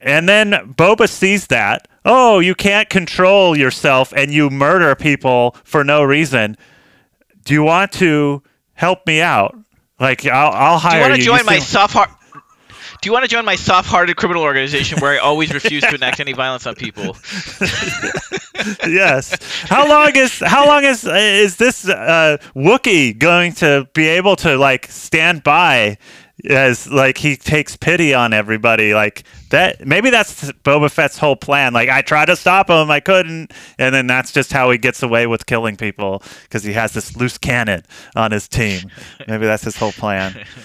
And 0.00 0.28
then 0.28 0.52
Boba 0.76 1.08
sees 1.08 1.46
that. 1.48 1.88
Oh, 2.04 2.38
you 2.38 2.54
can't 2.54 2.88
control 2.90 3.56
yourself 3.56 4.12
and 4.14 4.32
you 4.32 4.50
murder 4.50 4.94
people 4.94 5.56
for 5.64 5.82
no 5.82 6.02
reason. 6.04 6.56
Do 7.44 7.52
you 7.54 7.62
want 7.62 7.90
to 7.92 8.42
help 8.74 9.06
me 9.06 9.20
out? 9.22 9.56
Like 9.98 10.26
I'll, 10.26 10.52
I'll 10.52 10.78
Do 10.78 10.88
hire 10.88 11.02
you 11.02 11.08
want 11.08 11.14
to 11.20 11.22
join 11.22 11.38
You 11.40 11.44
my 11.46 11.58
soft 11.58 11.94
heart? 11.94 12.10
Do 13.04 13.08
you 13.08 13.12
want 13.12 13.24
to 13.24 13.28
join 13.28 13.44
my 13.44 13.54
soft-hearted 13.54 14.16
criminal 14.16 14.42
organization 14.42 14.98
where 14.98 15.12
I 15.12 15.18
always 15.18 15.52
refuse 15.52 15.82
to 15.82 15.94
enact 15.94 16.20
any 16.20 16.32
violence 16.32 16.66
on 16.66 16.74
people? 16.74 17.04
yes. 18.88 19.36
How 19.68 19.86
long 19.86 20.12
is 20.16 20.38
how 20.38 20.66
long 20.66 20.84
is 20.84 21.04
is 21.04 21.56
this 21.56 21.86
uh, 21.86 22.38
Wookie 22.56 23.18
going 23.18 23.52
to 23.56 23.86
be 23.92 24.06
able 24.06 24.36
to 24.36 24.56
like 24.56 24.86
stand 24.86 25.42
by 25.42 25.98
as 26.48 26.90
like 26.90 27.18
he 27.18 27.36
takes 27.36 27.76
pity 27.76 28.14
on 28.14 28.32
everybody 28.32 28.94
like 28.94 29.24
that? 29.50 29.86
Maybe 29.86 30.08
that's 30.08 30.50
Boba 30.64 30.90
Fett's 30.90 31.18
whole 31.18 31.36
plan. 31.36 31.74
Like 31.74 31.90
I 31.90 32.00
tried 32.00 32.26
to 32.26 32.36
stop 32.36 32.70
him, 32.70 32.90
I 32.90 33.00
couldn't, 33.00 33.52
and 33.78 33.94
then 33.94 34.06
that's 34.06 34.32
just 34.32 34.50
how 34.50 34.70
he 34.70 34.78
gets 34.78 35.02
away 35.02 35.26
with 35.26 35.44
killing 35.44 35.76
people 35.76 36.22
because 36.44 36.64
he 36.64 36.72
has 36.72 36.94
this 36.94 37.14
loose 37.18 37.36
cannon 37.36 37.82
on 38.16 38.30
his 38.30 38.48
team. 38.48 38.90
Maybe 39.28 39.44
that's 39.44 39.64
his 39.64 39.76
whole 39.76 39.92
plan. 39.92 40.42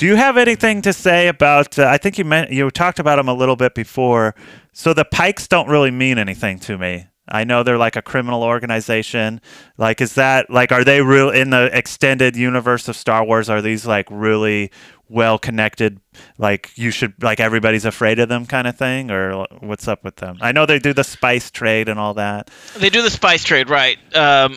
Do 0.00 0.06
you 0.06 0.16
have 0.16 0.38
anything 0.38 0.80
to 0.82 0.94
say 0.94 1.28
about? 1.28 1.78
Uh, 1.78 1.84
I 1.84 1.98
think 1.98 2.16
you 2.16 2.24
meant 2.24 2.50
you 2.50 2.70
talked 2.70 2.98
about 2.98 3.16
them 3.16 3.28
a 3.28 3.34
little 3.34 3.54
bit 3.54 3.74
before. 3.74 4.34
So 4.72 4.94
the 4.94 5.04
Pikes 5.04 5.46
don't 5.46 5.68
really 5.68 5.90
mean 5.90 6.16
anything 6.16 6.58
to 6.60 6.78
me. 6.78 7.08
I 7.28 7.44
know 7.44 7.62
they're 7.62 7.76
like 7.76 7.96
a 7.96 8.02
criminal 8.02 8.42
organization. 8.42 9.42
Like, 9.76 10.00
is 10.00 10.14
that 10.14 10.48
like 10.48 10.72
are 10.72 10.84
they 10.84 11.02
real 11.02 11.28
in 11.28 11.50
the 11.50 11.68
extended 11.76 12.34
universe 12.34 12.88
of 12.88 12.96
Star 12.96 13.22
Wars? 13.26 13.50
Are 13.50 13.60
these 13.60 13.84
like 13.84 14.06
really 14.10 14.70
well 15.10 15.38
connected? 15.38 16.00
Like 16.38 16.70
you 16.76 16.90
should 16.90 17.22
like 17.22 17.38
everybody's 17.38 17.84
afraid 17.84 18.20
of 18.20 18.30
them 18.30 18.46
kind 18.46 18.66
of 18.66 18.78
thing, 18.78 19.10
or 19.10 19.44
what's 19.58 19.86
up 19.86 20.02
with 20.02 20.16
them? 20.16 20.38
I 20.40 20.52
know 20.52 20.64
they 20.64 20.78
do 20.78 20.94
the 20.94 21.04
spice 21.04 21.50
trade 21.50 21.90
and 21.90 22.00
all 22.00 22.14
that. 22.14 22.48
They 22.74 22.88
do 22.88 23.02
the 23.02 23.10
spice 23.10 23.44
trade, 23.44 23.68
right? 23.68 23.98
Um, 24.16 24.56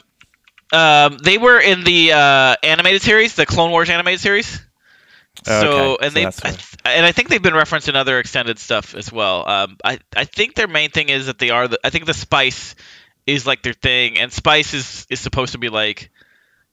um, 0.71 1.17
they 1.17 1.37
were 1.37 1.59
in 1.59 1.83
the 1.83 2.13
uh, 2.13 2.55
animated 2.63 3.01
series, 3.01 3.35
the 3.35 3.45
Clone 3.45 3.71
Wars 3.71 3.89
animated 3.89 4.21
series. 4.21 4.61
So 5.45 5.53
Okay, 5.97 6.05
and 6.05 6.13
so 6.13 6.19
they 6.19 6.25
I 6.25 6.31
th- 6.31 6.75
and 6.85 7.05
I 7.05 7.11
think 7.11 7.29
they've 7.29 7.41
been 7.41 7.55
referenced 7.55 7.89
in 7.89 7.95
other 7.95 8.19
extended 8.19 8.59
stuff 8.59 8.93
as 8.95 9.11
well. 9.11 9.47
Um, 9.47 9.77
I 9.83 9.99
I 10.15 10.25
think 10.25 10.55
their 10.55 10.67
main 10.67 10.91
thing 10.91 11.09
is 11.09 11.25
that 11.25 11.39
they 11.39 11.49
are 11.49 11.67
the 11.67 11.79
I 11.83 11.89
think 11.89 12.05
the 12.05 12.13
spice 12.13 12.75
is 13.25 13.47
like 13.47 13.63
their 13.63 13.73
thing, 13.73 14.19
and 14.19 14.31
spice 14.31 14.73
is 14.73 15.07
is 15.09 15.19
supposed 15.19 15.53
to 15.53 15.57
be 15.57 15.69
like 15.69 16.11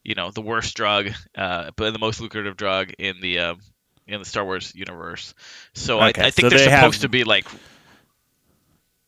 you 0.04 0.14
know 0.14 0.30
the 0.30 0.42
worst 0.42 0.76
drug, 0.76 1.10
uh, 1.36 1.70
but 1.76 1.92
the 1.92 1.98
most 1.98 2.20
lucrative 2.20 2.56
drug 2.56 2.92
in 2.98 3.20
the 3.20 3.38
um, 3.38 3.60
in 4.06 4.18
the 4.18 4.24
Star 4.26 4.44
Wars 4.44 4.74
universe. 4.74 5.34
So 5.72 6.00
Okay, 6.00 6.22
I, 6.22 6.26
I 6.26 6.30
think 6.30 6.42
so 6.46 6.48
they're 6.50 6.58
they 6.58 6.64
supposed 6.64 6.96
have- 6.96 7.02
to 7.02 7.08
be 7.08 7.24
like 7.24 7.46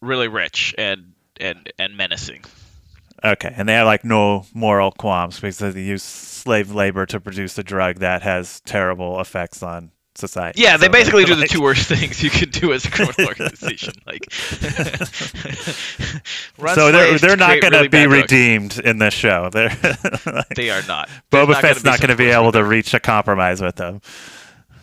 really 0.01 0.29
rich 0.29 0.75
and 0.79 1.13
and 1.41 1.71
and 1.79 1.97
menacing. 1.97 2.45
Okay, 3.25 3.53
and 3.57 3.69
they 3.69 3.75
have 3.75 3.87
like 3.87 4.05
no 4.05 4.45
moral 4.55 4.91
qualms 4.93 5.39
because 5.39 5.59
they 5.59 5.83
use 5.83 6.03
slave 6.03 6.73
labor 6.73 7.07
to 7.07 7.21
produce 7.21 7.57
a 7.59 7.63
drug 7.63 7.99
that 8.01 8.23
has 8.23 8.61
terrible 8.61 9.21
effects 9.21 9.63
on 9.63 9.93
society. 10.15 10.61
Yeah, 10.61 10.77
they 10.77 10.87
So, 10.87 10.93
basically 10.93 11.25
do 11.25 11.35
the 11.37 11.47
two 11.47 11.63
worst 11.63 11.89
things 11.89 12.23
you 12.23 12.31
can 12.31 12.51
do 12.51 12.73
as 12.73 12.85
a 12.85 12.91
criminal 12.91 13.15
organization. 13.29 13.95
Like, 14.07 14.31
So 16.75 16.93
they're 16.93 17.19
they're 17.19 17.37
not 17.37 17.61
going 17.61 17.73
to 17.73 17.79
really 17.79 17.89
be 17.89 17.89
bad 17.89 18.09
drugs. 18.09 18.23
redeemed 18.33 18.79
in 18.81 18.99
this 18.99 19.15
show. 19.15 19.49
They're 19.53 19.71
They 20.55 20.71
are 20.71 20.83
not. 20.87 21.09
There's 21.31 21.47
Boba 21.49 21.61
Fett's 21.61 21.85
not 21.85 21.99
going 22.01 22.11
to 22.11 22.17
be 22.17 22.29
able 22.31 22.53
to 22.53 22.63
reach 22.65 22.95
a 22.95 23.01
compromise 23.01 23.61
with 23.63 23.77
them. 23.77 24.01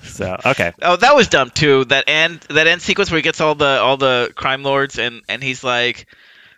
So 0.04 0.38
okay, 0.46 0.74
Oh, 0.82 0.96
that 0.96 1.16
was 1.16 1.28
dumb 1.28 1.50
too. 1.52 1.86
That 1.86 2.06
end 2.08 2.42
that 2.50 2.68
end 2.68 2.82
sequence 2.82 3.12
where 3.12 3.18
he 3.18 3.22
gets 3.22 3.42
all 3.42 3.56
the 3.56 3.80
all 3.82 3.98
the 3.98 4.32
crime 4.36 4.64
lords 4.64 4.98
and 4.98 5.22
and 5.30 5.44
he's 5.44 5.64
like, 5.64 6.08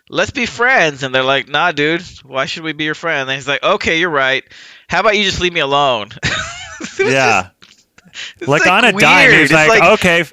"Let's 0.08 0.30
be 0.30 0.46
friends," 0.46 1.02
and 1.02 1.14
they're 1.14 1.22
like, 1.22 1.48
"Nah, 1.48 1.72
dude. 1.72 2.02
Why 2.24 2.46
should 2.46 2.62
we 2.64 2.72
be 2.72 2.84
your 2.84 2.94
friend?" 2.94 3.28
And 3.28 3.36
he's 3.36 3.48
like, 3.48 3.62
"Okay, 3.62 3.98
you're 3.98 4.10
right. 4.10 4.44
How 4.88 5.00
about 5.00 5.16
you 5.16 5.24
just 5.24 5.40
leave 5.40 5.52
me 5.52 5.60
alone?" 5.60 6.10
Yeah. 6.98 7.48
just- 7.62 7.86
it's, 8.38 8.48
like, 8.48 8.66
on 8.66 8.84
a 8.84 8.92
dime, 8.92 9.30
he's 9.30 9.50
It's 9.50 9.52
like, 9.52 9.82
okay, 9.82 10.24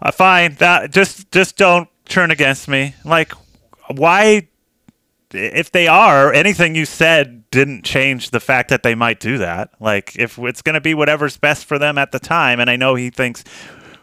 uh, 0.00 0.10
fine. 0.12 0.54
That 0.54 0.90
just 0.92 1.30
just 1.32 1.56
don't 1.56 1.88
turn 2.08 2.30
against 2.30 2.68
me. 2.68 2.94
Like, 3.04 3.32
why? 3.88 4.48
If 5.30 5.72
they 5.72 5.88
are, 5.88 6.32
anything 6.32 6.74
you 6.74 6.86
said 6.86 7.50
didn't 7.50 7.84
change 7.84 8.30
the 8.30 8.40
fact 8.40 8.70
that 8.70 8.82
they 8.82 8.94
might 8.94 9.20
do 9.20 9.36
that. 9.38 9.70
Like, 9.78 10.16
if 10.16 10.38
it's 10.38 10.62
going 10.62 10.74
to 10.74 10.80
be 10.80 10.94
whatever's 10.94 11.36
best 11.36 11.66
for 11.66 11.78
them 11.78 11.98
at 11.98 12.12
the 12.12 12.18
time, 12.18 12.60
and 12.60 12.70
I 12.70 12.76
know 12.76 12.94
he 12.94 13.10
thinks 13.10 13.44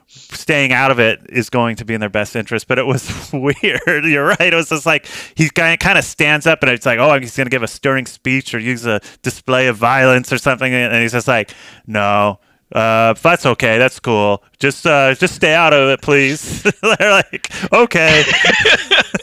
staying 0.08 0.72
out 0.72 0.92
of 0.92 1.00
it 1.00 1.20
is 1.30 1.50
going 1.50 1.76
to 1.78 1.86
be 1.86 1.94
in 1.94 2.00
their 2.00 2.10
best 2.10 2.36
interest, 2.36 2.68
but 2.68 2.78
it 2.78 2.86
was 2.86 3.30
weird. 3.34 4.06
You're 4.06 4.28
right. 4.28 4.54
It 4.54 4.54
was 4.54 4.70
just 4.70 4.86
like 4.86 5.08
he 5.36 5.50
kind 5.50 5.98
of 5.98 6.04
stands 6.04 6.46
up 6.48 6.62
and 6.62 6.72
it's 6.72 6.86
like, 6.86 7.00
oh, 7.00 7.20
he's 7.20 7.36
going 7.36 7.46
to 7.46 7.52
give 7.52 7.64
a 7.64 7.68
stirring 7.68 8.06
speech 8.06 8.54
or 8.54 8.60
use 8.60 8.86
a 8.86 9.02
display 9.22 9.68
of 9.68 9.78
violence 9.78 10.32
or 10.32 10.38
something, 10.38 10.74
and 10.74 11.02
he's 11.02 11.12
just 11.14 11.28
like, 11.28 11.52
no. 11.88 12.40
Uh, 12.76 13.14
that's 13.14 13.46
okay. 13.46 13.78
That's 13.78 14.02
cool. 14.02 14.44
Just, 14.60 14.86
uh, 14.86 15.16
just 15.16 15.34
stay 15.34 15.54
out 15.54 15.72
of 15.74 15.88
it, 15.90 16.02
please. 16.02 16.62
They're 16.82 17.12
like, 17.12 17.50
okay. 17.72 18.24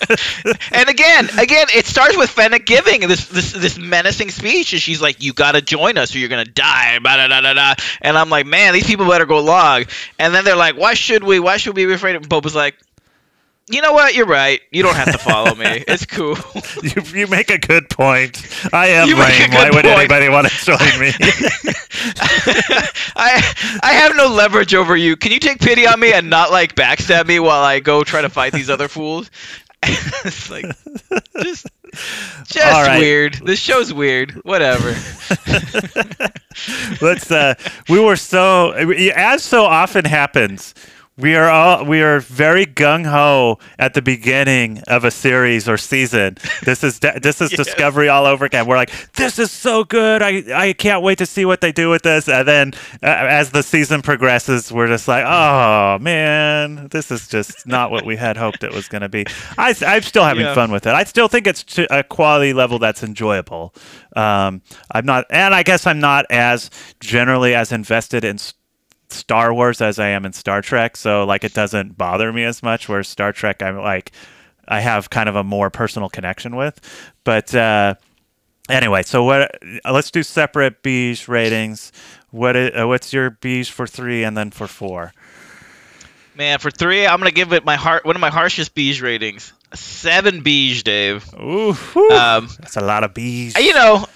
and 0.72 0.88
again, 0.88 1.28
again, 1.38 1.66
it 1.74 1.84
starts 1.84 2.16
with 2.16 2.30
Fennec 2.30 2.64
giving 2.64 3.02
this 3.02 3.26
this 3.26 3.52
this 3.52 3.78
menacing 3.78 4.30
speech, 4.30 4.72
and 4.72 4.80
she's 4.80 5.02
like, 5.02 5.22
"You 5.22 5.32
got 5.32 5.52
to 5.52 5.60
join 5.60 5.98
us, 5.98 6.14
or 6.14 6.18
you're 6.18 6.28
gonna 6.28 6.44
die." 6.44 6.98
Blah, 6.98 7.16
blah, 7.16 7.28
blah, 7.28 7.40
blah, 7.40 7.52
blah. 7.52 7.74
And 8.00 8.16
I'm 8.16 8.30
like, 8.30 8.46
"Man, 8.46 8.72
these 8.72 8.86
people 8.86 9.06
better 9.06 9.26
go 9.26 9.42
log." 9.42 9.88
And 10.18 10.34
then 10.34 10.44
they're 10.44 10.56
like, 10.56 10.76
"Why 10.76 10.94
should 10.94 11.22
we? 11.22 11.38
Why 11.38 11.58
should 11.58 11.76
we 11.76 11.86
be 11.86 11.92
afraid?" 11.92 12.16
of 12.16 12.22
Boba's 12.22 12.54
like, 12.54 12.76
"You 13.68 13.82
know 13.82 13.92
what? 13.92 14.14
You're 14.14 14.26
right. 14.26 14.60
You 14.70 14.82
don't 14.82 14.96
have 14.96 15.12
to 15.12 15.18
follow 15.18 15.54
me. 15.54 15.84
It's 15.88 16.06
cool." 16.06 16.36
you, 16.82 17.02
you 17.20 17.26
make 17.26 17.50
a 17.50 17.58
good 17.58 17.88
point. 17.90 18.42
I 18.72 18.88
am 18.88 19.08
You 19.08 19.16
make 19.16 19.38
a 19.38 19.42
lame. 19.42 19.50
Why 19.50 19.64
good 19.66 19.74
would 19.74 19.86
anybody 19.86 20.28
want 20.28 20.48
to 20.48 20.64
join 20.64 20.78
me? 21.00 21.12
I 23.16 23.42
I 23.82 23.92
have 23.94 24.16
no 24.16 24.28
leverage 24.28 24.74
over 24.74 24.96
you. 24.96 25.16
Can 25.16 25.32
you 25.32 25.38
take 25.38 25.60
pity 25.60 25.86
on 25.86 26.00
me 26.00 26.12
and 26.12 26.30
not 26.30 26.50
like 26.50 26.74
backstab 26.74 27.26
me 27.26 27.38
while 27.38 27.62
I 27.62 27.80
go 27.80 28.02
try 28.04 28.22
to 28.22 28.30
fight 28.30 28.52
these 28.52 28.70
other 28.70 28.88
fools? 28.88 29.30
it's 29.84 30.48
like 30.48 30.64
just 31.42 31.66
just 32.46 32.56
right. 32.56 32.98
weird. 32.98 33.34
This 33.44 33.58
show's 33.58 33.92
weird. 33.92 34.32
Whatever. 34.44 34.96
Let's. 37.00 37.30
Uh, 37.30 37.54
we 37.88 38.00
were 38.00 38.16
so, 38.16 38.72
as 38.72 39.42
so 39.42 39.64
often 39.64 40.04
happens. 40.04 40.74
We 41.18 41.36
are 41.36 41.50
all 41.50 41.84
we 41.84 42.00
are 42.02 42.20
very 42.20 42.64
gung 42.64 43.04
ho 43.04 43.58
at 43.78 43.92
the 43.92 44.00
beginning 44.00 44.78
of 44.88 45.04
a 45.04 45.10
series 45.10 45.68
or 45.68 45.76
season. 45.76 46.38
This 46.64 46.82
is 46.82 47.00
this 47.00 47.42
is 47.42 47.50
discovery 47.62 48.08
all 48.08 48.24
over 48.24 48.46
again. 48.46 48.66
We're 48.66 48.76
like, 48.76 49.12
this 49.12 49.38
is 49.38 49.50
so 49.50 49.84
good. 49.84 50.22
I 50.22 50.42
I 50.54 50.72
can't 50.72 51.02
wait 51.02 51.18
to 51.18 51.26
see 51.26 51.44
what 51.44 51.60
they 51.60 51.70
do 51.70 51.90
with 51.90 52.00
this. 52.02 52.30
And 52.30 52.48
then 52.48 52.72
uh, 53.02 53.06
as 53.08 53.50
the 53.50 53.62
season 53.62 54.00
progresses, 54.00 54.72
we're 54.72 54.86
just 54.88 55.06
like, 55.06 55.24
oh 55.26 55.98
man, 56.00 56.88
this 56.90 57.10
is 57.10 57.28
just 57.28 57.66
not 57.66 57.90
what 57.90 58.06
we 58.06 58.16
had 58.16 58.38
hoped 58.38 58.64
it 58.64 58.72
was 58.72 58.88
going 58.88 59.02
to 59.02 59.10
be. 59.10 59.26
I 59.58 59.74
I'm 59.86 60.02
still 60.02 60.24
having 60.24 60.44
Yeah. 60.46 60.54
fun 60.54 60.72
with 60.72 60.86
it. 60.86 60.94
I 60.94 61.04
still 61.04 61.28
think 61.28 61.46
it's 61.46 61.62
to 61.64 61.86
a 61.94 62.02
quality 62.02 62.54
level 62.54 62.78
that's 62.78 63.02
enjoyable. 63.02 63.74
Um, 64.16 64.62
I'm 64.90 65.04
not, 65.04 65.26
and 65.30 65.54
I 65.54 65.62
guess 65.62 65.86
I'm 65.86 66.00
not 66.00 66.24
as 66.30 66.70
generally 67.00 67.54
as 67.54 67.70
invested 67.70 68.24
in 68.24 68.38
Star 69.12 69.52
Wars 69.54 69.80
as 69.80 69.98
I 69.98 70.08
am 70.08 70.24
in 70.24 70.32
Star 70.32 70.62
Trek. 70.62 70.96
So 70.96 71.24
like, 71.24 71.44
it 71.44 71.54
doesn't 71.54 71.96
bother 71.98 72.32
me 72.32 72.44
as 72.44 72.62
much. 72.62 72.88
Whereas 72.88 73.08
Star 73.08 73.32
Trek, 73.32 73.62
I'm 73.62 73.76
like, 73.78 74.12
I 74.66 74.80
have 74.80 75.10
kind 75.10 75.28
of 75.28 75.36
a 75.36 75.44
more 75.44 75.70
personal 75.70 76.08
connection 76.08 76.56
with. 76.56 76.80
But 77.24 77.54
uh, 77.54 77.94
anyway, 78.68 79.02
so 79.02 79.24
what? 79.24 79.56
uh, 79.84 79.92
Let's 79.92 80.10
do 80.10 80.22
separate 80.22 80.82
beige 80.82 81.28
ratings. 81.28 81.92
What? 82.30 82.56
i- 82.56 82.68
Uh, 82.70 82.86
what's 82.86 83.12
your 83.12 83.30
beige 83.30 83.70
for 83.70 83.86
three, 83.86 84.24
and 84.24 84.36
then 84.36 84.50
for 84.50 84.66
four? 84.66 85.12
Man, 86.34 86.58
for 86.60 86.70
three, 86.70 87.06
I'm 87.06 87.18
gonna 87.18 87.30
give 87.30 87.52
it 87.52 87.64
my 87.64 87.76
heart 87.76 88.06
one 88.06 88.16
of 88.16 88.20
my 88.20 88.30
harshest 88.30 88.74
beige 88.74 89.02
ratings. 89.02 89.52
Seven 89.74 90.40
beige, 90.42 90.82
Dave. 90.82 91.24
Ooh. 91.34 91.70
Um, 92.10 92.48
that's 92.58 92.76
a 92.76 92.80
lot 92.80 93.04
of 93.04 93.12
beige. 93.14 93.54
you 93.58 93.74
know, 93.74 94.06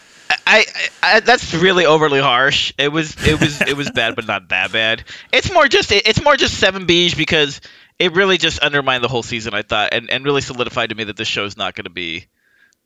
I, 0.48 0.64
I, 1.02 1.20
that's 1.20 1.52
really 1.54 1.86
overly 1.86 2.20
harsh. 2.20 2.72
It 2.78 2.88
was 2.92 3.16
it 3.26 3.40
was 3.40 3.60
it 3.62 3.76
was 3.76 3.90
bad, 3.90 4.14
but 4.14 4.26
not 4.26 4.50
that 4.50 4.70
bad. 4.72 5.02
It's 5.32 5.52
more 5.52 5.66
just 5.66 5.90
it, 5.90 6.06
it's 6.06 6.22
more 6.22 6.36
just 6.36 6.54
seven 6.58 6.86
beige 6.86 7.14
because 7.16 7.60
it 7.98 8.12
really 8.14 8.38
just 8.38 8.60
undermined 8.60 9.02
the 9.02 9.08
whole 9.08 9.24
season. 9.24 9.54
I 9.54 9.62
thought, 9.62 9.88
and, 9.92 10.08
and 10.08 10.24
really 10.24 10.42
solidified 10.42 10.90
to 10.90 10.94
me 10.94 11.04
that 11.04 11.16
this 11.16 11.26
show's 11.28 11.56
not 11.56 11.74
going 11.74 11.84
to 11.84 11.90
be 11.90 12.26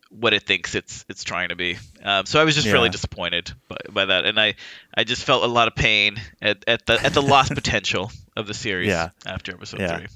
what 0.09 0.33
it 0.33 0.43
thinks 0.45 0.75
it's 0.75 1.05
it's 1.09 1.23
trying 1.23 1.51
to 1.51 1.55
be. 1.57 1.77
Um, 2.03 2.25
so 2.27 2.41
I 2.41 2.45
was 2.45 2.55
just 2.55 2.67
really 2.67 2.89
disappointed 2.89 3.53
by, 3.69 3.77
by 3.91 4.05
that, 4.07 4.25
and 4.25 4.41
I 4.41 4.55
I 4.95 5.05
just 5.05 5.23
felt 5.25 5.45
a 5.45 5.47
lot 5.47 5.69
of 5.69 5.75
pain 5.75 6.17
at, 6.41 6.65
at 6.67 6.87
the 6.87 6.95
at 7.05 7.13
the 7.13 7.23
lost 7.23 7.55
potential 7.55 8.11
of 8.37 8.47
the 8.47 8.55
series 8.55 8.89
Yeah. 8.89 9.11
after 9.27 9.53
episode 9.53 9.81
Yeah. 9.81 9.99
three. 9.99 10.07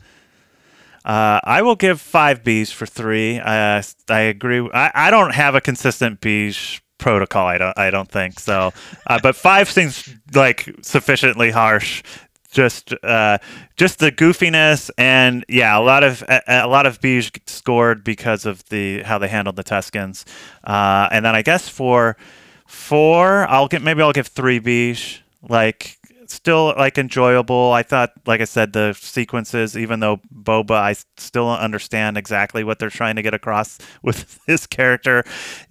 Uh, 1.04 1.38
I 1.44 1.60
will 1.60 1.76
give 1.76 2.00
five 2.00 2.42
Bs 2.42 2.72
for 2.72 2.86
three. 2.86 3.38
Uh, 3.38 3.82
I 4.08 4.20
agree. 4.20 4.66
I, 4.72 4.90
I 4.94 5.10
don't 5.10 5.34
have 5.34 5.54
a 5.54 5.60
consistent 5.60 6.20
beige 6.22 6.80
protocol. 6.98 7.46
I 7.46 7.58
don't. 7.58 7.78
I 7.78 7.90
don't 7.90 8.10
think 8.10 8.40
so. 8.40 8.72
Uh, 9.06 9.18
but 9.22 9.36
five 9.36 9.70
seems 9.70 10.08
like 10.34 10.68
sufficiently 10.82 11.50
harsh. 11.50 12.02
Just, 12.50 12.94
uh, 13.02 13.38
just 13.76 13.98
the 13.98 14.12
goofiness 14.12 14.88
and 14.96 15.44
yeah, 15.48 15.76
a 15.76 15.82
lot 15.82 16.04
of 16.04 16.22
a, 16.28 16.40
a 16.46 16.68
lot 16.68 16.86
of 16.86 17.00
beige 17.00 17.30
scored 17.46 18.04
because 18.04 18.46
of 18.46 18.64
the 18.68 19.02
how 19.02 19.18
they 19.18 19.26
handled 19.26 19.56
the 19.56 19.64
Tuskens. 19.64 20.24
Uh, 20.62 21.08
and 21.10 21.24
then 21.24 21.34
I 21.34 21.42
guess 21.42 21.68
for 21.68 22.16
four, 22.64 23.48
I'll 23.48 23.66
get 23.66 23.82
maybe 23.82 24.02
I'll 24.02 24.12
give 24.12 24.28
three 24.28 24.60
beige. 24.60 25.18
Like 25.48 25.98
still 26.28 26.74
like 26.76 26.98
enjoyable. 26.98 27.72
I 27.72 27.82
thought, 27.82 28.12
like 28.26 28.40
I 28.40 28.44
said, 28.44 28.72
the 28.72 28.92
sequences, 28.94 29.76
even 29.76 30.00
though 30.00 30.20
Boba, 30.34 30.72
I 30.72 30.92
still 31.16 31.46
don't 31.46 31.60
understand 31.60 32.16
exactly 32.18 32.64
what 32.64 32.78
they're 32.78 32.90
trying 32.90 33.16
to 33.16 33.22
get 33.22 33.34
across 33.34 33.78
with 34.02 34.40
his 34.46 34.66
character. 34.66 35.24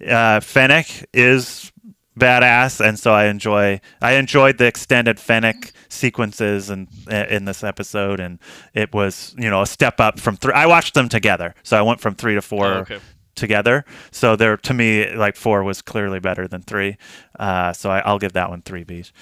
Uh, 0.06 0.40
Fennec 0.40 1.06
is 1.12 1.72
badass, 2.18 2.80
and 2.86 2.98
so 2.98 3.12
I 3.12 3.26
enjoy. 3.26 3.80
I 4.00 4.14
enjoyed 4.14 4.58
the 4.58 4.66
extended 4.66 5.18
Fennec 5.18 5.72
sequences 5.88 6.70
and 6.70 6.88
in 7.08 7.44
this 7.44 7.62
episode, 7.64 8.20
and 8.20 8.38
it 8.72 8.92
was 8.92 9.34
you 9.38 9.50
know 9.50 9.62
a 9.62 9.66
step 9.66 10.00
up 10.00 10.18
from 10.20 10.36
three. 10.36 10.52
I 10.52 10.66
watched 10.66 10.94
them 10.94 11.08
together, 11.08 11.54
so 11.62 11.76
I 11.78 11.82
went 11.82 12.00
from 12.00 12.14
three 12.14 12.34
to 12.34 12.42
four 12.42 12.66
Oh, 12.66 12.78
okay. 12.80 13.00
together. 13.34 13.84
So 14.12 14.36
there, 14.36 14.56
to 14.56 14.74
me, 14.74 15.12
like 15.14 15.34
four 15.36 15.64
was 15.64 15.82
clearly 15.82 16.20
better 16.20 16.46
than 16.46 16.62
three. 16.62 16.96
Uh, 17.38 17.72
so 17.72 17.90
I, 17.90 17.98
I'll 18.00 18.18
give 18.20 18.34
that 18.34 18.48
one 18.50 18.62
three 18.62 18.84
B's. 18.84 19.12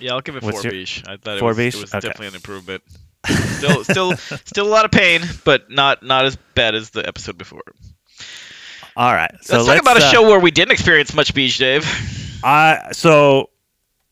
Yeah, 0.00 0.12
I'll 0.12 0.20
give 0.20 0.36
it 0.36 0.42
What's 0.42 0.56
four 0.56 0.62
your- 0.64 0.72
beige. 0.72 1.02
I 1.06 1.16
thought 1.16 1.38
it 1.38 1.42
was, 1.42 1.56
beige? 1.56 1.74
it 1.76 1.80
was 1.82 1.94
Okay. 1.94 2.00
definitely 2.08 2.28
an 2.28 2.34
improvement. 2.36 2.82
Still, 3.26 3.84
still, 3.84 4.16
still 4.16 4.66
a 4.66 4.70
lot 4.70 4.86
of 4.86 4.90
pain, 4.90 5.20
but 5.44 5.70
not 5.70 6.02
not 6.02 6.24
as 6.24 6.36
bad 6.54 6.74
as 6.74 6.88
the 6.88 7.06
episode 7.06 7.36
before. 7.36 7.60
All 8.96 9.12
right. 9.12 9.30
So 9.42 9.56
let's, 9.56 9.66
talk 9.68 9.78
about 9.80 9.96
a 10.00 10.04
uh, 10.04 10.10
show 10.10 10.22
where 10.22 10.40
we 10.40 10.50
didn't 10.50 10.72
experience 10.72 11.12
much 11.14 11.34
beige, 11.34 11.58
Dave. 11.58 11.84
I 12.42 12.88
so 12.92 13.50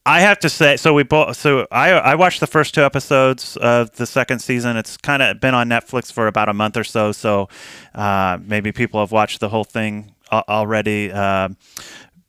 I 0.05 0.21
have 0.21 0.39
to 0.41 0.51
say 0.51 0.77
so 0.77 0.93
we 0.93 1.05
both 1.05 1.37
so 1.39 1.67
I 1.73 1.93
I 1.93 2.15
watched 2.17 2.41
the 2.41 2.47
first 2.47 2.75
two 2.75 2.83
episodes 2.83 3.57
of 3.57 3.91
the 3.97 4.07
second 4.07 4.41
season. 4.41 4.77
It's 4.77 4.99
kind 4.99 5.23
of 5.23 5.41
been 5.41 5.55
on 5.55 5.69
Netflix 5.71 6.13
for 6.13 6.27
about 6.27 6.51
a 6.51 6.55
month 6.55 6.77
or 6.77 6.85
so. 6.85 7.13
So 7.13 7.49
uh, 7.95 8.37
maybe 8.45 8.73
people 8.73 9.01
have 9.01 9.11
watched 9.11 9.41
the 9.41 9.49
whole 9.49 9.65
thing 9.65 10.15
al- 10.31 10.45
already. 10.49 11.11
Uh, 11.11 11.49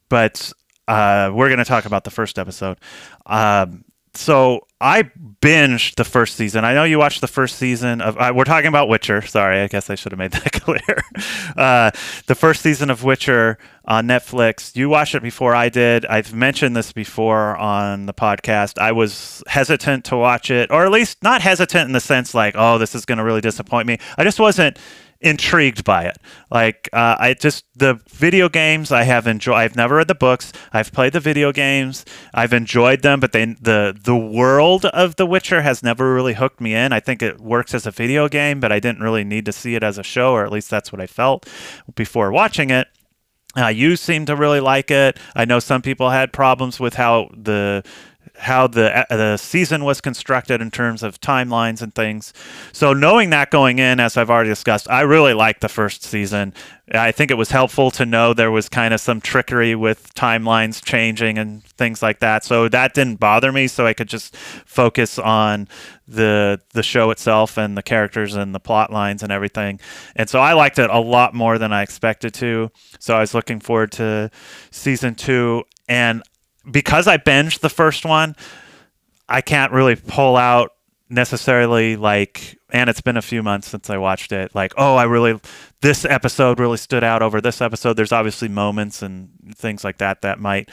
but 0.08 0.52
uh, 0.88 1.30
we're 1.34 1.50
going 1.50 1.60
to 1.60 1.66
talk 1.66 1.86
about 1.86 2.04
the 2.04 2.10
first 2.12 2.40
episode. 2.40 2.78
Um, 3.30 3.86
so 4.14 4.68
I 4.82 5.04
binged 5.42 5.96
the 5.96 6.04
first 6.04 6.36
season. 6.36 6.66
I 6.66 6.74
know 6.74 6.84
you 6.84 7.00
watched 7.00 7.22
the 7.22 7.28
first 7.28 7.58
season 7.58 8.02
of. 8.02 8.18
Uh, 8.18 8.34
we're 8.36 8.44
talking 8.44 8.68
about 8.68 8.90
Witcher. 8.90 9.22
Sorry, 9.22 9.60
I 9.62 9.68
guess 9.68 9.90
I 9.90 9.96
should 9.96 10.12
have 10.12 10.20
made 10.20 10.32
that 10.34 10.52
clear. 10.52 11.04
Uh, 11.56 11.92
the 12.28 12.36
first 12.36 12.62
season 12.62 12.90
of 12.90 13.04
Witcher 13.04 13.58
on 13.86 14.08
Netflix. 14.08 14.76
You 14.76 14.90
watched 14.90 15.16
it 15.16 15.24
before 15.24 15.56
I 15.56 15.70
did. 15.70 16.06
I've 16.06 16.34
mentioned 16.34 16.76
this 16.76 16.92
before 16.92 17.56
on 17.58 18.08
the 18.08 18.14
podcast. 18.14 18.80
I 18.80 18.92
was 18.92 19.44
hesitant 19.48 20.06
to 20.06 20.18
watch 20.18 20.50
it, 20.50 20.72
or 20.72 20.86
at 20.86 20.92
least 20.92 21.24
not 21.24 21.42
hesitant 21.42 21.88
in 21.88 21.94
the 21.94 22.00
sense 22.00 22.34
like, 22.34 22.56
oh, 22.58 22.78
this 22.78 22.96
is 22.96 23.06
going 23.06 23.20
to 23.20 23.24
really 23.24 23.42
disappoint 23.42 23.88
me. 23.88 24.00
I 24.18 24.24
just 24.24 24.40
wasn't 24.40 24.78
intrigued 25.22 25.84
by 25.84 26.04
it. 26.06 26.18
Like 26.50 26.90
uh, 26.94 27.16
I 27.20 27.34
just 27.34 27.66
the 27.76 28.00
video 28.10 28.50
games 28.50 28.92
I 28.92 29.04
have 29.04 29.28
enjoyed. 29.28 29.56
I've 29.56 29.76
never 29.76 29.96
read 29.96 30.08
the 30.08 30.16
books. 30.16 30.52
I've 30.72 30.92
played 30.92 31.14
the 31.14 31.20
video 31.20 31.52
games. 31.52 32.06
I've 32.34 32.54
enjoyed 32.54 33.02
them, 33.02 33.20
but 33.20 33.32
they 33.32 33.46
the 33.46 33.98
the 34.02 34.16
world 34.16 34.86
of 34.86 35.16
The 35.18 35.26
Witcher 35.26 35.62
has 35.62 35.84
never 35.84 36.14
really 36.14 36.34
hooked 36.34 36.62
me 36.62 36.74
in. 36.74 36.94
I 36.94 37.00
think 37.00 37.22
it 37.22 37.40
works 37.40 37.74
as 37.74 37.86
a 37.86 37.92
video 37.92 38.28
game, 38.30 38.60
but 38.60 38.72
I 38.72 38.80
didn't 38.80 39.02
really 39.02 39.24
need 39.24 39.46
to 39.46 39.52
see 39.52 39.76
it 39.76 39.84
as 39.84 39.98
a 39.98 40.04
show, 40.04 40.34
or 40.34 40.46
at 40.46 40.52
least 40.52 40.70
that's 40.70 40.92
what 40.92 41.02
I 41.02 41.08
felt 41.08 41.48
before 41.96 42.32
watching 42.32 42.70
it. 42.70 42.88
Uh, 43.58 43.68
you 43.68 43.96
seem 43.96 44.26
to 44.28 44.36
really 44.36 44.60
like 44.60 44.92
it. 44.92 45.18
I 45.36 45.46
know 45.46 45.60
some 45.60 45.82
people 45.82 46.12
had 46.12 46.32
problems 46.32 46.80
with 46.80 46.94
how 46.94 47.30
the 47.36 47.84
how 48.40 48.68
the 48.68 49.12
uh, 49.12 49.16
the 49.16 49.38
season 49.38 49.84
was 49.84 50.02
constructed 50.02 50.62
in 50.62 50.72
terms 50.72 51.04
of 51.04 51.20
timelines 51.20 51.82
and 51.82 51.94
things. 51.94 52.34
So 52.72 52.94
knowing 52.94 53.30
that 53.32 53.52
going 53.52 53.80
in, 53.80 54.00
as 54.00 54.18
I've 54.18 54.30
already 54.30 54.50
discussed, 54.50 54.90
I 54.90 55.02
really 55.02 55.34
liked 55.34 55.62
the 55.62 55.70
first 55.70 56.04
season. 56.04 56.54
I 56.92 57.12
think 57.12 57.30
it 57.30 57.36
was 57.36 57.52
helpful 57.52 57.92
to 57.92 58.06
know 58.06 58.34
there 58.34 58.50
was 58.50 58.68
kind 58.68 58.94
of 58.94 59.02
some 59.02 59.22
trickery 59.22 59.76
with 59.76 60.14
timelines 60.16 60.84
changing 60.84 61.38
and 61.38 61.64
things 61.64 62.02
like 62.02 62.20
that. 62.20 62.44
So 62.44 62.68
that 62.70 62.94
didn't 62.94 63.20
bother 63.20 63.52
me. 63.52 63.68
So 63.68 63.86
I 63.86 63.94
could 63.94 64.08
just 64.08 64.36
focus 64.36 65.20
on 65.20 65.68
the 66.08 66.60
the 66.74 66.82
show 66.82 67.12
itself 67.12 67.58
and 67.58 67.78
the 67.78 67.84
characters 67.84 68.36
and 68.36 68.56
the 68.56 68.60
plot 68.60 68.92
lines 68.92 69.22
and 69.22 69.32
everything. 69.32 69.80
And 70.16 70.30
so 70.30 70.40
I 70.40 70.54
liked 70.54 70.80
it 70.80 70.90
a 70.90 71.00
lot 71.00 71.34
more 71.34 71.58
than 71.58 71.72
I 71.72 71.84
expected 71.84 72.34
to. 72.36 72.72
So 73.00 73.16
I 73.16 73.20
was 73.20 73.34
looking 73.34 73.60
forward 73.60 73.92
to 73.94 74.32
season 74.72 75.16
two. 75.16 75.66
And 75.88 76.24
because 76.70 77.08
I 77.08 77.18
binged 77.18 77.60
the 77.60 77.70
first 77.70 78.06
one, 78.06 78.36
I 79.28 79.42
can't 79.42 79.72
really 79.72 79.96
pull 79.96 80.36
out 80.36 80.74
necessarily 81.10 81.96
like 81.96 82.58
and 82.72 82.90
it's 82.90 83.02
been 83.02 83.18
a 83.18 83.22
few 83.22 83.42
months 83.42 83.68
since 83.68 83.90
I 83.90 83.98
watched 83.98 84.32
it 84.32 84.54
like 84.54 84.74
oh 84.78 84.96
I 84.96 85.06
really 85.06 85.40
this 85.82 86.06
episode 86.06 86.60
really 86.60 86.78
stood 86.78 87.04
out 87.04 87.24
over 87.24 87.42
this 87.42 87.62
episode. 87.62 87.94
There's 87.94 88.12
obviously 88.12 88.48
moments 88.48 89.02
and 89.02 89.30
things 89.56 89.84
like 89.84 89.98
that 89.98 90.22
that 90.22 90.40
might 90.40 90.70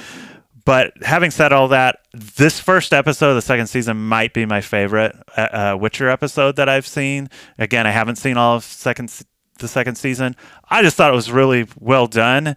but 0.67 0.93
having 1.03 1.31
said 1.31 1.53
all 1.53 1.69
that 1.69 2.01
this 2.13 2.61
first 2.61 2.93
episode 2.93 3.31
of 3.31 3.37
the 3.37 3.43
second 3.43 3.69
season 3.69 3.97
might 4.09 4.35
be 4.35 4.45
my 4.45 4.61
favorite 4.61 5.17
uh, 5.37 5.41
uh, 5.41 5.77
Witcher 5.81 6.11
episode 6.11 6.57
that 6.57 6.69
I've 6.69 6.87
seen. 6.87 7.31
Again 7.57 7.87
I 7.87 7.91
haven't 7.91 8.17
seen 8.17 8.37
all 8.37 8.57
of 8.57 8.65
second 8.65 9.11
the 9.59 9.69
second 9.69 9.95
season. 9.95 10.37
I 10.69 10.83
just 10.83 10.97
thought 10.97 11.11
it 11.11 11.17
was 11.17 11.31
really 11.31 11.67
well 11.81 12.09
done 12.09 12.57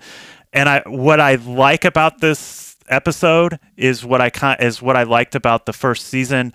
and 0.52 0.68
I 0.68 0.82
what 0.86 1.22
I 1.22 1.36
like 1.36 1.86
about 1.86 2.20
this 2.20 2.69
episode 2.90 3.60
is 3.78 4.04
what 4.06 4.22
I 4.22 4.56
is 4.60 4.82
what 4.82 4.96
I 4.96 5.04
liked 5.04 5.36
about 5.36 5.66
the 5.66 5.74
first 5.74 6.08
season 6.08 6.54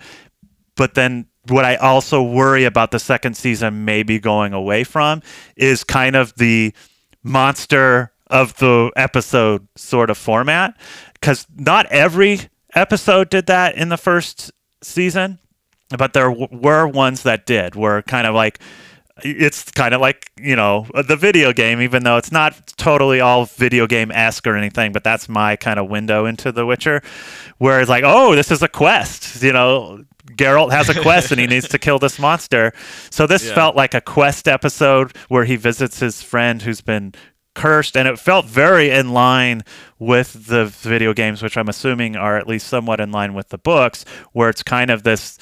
but 0.75 0.93
then 0.93 1.27
what 1.47 1.65
I 1.65 1.75
also 1.75 2.21
worry 2.23 2.65
about 2.65 2.91
the 2.91 2.99
second 2.99 3.35
season 3.35 3.85
maybe 3.85 4.19
going 4.19 4.53
away 4.53 4.83
from 4.83 5.21
is 5.55 5.83
kind 5.83 6.15
of 6.15 6.35
the 6.35 6.73
monster 7.23 8.11
of 8.27 8.57
the 8.57 8.91
episode 8.95 9.67
sort 9.75 10.09
of 10.09 10.17
format 10.17 10.77
because 11.13 11.45
not 11.55 11.85
every 11.87 12.39
episode 12.73 13.29
did 13.29 13.45
that 13.47 13.75
in 13.75 13.89
the 13.89 13.97
first 13.97 14.51
season 14.81 15.39
but 15.97 16.13
there 16.13 16.29
w- 16.29 16.47
were 16.51 16.87
ones 16.87 17.23
that 17.23 17.45
did 17.45 17.75
were 17.75 18.01
kind 18.03 18.25
of 18.25 18.33
like 18.33 18.59
it's 19.23 19.71
kind 19.71 19.93
of 19.93 20.01
like 20.01 20.29
you 20.39 20.55
know 20.55 20.85
the 21.07 21.15
video 21.15 21.53
game 21.53 21.81
even 21.81 22.03
though 22.03 22.17
it's 22.17 22.31
not 22.31 22.73
totally 22.75 23.21
all 23.21 23.45
video 23.45 23.87
game 23.87 24.11
esque 24.11 24.45
or 24.45 24.55
anything 24.57 24.91
but 24.91 25.03
that's 25.05 25.29
my 25.29 25.55
kind 25.55 25.79
of 25.79 25.89
window 25.89 26.25
into 26.25 26.51
the 26.51 26.65
witcher 26.65 27.01
where 27.57 27.79
it's 27.79 27.89
like 27.89 28.03
oh 28.05 28.35
this 28.35 28.51
is 28.51 28.61
a 28.61 28.67
quest 28.67 29.41
you 29.41 29.53
know 29.53 30.03
Geralt 30.31 30.71
has 30.71 30.89
a 30.89 30.99
quest 31.01 31.31
and 31.31 31.39
he 31.39 31.45
needs 31.47 31.69
to 31.69 31.77
kill 31.77 31.99
this 31.99 32.17
monster. 32.17 32.73
So 33.11 33.27
this 33.27 33.45
Yeah. 33.45 33.53
felt 33.53 33.75
like 33.75 33.93
a 33.93 34.01
quest 34.01 34.47
episode 34.47 35.15
where 35.29 35.45
he 35.45 35.55
visits 35.55 35.99
his 35.99 36.23
friend 36.23 36.63
who's 36.63 36.81
been 36.81 37.13
cursed 37.53 37.95
and 37.95 38.07
it 38.07 38.17
felt 38.19 38.45
very 38.45 38.89
in 38.89 39.13
line 39.13 39.61
with 39.99 40.47
the 40.47 40.65
video 40.65 41.13
games 41.13 41.41
which 41.43 41.55
I'm 41.57 41.69
assuming 41.69 42.15
are 42.17 42.37
at 42.37 42.47
least 42.47 42.67
somewhat 42.67 42.99
in 42.99 43.11
line 43.11 43.33
with 43.35 43.49
the 43.49 43.59
books 43.59 44.03
where 44.33 44.49
it's 44.49 44.63
kind 44.63 44.89
of 44.89 45.03
this 45.03 45.37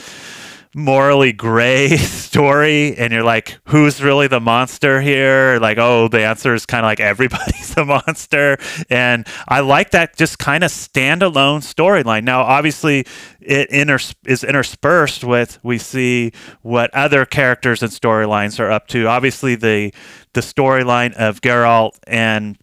morally 0.76 1.32
gray 1.32 1.98
story 1.98 2.96
and 2.98 3.14
you're 3.14 3.24
like 3.24 3.60
who's 3.68 4.02
really 4.02 4.28
the 4.28 4.40
monster 4.40 5.02
here? 5.02 5.60
Like 5.62 5.78
oh 5.78 6.08
the 6.08 6.24
answer 6.24 6.54
is 6.54 6.66
kind 6.66 6.86
of 6.86 6.90
like 6.90 7.00
everybody's 7.00 7.76
a 7.78 7.86
monster. 7.86 8.58
And 8.90 9.28
i 9.48 9.60
like 9.60 9.92
that 9.92 10.16
just 10.16 10.40
kind 10.40 10.64
of 10.64 10.72
standalone 10.72 11.60
storyline. 11.60 12.24
Now 12.24 12.42
obviously 12.42 13.06
it 13.40 13.70
inters- 13.70 14.16
is 14.26 14.44
interspersed 14.44 15.24
with 15.24 15.60
we 15.64 15.78
see 15.78 16.32
what 16.62 16.94
other 16.94 17.26
characters 17.26 17.84
and 17.84 17.92
storylines 17.92 18.60
are 18.60 18.72
up 18.72 18.88
to. 18.90 19.08
Obviously 19.08 19.56
the 19.56 19.94
the 20.34 20.42
storyline 20.42 21.14
of 21.14 21.42
Geralt 21.42 21.98
and 22.08 22.58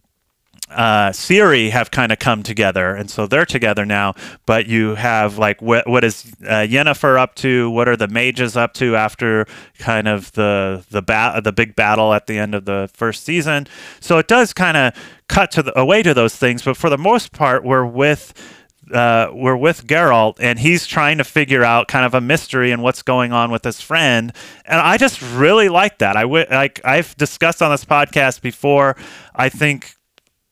uh, 0.71 1.09
Ciri 1.09 1.69
have 1.69 1.91
kind 1.91 2.11
of 2.11 2.19
come 2.19 2.43
together, 2.43 2.95
and 2.95 3.09
so 3.09 3.27
they're 3.27 3.45
together 3.45 3.85
now. 3.85 4.13
But 4.45 4.67
you 4.67 4.95
have 4.95 5.37
like 5.37 5.61
what 5.61 5.87
what 5.87 6.03
is 6.03 6.33
uh, 6.43 6.65
Yennefer 6.67 7.19
up 7.19 7.35
to? 7.35 7.69
What 7.69 7.87
are 7.87 7.97
the 7.97 8.07
mages 8.07 8.55
up 8.55 8.73
to 8.75 8.95
after 8.95 9.45
kind 9.79 10.07
of 10.07 10.31
the 10.33 10.83
the 10.89 11.01
bat 11.01 11.43
the 11.43 11.51
big 11.51 11.75
battle 11.75 12.13
at 12.13 12.27
the 12.27 12.37
end 12.37 12.55
of 12.55 12.65
the 12.65 12.89
first 12.93 13.23
season? 13.23 13.67
So 13.99 14.17
it 14.17 14.27
does 14.27 14.53
kind 14.53 14.77
of 14.77 14.93
cut 15.27 15.51
to 15.51 15.63
the, 15.63 15.77
away 15.79 16.03
to 16.03 16.13
those 16.13 16.35
things, 16.35 16.63
but 16.63 16.77
for 16.77 16.89
the 16.89 16.97
most 16.97 17.31
part, 17.31 17.63
we're 17.63 17.85
with. 17.85 18.57
Uh, 18.91 19.31
we're 19.31 19.55
with 19.55 19.87
Geralt, 19.87 20.35
and 20.41 20.59
he's 20.59 20.85
trying 20.85 21.17
to 21.19 21.23
figure 21.23 21.63
out 21.63 21.87
kind 21.87 22.03
of 22.03 22.13
a 22.13 22.19
mystery 22.19 22.71
and 22.71 22.83
what's 22.83 23.03
going 23.03 23.31
on 23.31 23.49
with 23.49 23.63
his 23.63 23.79
friend. 23.79 24.33
And 24.65 24.81
I 24.81 24.97
just 24.97 25.21
really 25.21 25.69
like 25.69 25.99
that. 25.99 26.17
I 26.17 26.23
w- 26.23 26.47
like 26.49 26.81
I've 26.83 27.15
discussed 27.15 27.61
on 27.61 27.71
this 27.71 27.85
podcast 27.85 28.41
before. 28.41 28.97
I 29.33 29.47
think 29.47 29.95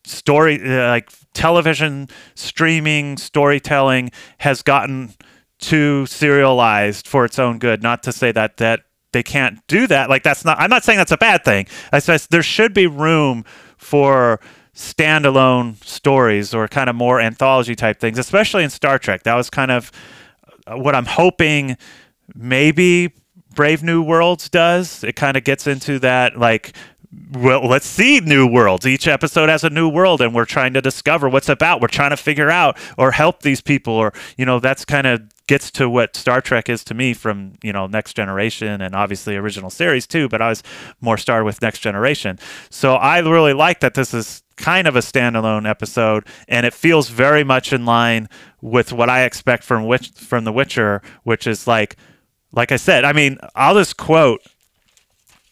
story 0.09 0.61
uh, 0.61 0.89
like 0.89 1.11
television 1.33 2.07
streaming 2.35 3.17
storytelling 3.17 4.11
has 4.39 4.61
gotten 4.61 5.13
too 5.59 6.05
serialized 6.05 7.07
for 7.07 7.25
its 7.25 7.37
own 7.37 7.59
good. 7.59 7.83
Not 7.83 8.03
to 8.03 8.11
say 8.11 8.31
that 8.31 8.57
that 8.57 8.81
they 9.11 9.23
can't 9.23 9.65
do 9.67 9.87
that. 9.87 10.09
Like 10.09 10.23
that's 10.23 10.45
not 10.45 10.59
i'm 10.59 10.69
not 10.69 10.83
saying 10.83 10.97
that's 10.97 11.11
a 11.11 11.17
bad 11.17 11.43
thing. 11.43 11.67
I 11.91 11.99
says 11.99 12.27
there 12.27 12.43
should 12.43 12.73
be 12.73 12.87
room 12.87 13.45
for 13.77 14.39
standalone 14.75 15.83
stories 15.83 16.53
or 16.53 16.67
kind 16.67 16.89
of 16.89 16.95
more 16.95 17.19
anthology 17.19 17.75
type 17.75 17.99
things 17.99 18.17
especially 18.17 18.63
in 18.63 18.69
star 18.69 18.99
trek. 18.99 19.23
That 19.23 19.35
was 19.35 19.49
kind 19.49 19.71
of 19.71 19.91
uh, 20.67 20.77
what 20.77 20.95
i'm 20.95 21.05
hoping 21.05 21.75
maybe 22.35 23.11
brave 23.55 23.83
new 23.83 24.01
worlds 24.01 24.49
does. 24.49 25.03
It 25.03 25.15
kind 25.15 25.35
of 25.35 25.43
gets 25.43 25.67
into 25.67 25.99
that 25.99 26.37
like 26.37 26.73
well, 27.31 27.67
let's 27.67 27.87
see 27.87 28.19
new 28.19 28.45
worlds. 28.45 28.85
Each 28.85 29.07
episode 29.07 29.49
has 29.49 29.63
a 29.63 29.69
new 29.69 29.89
world, 29.89 30.21
and 30.21 30.33
we're 30.33 30.45
trying 30.45 30.73
to 30.73 30.81
discover 30.81 31.27
what's 31.27 31.49
about. 31.49 31.81
We're 31.81 31.87
trying 31.87 32.11
to 32.11 32.17
figure 32.17 32.51
out 32.51 32.77
or 32.97 33.11
help 33.11 33.41
these 33.41 33.61
people, 33.61 33.93
or 33.93 34.13
you 34.37 34.45
know, 34.45 34.59
that's 34.59 34.85
kind 34.85 35.07
of 35.07 35.23
gets 35.47 35.71
to 35.71 35.89
what 35.89 36.15
Star 36.15 36.39
Trek 36.39 36.69
is 36.69 36.83
to 36.83 36.93
me 36.93 37.15
from 37.15 37.53
you 37.63 37.73
know 37.73 37.87
Next 37.87 38.15
Generation 38.15 38.81
and 38.81 38.93
obviously 38.93 39.35
original 39.35 39.71
series 39.71 40.05
too. 40.05 40.29
But 40.29 40.41
I 40.41 40.49
was 40.49 40.61
more 41.01 41.17
Star 41.17 41.43
with 41.43 41.61
Next 41.63 41.79
Generation, 41.79 42.37
so 42.69 42.93
I 42.93 43.19
really 43.19 43.53
like 43.53 43.79
that 43.79 43.95
this 43.95 44.13
is 44.13 44.43
kind 44.55 44.87
of 44.87 44.95
a 44.95 44.99
standalone 44.99 45.67
episode, 45.67 46.25
and 46.47 46.63
it 46.63 46.75
feels 46.75 47.09
very 47.09 47.43
much 47.43 47.73
in 47.73 47.85
line 47.85 48.29
with 48.61 48.93
what 48.93 49.09
I 49.09 49.23
expect 49.23 49.63
from 49.63 49.87
Witch 49.87 50.11
from 50.11 50.43
The 50.43 50.53
Witcher, 50.53 51.01
which 51.23 51.47
is 51.47 51.65
like, 51.65 51.95
like 52.51 52.71
I 52.71 52.75
said. 52.75 53.03
I 53.03 53.13
mean, 53.13 53.39
I'll 53.55 53.73
just 53.73 53.97
quote 53.97 54.41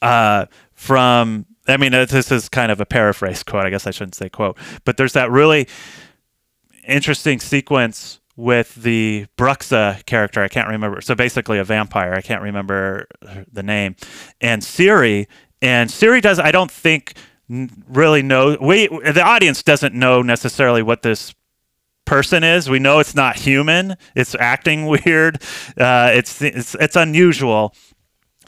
uh, 0.02 0.46
from. 0.78 1.46
I 1.68 1.76
mean, 1.76 1.94
uh, 1.94 2.06
this 2.06 2.32
is 2.32 2.48
kind 2.48 2.72
of 2.72 2.80
a 2.80 2.86
paraphrase 2.86 3.44
quote. 3.44 3.66
I 3.66 3.70
guess 3.70 3.86
I 3.86 3.92
shouldn't 3.92 4.16
say 4.16 4.30
quote, 4.30 4.58
but 4.86 4.96
there's 4.96 5.14
that 5.14 5.30
really 5.30 5.68
interesting 6.88 7.42
sequence 7.42 8.22
with 8.38 8.76
the 8.76 9.26
Bruxa 9.38 10.06
character. 10.06 10.42
I 10.42 10.48
can't 10.48 10.70
remember. 10.70 11.02
So 11.02 11.14
basically, 11.16 11.60
a 11.60 11.66
vampire. 11.66 12.14
I 12.14 12.22
can't 12.22 12.42
remember 12.42 13.08
the 13.52 13.64
name. 13.64 13.98
And 14.40 14.62
Ciri. 14.62 15.28
and 15.62 15.90
Ciri 15.90 16.22
does. 16.22 16.40
I 16.40 16.52
don't 16.52 16.72
think 16.72 17.16
really 17.50 18.22
know. 18.22 18.58
We 18.62 18.88
the 18.88 19.24
audience 19.24 19.64
doesn't 19.64 19.94
know 19.94 20.22
necessarily 20.22 20.84
what 20.84 21.02
this 21.02 21.34
person 22.06 22.44
is. 22.44 22.70
We 22.70 22.80
know 22.80 23.00
it's 23.00 23.16
not 23.16 23.38
human. 23.38 23.96
It's 24.16 24.36
acting 24.40 24.86
weird. 25.06 25.42
Uh, 25.78 26.12
it's 26.14 26.42
it's 26.42 26.76
it's 26.76 26.96
unusual, 26.96 27.74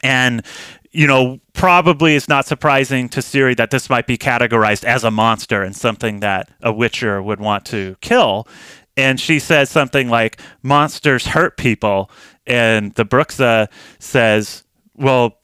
and 0.04 0.46
you 0.92 1.08
know 1.08 1.40
probably 1.54 2.16
it's 2.16 2.28
not 2.28 2.46
surprising 2.46 3.10
to 3.10 3.20
Ciri 3.20 3.56
that 3.58 3.72
this 3.72 3.90
might 3.90 4.08
be 4.08 4.18
categorized 4.18 4.84
as 4.84 5.04
a 5.04 5.12
monster 5.12 5.64
and 5.64 5.76
something 5.76 6.20
that 6.22 6.50
a 6.62 6.72
Witcher 6.72 7.22
would 7.22 7.40
want 7.40 7.66
to 7.66 7.96
kill. 8.02 8.48
And 8.98 9.20
she 9.20 9.40
says 9.40 9.70
something 9.70 10.10
like, 10.10 10.42
"Monsters 10.62 11.28
hurt 11.28 11.58
people," 11.58 12.12
and 12.46 12.94
the 12.96 13.06
Bruxa 13.06 13.68
says, 14.00 14.64
"Well." 14.96 15.36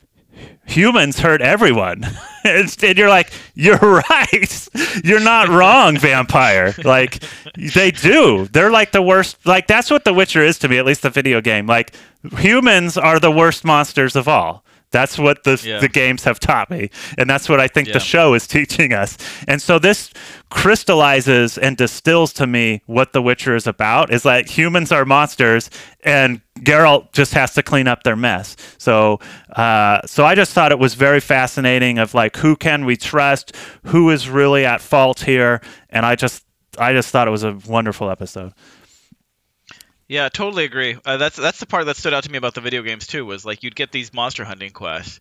humans 0.68 1.20
hurt 1.20 1.42
everyone. 1.42 2.06
and 2.44 2.98
you're 2.98 3.10
like, 3.10 3.32
you're 3.54 3.78
right. 4.10 4.68
You're 5.04 5.22
not 5.22 5.50
wrong, 5.50 5.98
vampire. 5.98 6.74
Like, 6.84 7.24
they 7.56 7.92
do. 7.92 8.48
They're 8.48 8.72
like 8.72 8.92
the 8.92 9.02
worst. 9.02 9.46
Like, 9.46 9.68
that's 9.68 9.90
what 9.90 10.04
The 10.04 10.14
Witcher 10.14 10.42
is 10.42 10.60
to 10.60 10.68
me, 10.68 10.78
at 10.78 10.86
least 10.86 11.02
the 11.02 11.10
video 11.10 11.42
game. 11.42 11.68
Like, 11.68 11.96
humans 12.38 12.98
are 12.98 13.20
the 13.20 13.32
worst 13.32 13.64
monsters 13.64 14.16
of 14.16 14.28
all. 14.28 14.64
That's 14.96 15.20
what 15.20 15.44
the, 15.44 15.62
yeah. 15.62 15.80
the 15.80 15.90
games 15.90 16.24
have 16.24 16.40
taught 16.40 16.70
me. 16.70 16.90
And 17.18 17.30
that's 17.30 17.50
what 17.50 17.60
I 17.60 17.68
think 17.68 17.90
yeah. 17.90 17.96
the 17.96 18.00
show 18.00 18.34
is 18.34 18.48
teaching 18.48 18.94
us. 18.94 19.18
And 19.46 19.62
so 19.62 19.78
this 19.78 20.14
crystallizes 20.50 21.58
and 21.58 21.76
distills 21.76 22.32
to 22.32 22.48
me 22.48 22.82
what 22.86 23.12
The 23.12 23.22
Witcher 23.22 23.58
is 23.58 23.68
about 23.68 24.10
is 24.10 24.24
that 24.24 24.48
humans 24.50 24.94
are 24.94 25.04
monsters 25.04 25.70
and 26.06 26.40
Geralt 26.60 27.12
just 27.12 27.34
has 27.34 27.54
to 27.56 27.62
clean 27.62 27.90
up 27.90 28.04
their 28.04 28.16
mess. 28.16 28.56
So, 28.78 29.20
uh, 29.54 30.00
so 30.06 30.24
I 30.24 30.34
just 30.34 30.54
thought 30.54 30.72
it 30.72 30.80
was 30.80 30.94
very 30.94 31.20
fascinating 31.20 32.00
of 32.00 32.14
like, 32.14 32.38
who 32.38 32.56
can 32.56 32.86
we 32.86 32.96
trust? 32.96 33.54
Who 33.88 34.10
is 34.12 34.30
really 34.30 34.66
at 34.66 34.80
fault 34.80 35.20
here? 35.20 35.60
And 35.90 36.06
I 36.06 36.16
just, 36.16 36.46
I 36.80 36.94
just 36.94 37.10
thought 37.10 37.28
it 37.28 37.32
was 37.32 37.44
a 37.44 37.60
wonderful 37.68 38.10
episode. 38.10 38.54
Yeah, 40.08 40.30
totally 40.30 40.66
agree. 40.66 40.98
Uh, 41.04 41.18
that's 41.18 41.36
that's 41.36 41.60
the 41.60 41.66
part 41.66 41.86
that 41.86 41.98
stood 41.98 42.14
out 42.14 42.24
to 42.24 42.32
me 42.32 42.38
about 42.38 42.54
the 42.54 42.62
video 42.62 42.84
games 42.84 43.08
too. 43.08 43.26
Was 43.26 43.46
like 43.46 43.64
you'd 43.64 43.76
get 43.76 43.92
these 43.92 44.14
monster 44.14 44.44
hunting 44.44 44.72
quests, 44.72 45.20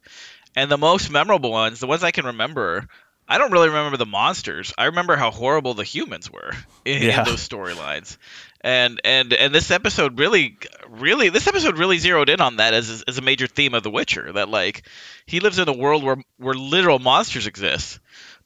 and 0.55 0.71
the 0.71 0.79
most 0.79 1.11
memorable 1.11 1.51
ones, 1.51 1.81
the 1.81 1.87
ones 1.87 2.05
I 2.05 2.11
can 2.11 2.27
remember, 2.27 2.89
I 3.27 3.39
don't 3.39 3.53
really 3.53 3.69
remember 3.69 3.97
the 3.97 4.07
monsters. 4.07 4.75
I 4.77 4.87
remember 4.87 5.17
how 5.17 5.31
horrible 5.31 5.75
the 5.75 5.85
humans 5.85 6.31
were 6.31 6.53
in, 6.85 7.03
yeah. 7.03 7.21
in 7.21 7.25
those 7.25 7.47
storylines. 7.47 8.19
And 8.61 9.01
and 9.05 9.33
and 9.33 9.55
this 9.55 9.71
episode 9.71 10.19
really, 10.19 10.59
really, 10.89 11.31
this 11.31 11.47
episode 11.47 11.79
really 11.79 11.99
zeroed 11.99 12.29
in 12.29 12.41
on 12.41 12.57
that 12.57 12.75
as 12.75 13.03
as 13.07 13.19
a 13.19 13.23
major 13.23 13.47
theme 13.47 13.75
of 13.75 13.83
The 13.83 13.91
Witcher. 13.91 14.33
That 14.33 14.49
like 14.49 14.87
he 15.27 15.41
lives 15.41 15.59
in 15.59 15.69
a 15.69 15.73
world 15.73 16.03
where 16.03 16.17
where 16.39 16.55
literal 16.55 16.99
monsters 16.99 17.47
exist, 17.47 18.01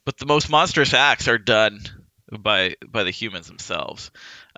but 0.05 0.17
the 0.19 0.27
most 0.27 0.51
monstrous 0.51 0.95
acts 0.95 1.29
are 1.29 1.39
done 1.39 1.81
by 2.37 2.77
by 2.87 3.05
the 3.05 3.11
humans 3.11 3.49
themselves. 3.49 4.11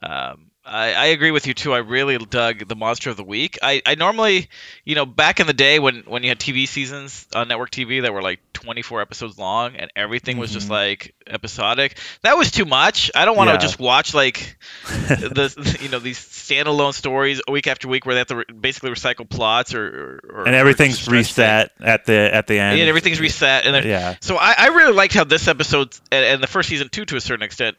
Um, 0.03 0.50
I, 0.65 0.93
I 0.93 1.07
agree 1.07 1.31
with 1.31 1.47
you 1.47 1.55
too. 1.55 1.73
I 1.73 1.79
really 1.79 2.19
dug 2.19 2.69
the 2.69 2.77
Monster 2.77 3.11
of 3.11 3.17
the 3.17 3.25
Week. 3.25 3.59
I, 3.63 3.81
I 3.87 3.95
normally, 3.95 4.49
you 4.85 4.95
know, 4.95 5.07
back 5.07 5.41
in 5.41 5.47
the 5.47 5.55
day 5.55 5.79
when, 5.79 6.03
when 6.07 6.23
you 6.23 6.29
had 6.29 6.39
TV 6.39 6.69
seasons 6.69 7.27
on 7.35 7.49
network 7.49 7.71
TV 7.71 8.03
that 8.03 8.13
were 8.13 8.21
like 8.21 8.41
24 8.53 9.01
episodes 9.01 9.39
long 9.39 9.77
and 9.77 9.91
everything 9.97 10.37
was 10.37 10.51
mm-hmm. 10.51 10.59
just 10.59 10.71
like 10.71 11.15
episodic, 11.27 11.97
that 12.23 12.37
was 12.37 12.51
too 12.51 12.67
much. 12.67 13.11
I 13.15 13.25
don't 13.25 13.37
want 13.37 13.49
to 13.49 13.55
yeah. 13.55 13.61
just 13.61 13.79
watch 13.79 14.13
like 14.13 14.59
the 14.85 15.79
you 15.81 15.89
know 15.89 15.99
these 15.99 16.19
standalone 16.19 16.93
stories 16.93 17.41
week 17.49 17.67
after 17.67 17.89
week 17.89 18.05
where 18.05 18.15
they 18.15 18.21
have 18.21 18.29
to 18.29 18.37
re- 18.37 18.45
basically 18.61 18.91
recycle 18.91 19.29
plots 19.29 19.75
or, 19.75 20.21
or 20.31 20.47
and 20.47 20.55
everything's 20.55 21.09
reset 21.09 21.73
it. 21.81 21.85
at 21.85 22.05
the 22.05 22.35
at 22.35 22.47
the 22.47 22.59
end. 22.59 22.79
Yeah, 22.79 22.85
everything's 22.85 23.21
reset. 23.21 23.65
And 23.65 23.87
yeah. 23.87 24.17
So 24.21 24.37
I, 24.37 24.55
I 24.59 24.67
really 24.69 24.93
liked 24.93 25.15
how 25.15 25.25
this 25.25 25.49
episode 25.49 25.97
and, 26.13 26.25
and 26.25 26.43
the 26.43 26.47
first 26.47 26.69
season 26.69 26.91
too, 26.91 27.07
to 27.07 27.17
a 27.17 27.21
certain 27.21 27.43
extent 27.43 27.77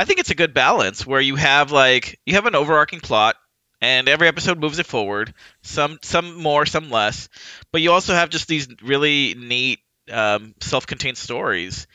I 0.00 0.04
think 0.06 0.18
it's 0.18 0.30
a 0.30 0.34
good 0.34 0.54
balance 0.54 1.06
where 1.06 1.20
you 1.20 1.36
have 1.36 1.72
like 1.72 2.18
you 2.24 2.32
have 2.36 2.46
an 2.46 2.54
overarching 2.54 3.00
plot 3.00 3.36
and 3.82 4.08
every 4.08 4.28
episode 4.28 4.58
moves 4.58 4.78
it 4.78 4.86
forward. 4.86 5.34
Some 5.60 5.98
some 6.00 6.36
more, 6.36 6.64
some 6.64 6.88
less, 6.88 7.28
but 7.70 7.82
you 7.82 7.92
also 7.92 8.14
have 8.14 8.30
just 8.30 8.48
these 8.48 8.66
really 8.82 9.34
neat 9.34 9.80
um, 10.10 10.54
self-contained 10.62 11.18
stories 11.18 11.86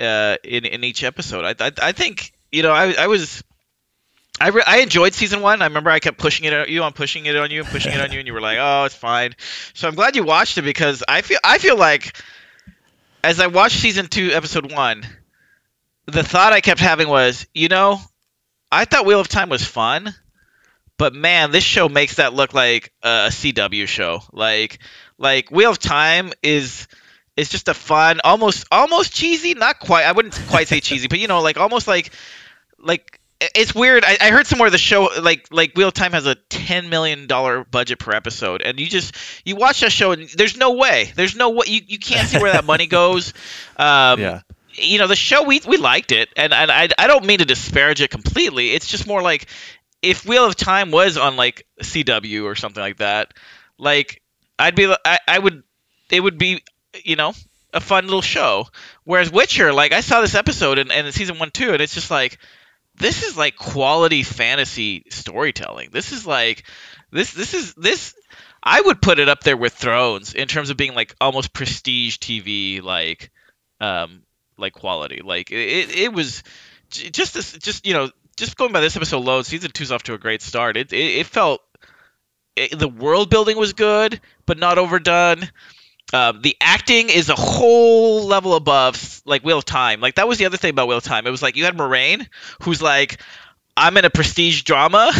uh, 0.00 0.36
in 0.44 0.66
in 0.66 0.84
each 0.84 1.02
episode. 1.02 1.44
I, 1.44 1.66
I, 1.66 1.72
I 1.88 1.90
think 1.90 2.32
you 2.52 2.62
know 2.62 2.70
I 2.70 2.92
I 2.92 3.06
was. 3.08 3.42
I, 4.40 4.48
re- 4.48 4.64
I 4.66 4.78
enjoyed 4.78 5.12
season 5.12 5.42
one. 5.42 5.62
I 5.62 5.66
remember 5.66 5.90
I 5.90 5.98
kept 5.98 6.18
pushing 6.18 6.46
it 6.46 6.52
at 6.52 6.68
you, 6.68 6.82
I'm 6.82 6.92
pushing 6.92 7.26
it 7.26 7.36
on 7.36 7.50
you, 7.50 7.60
and 7.60 7.68
pushing 7.68 7.92
it 7.92 8.00
on 8.00 8.12
you, 8.12 8.18
and 8.18 8.26
you 8.26 8.32
were 8.32 8.40
like, 8.40 8.58
"Oh, 8.60 8.84
it's 8.84 8.94
fine." 8.94 9.34
So 9.74 9.88
I'm 9.88 9.96
glad 9.96 10.14
you 10.14 10.22
watched 10.22 10.58
it 10.58 10.62
because 10.62 11.02
I 11.08 11.22
feel 11.22 11.38
I 11.42 11.58
feel 11.58 11.76
like 11.76 12.16
as 13.24 13.40
I 13.40 13.48
watched 13.48 13.78
season 13.78 14.06
two, 14.06 14.30
episode 14.32 14.72
one, 14.72 15.04
the 16.06 16.22
thought 16.22 16.52
I 16.52 16.60
kept 16.60 16.80
having 16.80 17.08
was, 17.08 17.46
you 17.54 17.68
know, 17.68 18.00
I 18.70 18.84
thought 18.84 19.06
Wheel 19.06 19.20
of 19.20 19.28
Time 19.28 19.48
was 19.48 19.64
fun, 19.64 20.14
but 20.98 21.14
man, 21.14 21.50
this 21.50 21.64
show 21.64 21.88
makes 21.88 22.16
that 22.16 22.32
look 22.32 22.54
like 22.54 22.92
a 23.02 23.28
CW 23.28 23.86
show. 23.86 24.22
Like, 24.32 24.78
like 25.18 25.50
Wheel 25.50 25.70
of 25.70 25.78
Time 25.78 26.32
is 26.42 26.88
is 27.36 27.48
just 27.48 27.68
a 27.68 27.74
fun, 27.74 28.20
almost 28.24 28.66
almost 28.70 29.12
cheesy, 29.14 29.54
not 29.54 29.78
quite. 29.78 30.04
I 30.04 30.12
wouldn't 30.12 30.38
quite 30.48 30.68
say 30.68 30.80
cheesy, 30.80 31.08
but 31.08 31.18
you 31.18 31.28
know, 31.28 31.40
like 31.40 31.58
almost 31.58 31.86
like 31.86 32.10
like 32.78 33.20
it's 33.40 33.74
weird. 33.74 34.04
I, 34.04 34.16
I, 34.20 34.30
heard 34.30 34.46
somewhere 34.46 34.70
the 34.70 34.78
show 34.78 35.08
like 35.20 35.48
like 35.50 35.74
Wheel 35.76 35.88
of 35.88 35.94
Time 35.94 36.12
has 36.12 36.26
a 36.26 36.34
ten 36.34 36.88
million 36.88 37.26
dollar 37.26 37.64
budget 37.64 37.98
per 37.98 38.12
episode, 38.12 38.62
and 38.62 38.78
you 38.78 38.86
just 38.86 39.14
you 39.44 39.56
watch 39.56 39.80
that 39.80 39.92
show 39.92 40.12
and 40.12 40.28
there's 40.28 40.56
no 40.56 40.74
way, 40.74 41.12
there's 41.16 41.36
no 41.36 41.50
way 41.50 41.66
you, 41.66 41.80
you 41.86 41.98
can't 41.98 42.28
see 42.28 42.38
where 42.38 42.52
that 42.52 42.64
money 42.64 42.86
goes. 42.86 43.32
Um, 43.74 44.20
yeah 44.20 44.40
you 44.74 44.98
know 44.98 45.06
the 45.06 45.16
show 45.16 45.44
we 45.44 45.60
we 45.66 45.76
liked 45.76 46.12
it 46.12 46.28
and, 46.36 46.52
and 46.52 46.70
I, 46.70 46.88
I 46.98 47.06
don't 47.06 47.24
mean 47.24 47.38
to 47.38 47.44
disparage 47.44 48.00
it 48.00 48.10
completely. 48.10 48.72
It's 48.72 48.86
just 48.86 49.06
more 49.06 49.22
like 49.22 49.46
if 50.02 50.26
wheel 50.26 50.44
of 50.44 50.56
time 50.56 50.90
was 50.90 51.16
on 51.16 51.36
like 51.36 51.66
cw 51.80 52.44
or 52.44 52.56
something 52.56 52.82
like 52.82 52.96
that 52.96 53.34
like 53.78 54.20
i'd 54.58 54.74
be 54.74 54.92
i, 55.04 55.18
I 55.28 55.38
would 55.38 55.62
it 56.10 56.20
would 56.20 56.38
be 56.38 56.62
you 57.04 57.16
know 57.16 57.32
a 57.74 57.80
fun 57.80 58.04
little 58.04 58.20
show. 58.20 58.66
Whereas 59.04 59.32
witcher 59.32 59.72
like 59.72 59.92
i 59.92 60.00
saw 60.00 60.20
this 60.20 60.34
episode 60.34 60.78
and, 60.78 60.92
and 60.92 61.12
season 61.14 61.38
one 61.38 61.50
too 61.50 61.72
and 61.72 61.80
it's 61.80 61.94
just 61.94 62.10
like 62.10 62.38
this 62.96 63.22
is 63.22 63.36
like 63.36 63.56
quality 63.56 64.22
fantasy 64.22 65.04
storytelling. 65.08 65.88
This 65.92 66.12
is 66.12 66.26
like 66.26 66.64
this 67.10 67.32
this 67.32 67.54
is 67.54 67.74
this 67.74 68.14
i 68.62 68.80
would 68.80 69.00
put 69.00 69.18
it 69.18 69.28
up 69.28 69.42
there 69.42 69.56
with 69.56 69.72
thrones 69.72 70.34
in 70.34 70.48
terms 70.48 70.70
of 70.70 70.76
being 70.76 70.94
like 70.94 71.14
almost 71.20 71.52
prestige 71.52 72.18
tv 72.18 72.82
like 72.82 73.30
um 73.80 74.22
like 74.62 74.72
quality. 74.72 75.20
Like 75.22 75.50
it, 75.50 75.94
it 75.94 76.12
was 76.12 76.42
just 76.88 77.34
this, 77.34 77.52
just 77.52 77.86
you 77.86 77.92
know, 77.92 78.10
just 78.36 78.56
going 78.56 78.72
by 78.72 78.80
this 78.80 78.96
episode 78.96 79.18
alone, 79.18 79.44
season 79.44 79.70
two's 79.70 79.92
off 79.92 80.04
to 80.04 80.14
a 80.14 80.18
great 80.18 80.40
start. 80.40 80.76
It, 80.76 80.92
it, 80.92 81.18
it 81.20 81.26
felt 81.26 81.60
it, 82.56 82.78
the 82.78 82.88
world 82.88 83.30
building 83.30 83.58
was 83.58 83.72
good, 83.72 84.20
but 84.46 84.58
not 84.58 84.78
overdone. 84.78 85.48
Um, 86.14 86.42
the 86.42 86.56
acting 86.60 87.08
is 87.08 87.30
a 87.30 87.34
whole 87.34 88.26
level 88.26 88.54
above 88.54 89.22
like 89.24 89.42
Wheel 89.44 89.58
of 89.58 89.64
Time. 89.64 90.00
Like 90.00 90.16
that 90.16 90.28
was 90.28 90.38
the 90.38 90.46
other 90.46 90.56
thing 90.56 90.70
about 90.70 90.88
Wheel 90.88 90.98
of 90.98 91.04
Time. 91.04 91.26
It 91.26 91.30
was 91.30 91.42
like 91.42 91.56
you 91.56 91.64
had 91.64 91.76
Moiraine, 91.76 92.26
who's 92.62 92.82
like, 92.82 93.20
I'm 93.74 93.96
in 93.96 94.04
a 94.04 94.10
prestige 94.10 94.62
drama, 94.62 95.10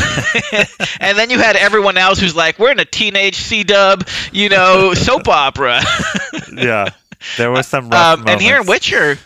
and 1.00 1.16
then 1.16 1.30
you 1.30 1.38
had 1.38 1.56
everyone 1.56 1.96
else 1.96 2.18
who's 2.18 2.36
like, 2.36 2.58
we're 2.58 2.72
in 2.72 2.80
a 2.80 2.84
teenage 2.84 3.36
C 3.36 3.64
dub, 3.64 4.06
you 4.30 4.50
know, 4.50 4.92
soap 4.92 5.28
opera. 5.28 5.80
yeah. 6.52 6.90
There 7.38 7.50
was 7.50 7.66
some 7.66 7.90
um, 7.92 8.24
And 8.26 8.40
here 8.40 8.60
in 8.60 8.66
Witcher, 8.66 9.18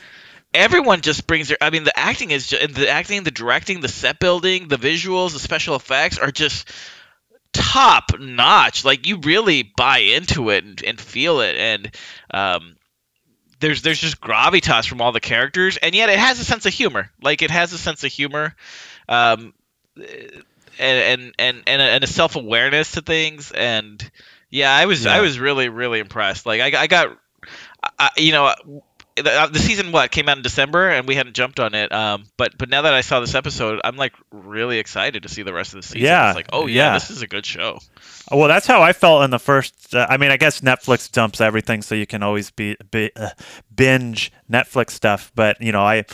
everyone 0.56 1.02
just 1.02 1.26
brings 1.26 1.48
their. 1.48 1.58
I 1.60 1.70
mean, 1.70 1.84
the 1.84 1.98
acting 1.98 2.30
is 2.30 2.48
just, 2.48 2.74
the 2.74 2.88
acting, 2.88 3.22
the 3.22 3.30
directing, 3.30 3.80
the 3.80 3.88
set 3.88 4.18
building, 4.18 4.68
the 4.68 4.76
visuals, 4.76 5.32
the 5.32 5.38
special 5.38 5.76
effects 5.76 6.18
are 6.18 6.30
just 6.30 6.68
top 7.52 8.18
notch. 8.18 8.84
Like 8.84 9.06
you 9.06 9.18
really 9.18 9.62
buy 9.62 9.98
into 9.98 10.50
it 10.50 10.64
and, 10.64 10.82
and 10.82 11.00
feel 11.00 11.40
it, 11.40 11.56
and 11.56 11.94
um, 12.32 12.76
there's 13.60 13.82
there's 13.82 14.00
just 14.00 14.20
gravitas 14.20 14.88
from 14.88 15.00
all 15.00 15.12
the 15.12 15.20
characters, 15.20 15.76
and 15.76 15.94
yet 15.94 16.08
it 16.08 16.18
has 16.18 16.40
a 16.40 16.44
sense 16.44 16.66
of 16.66 16.72
humor. 16.72 17.10
Like 17.22 17.42
it 17.42 17.50
has 17.50 17.72
a 17.72 17.78
sense 17.78 18.02
of 18.04 18.12
humor. 18.12 18.54
Um, 19.08 19.54
and 20.78 21.32
and 21.38 21.62
and 21.66 21.80
and 21.80 22.04
a, 22.04 22.06
self 22.06 22.36
awareness 22.36 22.92
to 22.92 23.00
things. 23.00 23.52
And 23.52 24.10
yeah, 24.50 24.74
I 24.74 24.86
was 24.86 25.06
I 25.06 25.20
was 25.20 25.38
really 25.38 25.68
really 25.68 26.00
impressed. 26.00 26.46
Like 26.46 26.60
I 26.60 26.82
I 26.82 26.86
got, 26.86 27.18
I, 27.98 28.10
you 28.16 28.32
know. 28.32 28.54
The, 29.16 29.32
uh, 29.32 29.46
the 29.46 29.58
season 29.58 29.92
what 29.92 30.10
came 30.10 30.28
out 30.28 30.36
in 30.36 30.42
December 30.42 30.90
and 30.90 31.08
we 31.08 31.14
hadn't 31.14 31.34
jumped 31.34 31.58
on 31.58 31.74
it. 31.74 31.90
Um, 31.90 32.24
but 32.36 32.58
but 32.58 32.68
now 32.68 32.82
that 32.82 32.92
I 32.92 33.00
saw 33.00 33.20
this 33.20 33.34
episode, 33.34 33.80
I'm 33.82 33.96
like 33.96 34.12
really 34.30 34.78
excited 34.78 35.22
to 35.22 35.28
see 35.28 35.42
the 35.42 35.54
rest 35.54 35.74
of 35.74 35.80
the 35.80 35.86
season. 35.86 36.02
Yeah, 36.02 36.28
it's 36.28 36.36
like 36.36 36.50
oh 36.52 36.66
yeah, 36.66 36.74
yeah. 36.74 36.92
this 36.94 37.10
is 37.10 37.22
a 37.22 37.26
good 37.26 37.46
show. 37.46 37.78
Well, 38.30 38.48
that's 38.48 38.66
how 38.66 38.82
I 38.82 38.92
felt 38.92 39.24
in 39.24 39.30
the 39.30 39.38
first. 39.38 39.94
Uh, 39.94 40.06
I 40.08 40.16
mean, 40.16 40.30
I 40.30 40.36
guess 40.36 40.60
Netflix 40.60 41.10
dumps 41.10 41.40
everything, 41.40 41.82
so 41.82 41.94
you 41.94 42.06
can 42.06 42.22
always 42.22 42.50
be, 42.50 42.76
be 42.90 43.10
uh, 43.16 43.30
binge 43.74 44.32
Netflix 44.50 44.90
stuff. 44.90 45.32
But 45.34 45.60
you 45.60 45.72
know, 45.72 45.82
I 45.82 46.04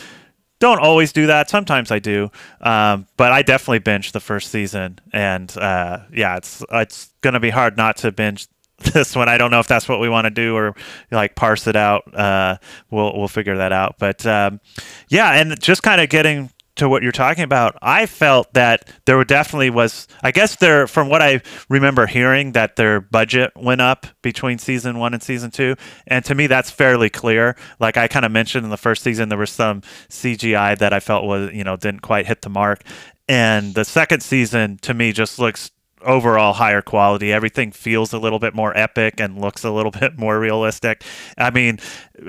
don't 0.63 0.79
always 0.79 1.13
do 1.13 1.27
that. 1.27 1.51
Sometimes 1.51 1.91
I 1.91 1.99
do, 1.99 2.31
um, 2.61 3.09
but 3.17 3.33
I 3.33 3.43
definitely 3.43 3.81
binge 3.81 4.13
the 4.13 4.21
first 4.21 4.53
season, 4.53 5.01
and 5.13 5.55
uh, 5.59 6.01
yeah, 6.13 6.37
it's 6.37 6.63
it's 6.71 7.13
gonna 7.21 7.41
be 7.41 7.51
hard 7.51 7.77
not 7.77 7.97
to 7.99 8.13
binge 8.13 8.47
this 8.93 9.15
one. 9.15 9.29
I 9.29 9.39
don't 9.39 9.51
know 9.51 9.61
if 9.61 9.67
that's 9.67 9.89
what 9.89 10.01
we 10.01 10.09
want 10.09 10.27
to 10.27 10.31
do 10.31 10.57
or 10.57 10.75
like 11.11 11.35
parse 11.35 11.67
it 11.67 11.77
out. 11.77 12.15
Uh, 12.15 12.59
we'll 12.91 13.17
we'll 13.17 13.29
figure 13.29 13.57
that 13.57 13.73
out. 13.73 13.97
But 13.99 14.25
um, 14.27 14.61
yeah, 15.09 15.33
and 15.33 15.61
just 15.61 15.83
kind 15.83 16.01
of 16.01 16.09
getting 16.09 16.51
to 16.75 16.89
what 16.89 17.03
you're 17.03 17.13
talking 17.13 17.45
about, 17.45 17.77
I 17.83 18.07
felt 18.07 18.55
that 18.55 18.91
there 19.05 19.23
definitely 19.25 19.71
was. 19.71 20.09
I 20.23 20.31
guess 20.31 20.57
there, 20.57 20.87
from 20.87 21.09
what 21.09 21.21
I 21.21 21.43
remember 21.69 22.07
hearing, 22.07 22.53
that 22.53 22.77
their 22.77 23.01
budget 23.01 23.53
went 23.57 23.81
up 23.81 24.07
between 24.23 24.59
season 24.59 24.99
one 24.99 25.13
and 25.13 25.23
season 25.23 25.51
two, 25.51 25.77
and 26.07 26.25
to 26.25 26.35
me 26.35 26.47
that's 26.47 26.71
fairly 26.71 27.11
clear. 27.11 27.57
Like 27.79 27.97
I 27.97 28.09
kind 28.09 28.25
of 28.25 28.33
mentioned 28.33 28.65
in 28.65 28.71
the 28.71 28.77
first 28.77 29.03
season, 29.03 29.29
there 29.29 29.39
was 29.39 29.51
some 29.51 29.83
CGI 30.09 30.79
that 30.79 30.93
I 30.93 31.01
felt 31.01 31.25
was 31.25 31.53
you 31.53 31.65
know 31.65 31.77
didn't 31.77 32.03
quite 32.03 32.27
hit 32.27 32.43
the 32.43 32.51
mark, 32.51 32.83
and 33.29 33.75
the 33.75 33.85
second 33.85 34.23
season 34.23 34.79
to 34.83 34.95
me 34.95 35.13
just 35.13 35.39
looks 35.39 35.71
overall 36.05 36.53
higher 36.53 36.83
quality. 36.83 37.33
Everything 37.33 37.73
feels 37.73 38.13
a 38.13 38.19
little 38.19 38.39
bit 38.39 38.55
more 38.55 38.77
epic 38.77 39.21
and 39.21 39.41
looks 39.41 39.65
a 39.65 39.71
little 39.71 39.91
bit 40.01 40.19
more 40.19 40.39
realistic. 40.39 41.05
I 41.37 41.51
mean, 41.51 41.79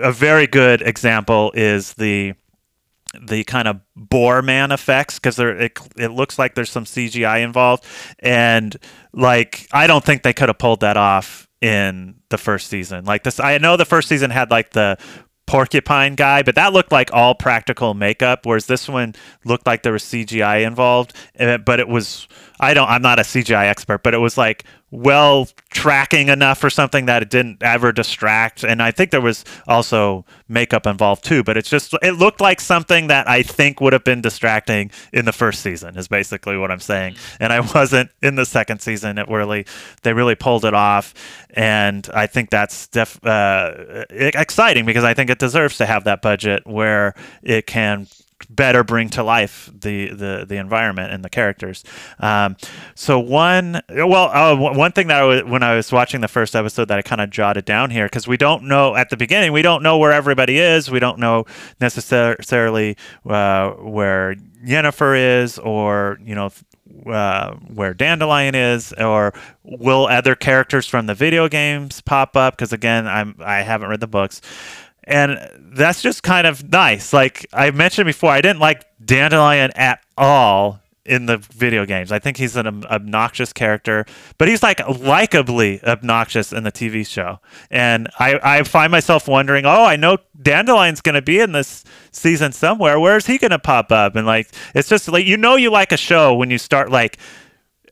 a 0.02 0.12
very 0.12 0.48
good 0.48 0.82
example 0.82 1.52
is 1.56 1.94
the 1.94 2.34
the 3.22 3.44
kind 3.44 3.68
of 3.68 3.80
boar 3.96 4.42
man 4.42 4.72
effects 4.72 5.20
because 5.20 5.36
there 5.36 5.56
it, 5.56 5.80
it 5.98 6.10
looks 6.10 6.40
like 6.40 6.56
there's 6.56 6.72
some 6.72 6.86
CGI 6.86 7.44
involved 7.44 7.86
and 8.20 8.76
like 9.14 9.68
I 9.72 9.86
don't 9.86 10.04
think 10.04 10.24
they 10.24 10.34
could 10.34 10.50
have 10.50 10.58
pulled 10.58 10.80
that 10.80 10.98
off 10.98 11.48
in 11.62 12.16
the 12.30 12.40
first 12.40 12.68
season. 12.68 13.06
Like 13.06 13.24
this 13.24 13.40
I 13.40 13.60
know 13.60 13.78
the 13.78 13.86
first 13.86 14.10
season 14.10 14.32
had 14.32 14.50
like 14.50 14.72
the 14.72 14.98
porcupine 15.54 16.16
guy, 16.16 16.42
but 16.42 16.56
that 16.56 16.74
looked 16.74 16.92
like 16.92 17.14
all 17.14 17.36
practical 17.36 17.94
makeup 17.94 18.44
whereas 18.44 18.66
this 18.66 18.90
one 18.90 19.14
looked 19.46 19.68
like 19.68 19.84
there 19.84 19.94
was 19.94 20.02
CGI 20.02 20.66
involved, 20.66 21.14
but 21.64 21.80
it 21.80 21.88
was 21.88 22.28
I 22.60 22.74
don't 22.74 22.90
I'm 22.90 23.04
not 23.04 23.20
a 23.20 23.22
CGI 23.22 23.66
expert, 23.66 24.02
but 24.02 24.16
it 24.16 24.18
was 24.18 24.36
like 24.36 24.64
well 24.94 25.48
tracking 25.72 26.30
enough 26.30 26.64
or 26.64 26.70
something 26.70 27.08
that 27.08 27.24
it 27.24 27.30
didn't 27.32 27.64
ever 27.64 27.92
distract 27.92 28.64
and 28.64 28.80
I 28.82 28.92
think 28.92 29.10
there 29.10 29.22
was 29.22 29.44
also 29.68 30.24
makeup 30.48 30.86
involved 30.86 31.24
too, 31.24 31.44
but 31.44 31.58
it's 31.58 31.70
just 31.70 31.96
it 32.04 32.12
looked 32.12 32.40
like 32.40 32.62
something 32.62 33.08
that 33.08 33.28
I 33.28 33.42
think 33.42 33.82
would 33.82 33.92
have 33.94 34.04
been 34.04 34.22
distracting 34.22 34.92
in 35.12 35.26
the 35.26 35.32
first 35.32 35.62
season 35.62 35.98
is 35.98 36.08
basically 36.08 36.58
what 36.58 36.70
I'm 36.70 36.80
saying. 36.80 37.16
And 37.40 37.52
I 37.52 37.60
wasn't 37.76 38.12
in 38.22 38.36
the 38.36 38.46
second 38.46 38.82
season. 38.82 39.18
It 39.18 39.28
really 39.28 39.66
they 40.04 40.14
really 40.14 40.36
pulled 40.36 40.64
it 40.64 40.76
off 40.76 41.16
and 41.56 42.08
I 42.14 42.28
think 42.28 42.52
that's 42.52 42.88
def, 42.88 43.24
uh, 43.26 44.06
exciting 44.12 44.86
because 44.86 45.04
I 45.04 45.16
think 45.16 45.32
it 45.32 45.40
deserves 45.40 45.78
to 45.78 45.88
have 45.88 46.04
that 46.04 46.22
budget 46.22 46.68
where 46.68 47.16
it 47.42 47.66
can 47.66 48.08
better 48.50 48.84
bring 48.84 49.10
to 49.10 49.24
life 49.24 49.70
the 49.74 50.10
the, 50.10 50.46
the 50.48 50.58
environment 50.58 51.12
and 51.12 51.24
the 51.24 51.30
characters. 51.30 51.84
Um, 52.20 52.56
so 52.96 53.20
one, 53.20 53.82
well, 53.90 54.30
uh, 54.30 54.56
one 54.56 54.92
thing 54.92 55.08
that 55.08 55.22
I 55.22 55.26
was, 55.26 55.44
when 55.44 55.64
I 55.64 55.76
was 55.76 55.92
watching 55.92 56.22
the 56.22 56.28
first 56.28 56.56
episode 56.56 56.88
that 56.90 56.98
I 56.98 57.02
kind 57.02 57.22
of 57.22 57.30
jotted 57.30 57.66
down 57.66 57.90
here 57.90 58.06
because 58.06 58.28
we 58.28 58.38
don't 58.38 58.64
know 58.64 58.96
at 58.96 59.10
the 59.10 59.18
beginning 59.18 59.52
we 59.52 59.62
don't 59.62 59.84
know 59.84 59.98
where 59.98 60.12
everybody 60.12 60.58
is. 60.60 60.90
We 60.90 61.00
don't 61.00 61.20
know 61.20 61.46
necessarily 61.80 62.98
uh, 63.28 63.72
where 63.72 64.36
Yennefer 64.66 65.42
is 65.42 65.60
or 65.60 66.20
you 66.24 66.36
know. 66.36 66.52
Uh, 67.08 67.56
where 67.74 67.94
Dandelion 67.94 68.54
is, 68.56 68.94
or 68.94 69.34
will 69.64 70.06
other 70.06 70.36
characters 70.36 70.86
from 70.86 71.08
the 71.08 71.16
video 71.16 71.50
games 71.50 72.02
pop 72.02 72.38
up? 72.38 72.56
Because 72.56 72.72
again, 72.72 73.08
I'm 73.08 73.36
I 73.40 73.62
haven't 73.62 73.90
read 73.90 74.00
the 74.00 74.08
books 74.08 74.42
and 75.06 75.50
that's 75.76 76.02
just 76.02 76.24
kind 76.24 76.48
of 76.48 76.70
nice. 76.72 77.14
Like 77.14 77.46
I 77.54 77.72
mentioned 77.72 78.06
before, 78.08 78.32
I 78.32 78.42
didn't 78.42 78.60
like 78.60 78.86
Dandelion 79.04 79.72
at 79.76 80.00
all 80.18 80.80
in 81.06 81.26
the 81.26 81.38
video 81.38 81.86
games. 81.86 82.12
I 82.12 82.20
think 82.20 82.38
he's 82.38 82.56
an 82.56 82.68
ob- 82.68 82.86
obnoxious 82.86 83.52
character, 83.52 84.06
but 84.38 84.48
he's 84.48 84.64
like 84.64 84.78
likably 84.78 85.84
obnoxious 85.84 86.54
in 86.54 86.64
the 86.64 86.72
TV 86.72 87.06
show. 87.06 87.40
And 87.70 88.08
I, 88.20 88.40
I 88.42 88.64
find 88.64 88.92
myself 88.92 89.28
wondering, 89.28 89.66
oh, 89.66 89.84
I 89.84 89.96
know 89.98 90.18
Dandelion's 90.42 91.02
going 91.02 91.16
to 91.16 91.22
be 91.22 91.40
in 91.40 91.52
this 91.52 91.84
season 92.12 92.54
somewhere. 92.54 93.00
Where's 93.00 93.26
he 93.26 93.38
going 93.38 93.52
to 93.52 93.60
pop 93.60 93.92
up? 93.92 94.16
And 94.16 94.26
like, 94.26 94.50
it's 94.74 94.88
just 94.88 95.08
like, 95.10 95.26
you 95.26 95.36
know, 95.36 95.56
you 95.56 95.72
like 95.72 95.92
a 95.92 95.98
show 95.98 96.34
when 96.36 96.50
you 96.50 96.58
start 96.58 96.90
like, 96.90 97.18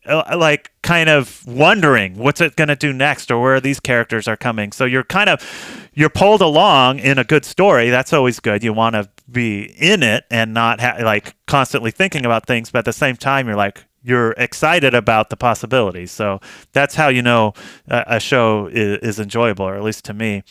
like 0.05 0.71
kind 0.81 1.09
of 1.09 1.45
wondering 1.45 2.17
what's 2.17 2.41
it 2.41 2.55
going 2.55 2.67
to 2.67 2.75
do 2.75 2.91
next 2.91 3.29
or 3.29 3.41
where 3.41 3.59
these 3.59 3.79
characters 3.79 4.27
are 4.27 4.37
coming. 4.37 4.71
So 4.71 4.85
you're 4.85 5.03
kind 5.03 5.29
of 5.29 5.89
you're 5.93 6.09
pulled 6.09 6.41
along 6.41 6.99
in 6.99 7.19
a 7.19 7.23
good 7.23 7.45
story. 7.45 7.89
That's 7.89 8.13
always 8.13 8.39
good. 8.39 8.63
You 8.63 8.73
want 8.73 8.95
to 8.95 9.09
be 9.29 9.73
in 9.77 10.03
it 10.03 10.25
and 10.31 10.53
not 10.53 10.81
ha- 10.81 10.97
like 11.01 11.35
constantly 11.45 11.91
thinking 11.91 12.25
about 12.25 12.45
things 12.47 12.71
but 12.71 12.79
at 12.79 12.85
the 12.85 12.93
same 12.93 13.15
time 13.15 13.47
you're 13.47 13.55
like 13.55 13.85
you're 14.03 14.31
excited 14.31 14.93
about 14.93 15.29
the 15.29 15.37
possibilities. 15.37 16.11
So 16.11 16.39
that's 16.73 16.95
how 16.95 17.09
you 17.09 17.21
know 17.21 17.53
a, 17.87 18.03
a 18.07 18.19
show 18.19 18.67
is, 18.67 18.97
is 18.99 19.19
enjoyable 19.19 19.65
or 19.65 19.75
at 19.75 19.83
least 19.83 20.05
to 20.05 20.13
me. 20.13 20.43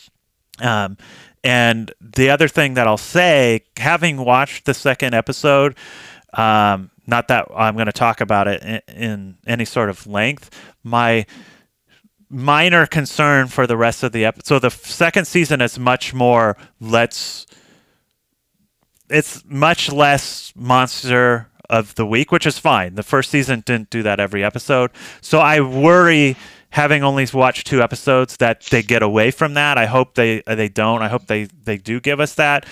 Um, 0.60 0.96
and 1.42 1.92
the 2.00 2.30
other 2.30 2.48
thing 2.48 2.74
that 2.74 2.86
I'll 2.86 2.98
say, 2.98 3.64
having 3.78 4.18
watched 4.18 4.66
the 4.66 4.74
second 4.74 5.14
episode, 5.14 5.74
um, 6.34 6.90
not 7.10 7.28
that 7.28 7.48
I'm 7.54 7.74
going 7.74 7.86
to 7.86 7.92
talk 7.92 8.20
about 8.20 8.48
it 8.48 8.62
in, 8.62 8.80
in 8.94 9.38
any 9.46 9.64
sort 9.64 9.90
of 9.90 10.06
length, 10.06 10.50
my 10.82 11.26
minor 12.30 12.86
concern 12.86 13.48
for 13.48 13.66
the 13.66 13.76
rest 13.76 14.02
of 14.02 14.12
the 14.12 14.24
episode. 14.24 14.46
So 14.46 14.58
the 14.60 14.70
second 14.70 15.26
season 15.26 15.60
is 15.60 15.78
much 15.78 16.14
more 16.14 16.56
let's. 16.80 17.46
It's 19.10 19.42
much 19.44 19.90
less 19.90 20.52
monster 20.54 21.48
of 21.68 21.96
the 21.96 22.06
week, 22.06 22.30
which 22.30 22.46
is 22.46 22.58
fine. 22.58 22.94
The 22.94 23.02
first 23.02 23.30
season 23.30 23.64
didn't 23.66 23.90
do 23.90 24.04
that 24.04 24.20
every 24.20 24.44
episode, 24.44 24.92
so 25.20 25.40
I 25.40 25.60
worry 25.60 26.36
having 26.70 27.02
only 27.02 27.26
watched 27.34 27.66
two 27.66 27.82
episodes 27.82 28.36
that 28.36 28.62
they 28.66 28.82
get 28.82 29.02
away 29.02 29.32
from 29.32 29.54
that. 29.54 29.76
I 29.76 29.86
hope 29.86 30.14
they 30.14 30.42
uh, 30.44 30.54
they 30.54 30.68
don't. 30.68 31.02
I 31.02 31.08
hope 31.08 31.26
they 31.26 31.44
they 31.44 31.76
do 31.76 31.98
give 31.98 32.20
us 32.20 32.34
that 32.34 32.66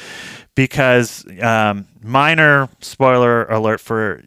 because 0.58 1.24
um, 1.40 1.86
minor 2.02 2.68
spoiler 2.80 3.44
alert 3.44 3.80
for 3.80 4.24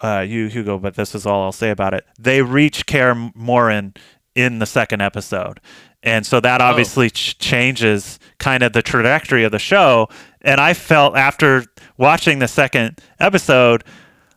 uh, 0.00 0.24
you, 0.26 0.46
Hugo, 0.46 0.78
but 0.78 0.94
this 0.94 1.14
is 1.14 1.26
all 1.26 1.42
I'll 1.42 1.52
say 1.52 1.68
about 1.68 1.92
it. 1.92 2.06
They 2.18 2.40
reach 2.40 2.86
Kaer 2.86 3.14
Morhen 3.36 3.94
in 4.34 4.58
the 4.58 4.64
second 4.64 5.02
episode. 5.02 5.60
And 6.02 6.24
so 6.24 6.40
that 6.40 6.62
obviously 6.62 7.10
ch- 7.10 7.36
changes 7.38 8.18
kind 8.38 8.62
of 8.62 8.72
the 8.72 8.80
trajectory 8.80 9.44
of 9.44 9.52
the 9.52 9.58
show. 9.58 10.08
And 10.40 10.62
I 10.62 10.72
felt 10.72 11.14
after 11.14 11.66
watching 11.98 12.38
the 12.38 12.48
second 12.48 12.98
episode, 13.20 13.84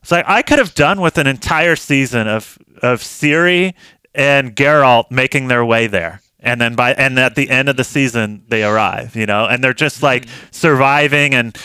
it's 0.02 0.12
like 0.12 0.26
I 0.28 0.42
could 0.42 0.60
have 0.60 0.76
done 0.76 1.00
with 1.00 1.18
an 1.18 1.26
entire 1.26 1.78
season 1.78 2.28
of 2.28 2.58
of 2.82 3.00
Ciri 3.00 3.76
and 4.14 4.58
Geralt 4.58 5.10
making 5.10 5.48
their 5.48 5.64
way 5.64 5.88
there. 5.88 6.20
And 6.42 6.60
then 6.62 6.76
by 6.76 6.94
and 6.94 7.20
at 7.20 7.36
the 7.36 7.50
end 7.50 7.70
of 7.70 7.78
the 7.78 7.84
season 7.84 8.44
they 8.48 8.64
arrive, 8.64 9.16
you 9.16 9.26
know, 9.26 9.46
and 9.46 9.64
they're 9.64 9.74
just 9.74 9.98
mm-hmm. 9.98 10.06
like 10.06 10.26
surviving 10.52 11.34
and 11.34 11.58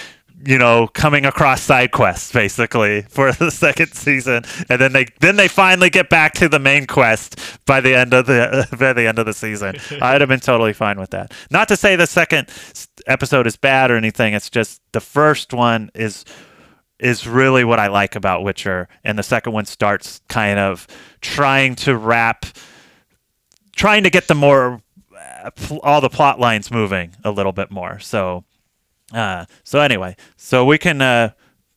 you 0.47 0.59
know 0.59 0.89
coming 0.89 1.25
across 1.25 1.63
side 1.63 1.91
quests 1.91 2.31
basically 2.33 3.03
for 3.03 3.33
the 3.33 3.51
second 3.53 3.93
season. 3.95 4.45
And 4.69 4.81
then 4.81 4.93
they 4.93 5.07
then 5.21 5.37
they 5.37 5.49
finally 5.49 5.91
get 5.91 6.09
back 6.09 6.35
to 6.35 6.49
the 6.49 6.59
main 6.59 6.87
quest 6.87 7.41
by 7.67 7.81
the 7.81 7.95
end 7.95 8.13
of 8.13 8.27
the 8.27 8.67
by 8.79 8.93
the 8.93 9.07
end 9.07 9.19
of 9.19 9.27
the 9.27 9.33
season. 9.33 9.77
I'd 10.03 10.21
have 10.21 10.29
been 10.29 10.41
totally 10.41 10.73
fine 10.73 10.99
with 10.99 11.11
that. 11.11 11.33
Not 11.51 11.69
to 11.69 11.77
say 11.77 11.95
the 11.97 12.07
second 12.07 12.49
episode 13.07 13.47
is 13.47 13.57
bad 13.57 13.91
or 13.91 13.97
anything 13.97 14.35
it's 14.35 14.51
just 14.51 14.81
the 14.93 15.01
first 15.01 15.53
one 15.53 15.91
is 15.95 16.25
is 16.99 17.27
really 17.27 17.65
what 17.65 17.79
I 17.79 17.89
like 17.89 18.17
about 18.17 18.45
Witcher, 18.45 18.89
and 19.03 19.19
the 19.19 19.23
second 19.23 19.53
one 19.53 19.65
starts 19.65 20.21
kind 20.29 20.59
of 20.59 20.87
trying 21.21 21.75
to 21.77 21.97
wrap, 21.97 22.47
trying 23.75 24.03
to 24.05 24.11
get 24.11 24.29
the 24.29 24.35
more 24.35 24.83
uh, 25.17 25.51
all 25.83 26.01
the 26.01 26.09
plot 26.09 26.41
lines 26.41 26.71
moving 26.71 27.15
a 27.25 27.31
little 27.31 27.53
bit 27.53 27.71
more. 27.71 27.99
So, 27.99 28.45
uh, 29.13 29.47
so 29.63 29.81
anyway, 29.81 30.17
so 30.37 30.65
we 30.65 30.79
can 30.79 31.01
uh, 31.03 31.31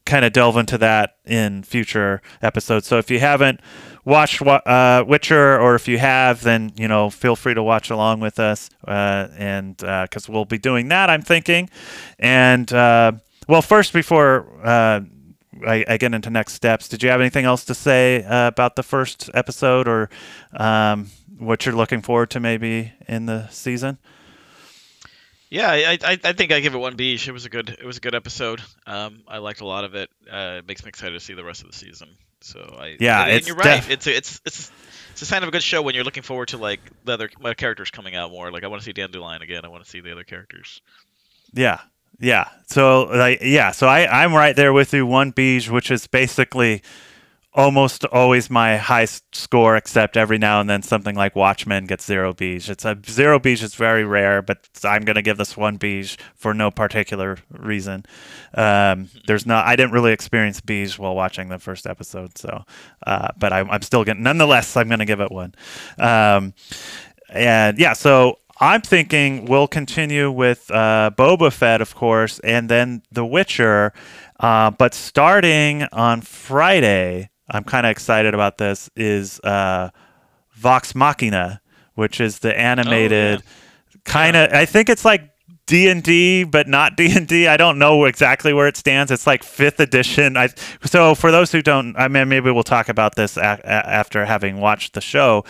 kind 0.06 0.26
of 0.26 0.34
delve 0.34 0.58
into 0.58 0.78
that 0.80 1.18
in 1.26 1.64
future 1.64 2.22
episodes. 2.42 2.88
So 2.88 2.98
if 2.98 3.12
you 3.12 3.20
haven't 3.20 3.60
watched 4.06 4.42
wa- 4.42 4.62
uh, 4.66 5.04
Witcher, 5.08 5.60
or 5.60 5.76
if 5.76 5.88
you 5.88 5.98
have, 5.98 6.42
then 6.42 6.72
you 6.76 6.88
know 6.88 7.10
feel 7.10 7.36
free 7.36 7.54
to 7.54 7.64
watch 7.64 7.90
along 7.90 8.20
with 8.22 8.40
us, 8.40 8.70
uh, 8.88 9.28
and 9.38 9.78
because 9.78 10.30
we'll 10.30 10.46
be 10.46 10.58
doing 10.58 10.88
that, 10.90 11.10
I'm 11.10 11.22
thinking, 11.22 11.70
and 12.20 12.72
uh, 12.72 13.12
well, 13.48 13.62
first 13.62 13.94
before 13.94 14.48
uh, 14.64 15.02
I, 15.66 15.86
I 15.88 15.98
get 15.98 16.14
into 16.14 16.30
next 16.30 16.54
steps. 16.54 16.88
Did 16.88 17.02
you 17.02 17.10
have 17.10 17.22
anything 17.22 17.46
else 17.46 17.64
to 17.66 17.74
say 17.74 18.24
uh, 18.24 18.48
about 18.48 18.76
the 18.76 18.84
first 18.84 19.30
episode 19.34 19.88
or 19.88 20.10
um, 20.54 21.10
what 21.38 21.66
you're 21.66 21.76
looking 21.76 22.02
forward 22.02 22.30
to 22.32 22.40
maybe 22.40 22.94
in 23.08 23.26
the 23.26 23.48
season? 23.50 23.98
Yeah, 25.50 25.72
I, 25.72 25.98
I, 26.04 26.20
I 26.24 26.34
think 26.34 26.52
I 26.52 26.60
give 26.60 26.76
it 26.76 26.78
one 26.78 26.96
beige. 26.96 27.28
It 27.30 27.32
was 27.32 27.46
a 27.46 27.50
good 27.50 27.70
it 27.70 27.86
was 27.86 27.98
a 27.98 28.02
good 28.02 28.16
episode. 28.16 28.62
Um, 28.86 29.22
I 29.28 29.38
liked 29.38 29.62
a 29.62 29.66
lot 29.66 29.86
of 29.86 29.96
it. 29.96 30.10
Uh, 30.30 30.58
it 30.60 30.68
makes 30.68 30.84
me 30.84 30.90
excited 30.90 31.14
to 31.14 31.20
see 31.22 31.34
the 31.36 31.44
rest 31.44 31.64
of 31.64 31.72
the 31.72 31.78
season. 31.78 32.10
So 32.42 32.76
I 32.78 32.98
Yeah, 33.00 33.24
and, 33.24 33.32
it's 33.32 33.48
you're 33.48 33.56
right. 33.56 33.78
def- 33.78 33.90
it's 33.90 34.08
a, 34.08 34.16
it's 34.18 34.42
it's 34.46 34.72
it's 35.12 35.22
a 35.22 35.26
sign 35.26 35.44
of 35.44 35.50
a 35.50 35.52
good 35.52 35.64
show 35.64 35.82
when 35.82 35.96
you're 35.96 36.04
looking 36.04 36.24
forward 36.24 36.50
to 36.50 36.58
like 36.58 36.82
the 37.06 37.14
other 37.14 37.30
my 37.40 37.54
characters 37.54 37.92
coming 37.92 38.14
out 38.16 38.30
more. 38.32 38.52
Like 38.52 38.64
I 38.64 38.68
want 38.68 38.82
to 38.82 38.86
see 38.86 38.94
Dandelion 38.94 39.42
again. 39.42 39.64
I 39.64 39.70
want 39.70 39.84
to 39.86 39.90
see 39.90 40.02
the 40.02 40.12
other 40.12 40.26
characters. 40.26 40.82
Yeah, 41.54 41.80
yeah. 42.20 42.50
So 42.68 43.04
like, 43.04 43.40
yeah. 43.42 43.72
So 43.72 43.88
I 43.88 44.24
I'm 44.24 44.34
right 44.34 44.56
there 44.56 44.74
with 44.74 44.94
you. 44.94 45.06
One 45.06 45.32
beige, 45.32 45.70
which 45.70 45.92
is 45.92 46.08
basically 46.08 46.82
almost 47.58 48.06
always 48.06 48.50
my 48.52 48.78
high 48.78 49.06
score, 49.34 49.76
except 49.76 50.16
every 50.16 50.38
now 50.38 50.62
and 50.62 50.70
then 50.70 50.84
something 50.84 51.16
like 51.16 51.36
Watchmen 51.36 51.86
gets 51.86 52.06
zero 52.06 52.32
beige. 52.34 52.70
It's 52.70 52.86
a 52.86 52.98
zero 53.10 53.40
beige 53.40 53.64
is 53.64 53.74
very 53.74 54.06
rare, 54.06 54.44
but 54.44 54.70
I'm 54.84 55.04
gonna 55.04 55.24
give 55.24 55.38
this 55.38 55.58
one 55.58 55.78
beige 55.78 56.18
for 56.36 56.54
no 56.54 56.70
particular 56.70 57.40
reason. 57.50 58.06
Um, 58.54 59.10
there's 59.26 59.48
not. 59.48 59.66
I 59.66 59.76
didn't 59.76 59.92
really 59.92 60.14
experience 60.14 60.62
beige 60.62 61.00
while 61.00 61.16
watching 61.16 61.50
the 61.50 61.58
first 61.58 61.88
episode, 61.88 62.38
so 62.38 62.64
uh, 63.06 63.30
but 63.38 63.52
I, 63.52 63.62
I'm 63.62 63.82
still 63.82 64.04
getting. 64.04 64.24
Nonetheless, 64.24 64.78
I'm 64.78 64.88
gonna 64.88 65.06
give 65.06 65.20
it 65.20 65.32
one. 65.32 65.56
Um, 65.98 66.54
and 67.30 67.80
yeah, 67.80 67.94
so 67.94 68.38
I'm 68.60 68.82
thinking 68.82 69.46
we'll 69.46 69.68
continue 69.68 70.32
with 70.32 70.70
uh, 70.70 71.12
Boba 71.18 71.52
Fett, 71.52 71.82
of 71.82 71.96
course, 71.96 72.40
and 72.40 72.70
then 72.70 73.02
The 73.12 73.26
Witcher. 73.26 73.94
Uh, 74.40 74.70
but 74.70 74.94
starting 74.94 75.84
on 75.92 76.22
Friday, 76.22 77.32
I'm 77.50 77.64
kind 77.64 77.86
of 77.86 77.92
excited 77.92 78.34
about 78.34 78.58
this. 78.58 78.90
Is 78.96 79.40
uh, 79.42 79.90
Vox 80.54 80.94
Machina, 80.96 81.62
which 81.96 82.20
is 82.20 82.40
the 82.40 82.58
animated 82.58 83.44
kind 84.06 84.36
of. 84.36 84.52
I 84.54 84.66
think 84.66 84.90
it's 84.90 85.06
like 85.06 85.30
D 85.66 85.90
and 85.90 86.02
D, 86.02 86.44
but 86.46 86.68
not 86.68 86.96
D 86.98 87.12
and 87.16 87.28
D. 87.28 87.48
I 87.48 87.58
don't 87.58 87.78
know 87.78 88.06
exactly 88.06 88.54
where 88.54 88.68
it 88.68 88.78
stands. 88.78 89.12
It's 89.12 89.28
like 89.28 89.44
fifth 89.44 89.80
edition. 89.80 90.38
I 90.38 90.48
so 90.86 91.14
for 91.16 91.32
those 91.32 91.52
who 91.52 91.62
don't, 91.62 91.96
I 91.98 92.08
mean, 92.08 92.30
maybe 92.30 92.52
we'll 92.52 92.64
talk 92.64 92.90
about 92.90 93.16
this 93.16 93.38
a- 93.38 93.60
a- 93.64 93.68
after 93.90 94.26
having 94.26 94.60
watched 94.60 94.94
the 94.94 95.02
show. 95.02 95.44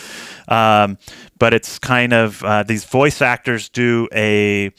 Um, 0.48 0.98
but 1.40 1.54
it's 1.54 1.78
kind 1.80 2.14
of 2.14 2.44
uh, 2.44 2.64
these 2.64 2.84
voice 2.86 3.22
actors 3.22 3.70
do 3.70 4.08
a 4.12 4.72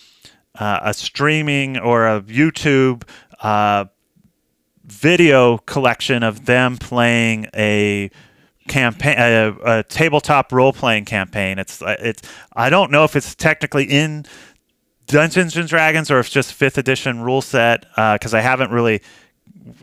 uh, 0.59 0.81
a 0.83 0.95
streaming 0.95 1.79
or 1.79 2.07
a 2.09 2.21
YouTube. 2.23 3.03
Uh, 3.41 3.85
video 4.89 5.59
collection 5.59 6.23
of 6.23 6.47
them 6.47 6.77
playing 6.77 7.47
a 7.55 8.11
campaign 8.69 9.15
a, 9.19 9.57
a 9.65 9.83
tabletop 9.85 10.53
role 10.53 10.73
playing 10.73 11.05
campaign. 11.05 11.59
It's 11.59 11.83
uh, 11.83 11.97
it's 11.99 12.23
i 12.55 12.71
don't 12.71 12.91
know 12.91 13.05
if 13.05 13.17
it's 13.17 13.35
technically 13.35 13.85
in 13.85 14.27
dungeons 15.07 15.57
and 15.57 15.67
dragons 15.69 16.11
or 16.11 16.19
if 16.21 16.27
it's 16.27 16.35
just 16.35 16.53
fifth 16.53 16.79
edition 16.79 17.23
rule 17.23 17.41
set 17.41 17.87
because 17.95 18.35
i 18.35 18.41
haven't 18.41 18.71
really 18.71 19.01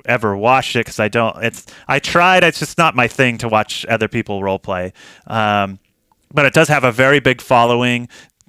ever 0.06 0.38
watched 0.38 0.76
it 0.76 0.80
because 0.80 1.00
i 1.00 1.08
don't 1.08 1.44
it's 1.44 1.66
i 1.88 1.98
tried 1.98 2.44
it's 2.44 2.60
just 2.60 2.78
not 2.78 2.96
my 2.96 3.08
thing 3.08 3.38
to 3.40 3.48
watch 3.48 3.86
other 3.88 4.08
people 4.08 4.44
role 4.44 4.60
play 4.60 4.94
um, 5.28 5.80
but 6.32 6.46
it 6.46 6.54
does 6.54 6.68
have 6.68 6.84
a 6.84 6.92
very 6.92 7.20
big 7.20 7.42
following 7.42 8.08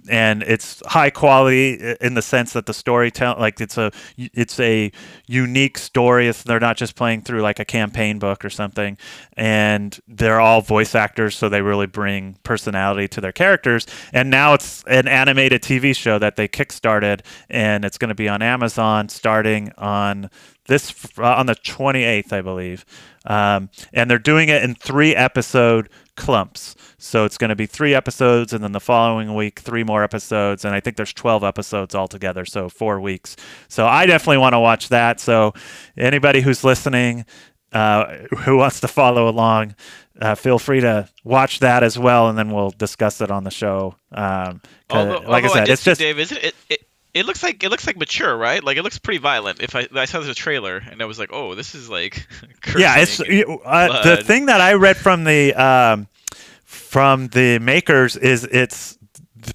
and 0.09 0.43
it's 0.43 0.83
high 0.87 1.11
quality 1.11 1.97
in 2.01 2.15
the 2.15 2.23
sense 2.23 2.53
that 2.53 2.67
the 2.67 2.75
storytelling 2.75 3.41
like 3.41 3.61
it's 3.61 3.79
a 3.79 3.91
it's 4.17 4.59
a 4.61 4.91
unique 5.27 5.79
story. 5.79 6.31
They're 6.31 6.61
not 6.61 6.77
just 6.77 6.95
playing 6.95 7.23
through 7.23 7.43
like 7.43 7.59
a 7.59 7.65
campaign 7.65 8.19
book 8.19 8.45
or 8.45 8.51
something. 8.51 8.97
And 9.37 9.99
they're 10.07 10.41
all 10.41 10.61
voice 10.61 10.95
actors 10.95 11.37
so 11.37 11.49
they 11.49 11.63
really 11.63 11.87
bring 11.87 12.39
personality 12.43 13.09
to 13.09 13.21
their 13.21 13.33
characters. 13.33 13.87
And 14.13 14.31
now 14.31 14.55
it's 14.55 14.85
an 14.85 15.09
animated 15.09 15.63
tv 15.63 15.95
show 15.95 16.19
that 16.19 16.37
they 16.37 16.49
kickstarted 16.49 17.21
and 17.51 17.85
it's 17.85 17.99
going 17.99 18.09
to 18.09 18.15
be 18.15 18.29
on 18.29 18.43
amazon 18.43 19.09
starting 19.09 19.73
on 19.79 20.31
this 20.67 20.95
uh, 21.19 21.35
on 21.35 21.47
the 21.47 21.55
28th 21.55 22.33
i 22.33 22.41
believe. 22.41 22.85
Um, 23.25 23.71
and 23.93 24.09
they're 24.09 24.19
doing 24.19 24.49
it 24.49 24.63
in 24.63 24.75
three 24.75 25.15
episode 25.15 25.89
clumps. 26.17 26.75
So 26.99 27.25
it's 27.25 27.39
going 27.39 27.51
to 27.51 27.57
be 27.57 27.67
three 27.67 27.95
episodes 27.95 28.53
and 28.53 28.65
then 28.65 28.73
the 28.73 28.81
following 28.81 29.35
week 29.35 29.61
three 29.61 29.85
more 29.85 30.03
episodes 30.03 30.65
and 30.65 30.75
i 30.75 30.81
think 30.81 30.97
there's 30.97 31.13
12 31.13 31.45
episodes 31.45 31.95
altogether 31.95 32.45
so 32.45 32.69
four 32.69 33.01
weeks. 33.01 33.37
So 33.69 33.87
i 33.87 34.07
definitely 34.07 34.39
want 34.39 34.55
to 34.55 34.61
watch 34.61 34.89
that. 34.89 35.21
So 35.21 35.53
anybody 35.97 36.41
who's 36.41 36.65
listening 36.65 37.25
uh, 37.73 38.27
who 38.39 38.57
wants 38.57 38.81
to 38.81 38.89
follow 38.89 39.29
along 39.29 39.75
uh, 40.21 40.35
feel 40.35 40.59
free 40.59 40.81
to 40.81 41.09
watch 41.25 41.61
that 41.61 41.83
as 41.83 41.99
well 41.99 42.29
and 42.29 42.39
then 42.39 42.51
we'll 42.51 42.71
discuss 42.71 43.21
it 43.21 43.31
on 43.31 43.45
the 43.45 43.51
show. 43.51 43.95
Um, 44.13 44.63
Although, 44.91 45.29
like 45.29 45.45
i 45.45 45.49
said 45.49 45.65
did 45.65 45.73
it's 45.73 45.85
just 45.85 46.01
Dave, 46.01 46.19
isn't 46.19 46.43
it, 46.43 46.55
it? 46.71 46.81
It 47.17 47.25
looks 47.27 47.43
like 47.43 47.65
it 47.65 47.71
looks 47.71 47.87
like 47.87 47.97
mature, 47.97 48.37
right? 48.37 48.63
Like 48.63 48.77
it 48.77 48.83
looks 48.83 48.99
pretty 48.99 49.19
violent. 49.19 49.61
If 49.63 49.75
I 49.75 49.89
I 49.95 50.05
saw 50.05 50.21
the 50.21 50.35
trailer 50.35 50.77
and 50.77 51.01
I 51.01 51.07
was 51.07 51.19
like, 51.19 51.31
oh, 51.33 51.55
this 51.55 51.75
is 51.75 51.89
like. 51.89 52.27
yeah 52.77 52.99
it's 52.99 53.21
uh, 53.21 54.03
the 54.05 54.23
thing 54.23 54.47
that 54.47 54.61
i 54.61 54.75
read 54.75 54.97
from 54.97 55.25
the 55.25 55.55
um, 55.55 56.09
from 56.65 57.29
the 57.29 57.59
makers 57.61 58.17
is 58.17 58.45
it's 58.45 58.99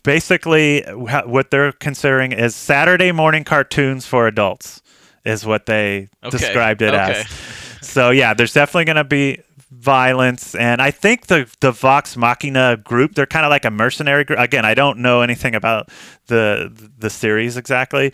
basically 0.04 0.82
what 0.82 1.52
they're 1.52 1.74
considering 1.74 2.32
is 2.32 2.56
saturday 2.56 3.12
morning 3.12 3.44
cartoons 3.44 4.06
for 4.06 4.28
adults 4.28 4.82
is 5.26 5.46
what 5.46 5.66
they 5.66 6.08
Okay, 6.24 6.38
described 6.38 6.82
it 6.82 6.94
okay. 6.94 7.24
as 7.26 7.88
so 7.88 8.10
yeah 8.12 8.34
there's 8.34 8.54
definitely 8.54 8.86
going 8.86 8.96
to 8.96 9.04
be 9.04 9.42
violence 9.72 10.54
and 10.56 10.82
i 10.82 10.92
think 10.92 11.28
the 11.28 11.50
the 11.62 11.72
vox 11.72 12.18
machina 12.18 12.78
group 12.84 13.16
they're 13.16 13.26
kind 13.26 13.46
of 13.46 13.50
like 13.50 13.64
a 13.64 13.72
mercenary 13.72 14.26
group 14.26 14.38
again 14.38 14.66
i 14.66 14.74
don't 14.74 14.98
know 14.98 15.22
anything 15.22 15.56
about 15.56 15.90
the 16.28 16.92
the 16.98 17.10
series 17.10 17.56
exactly 17.56 18.12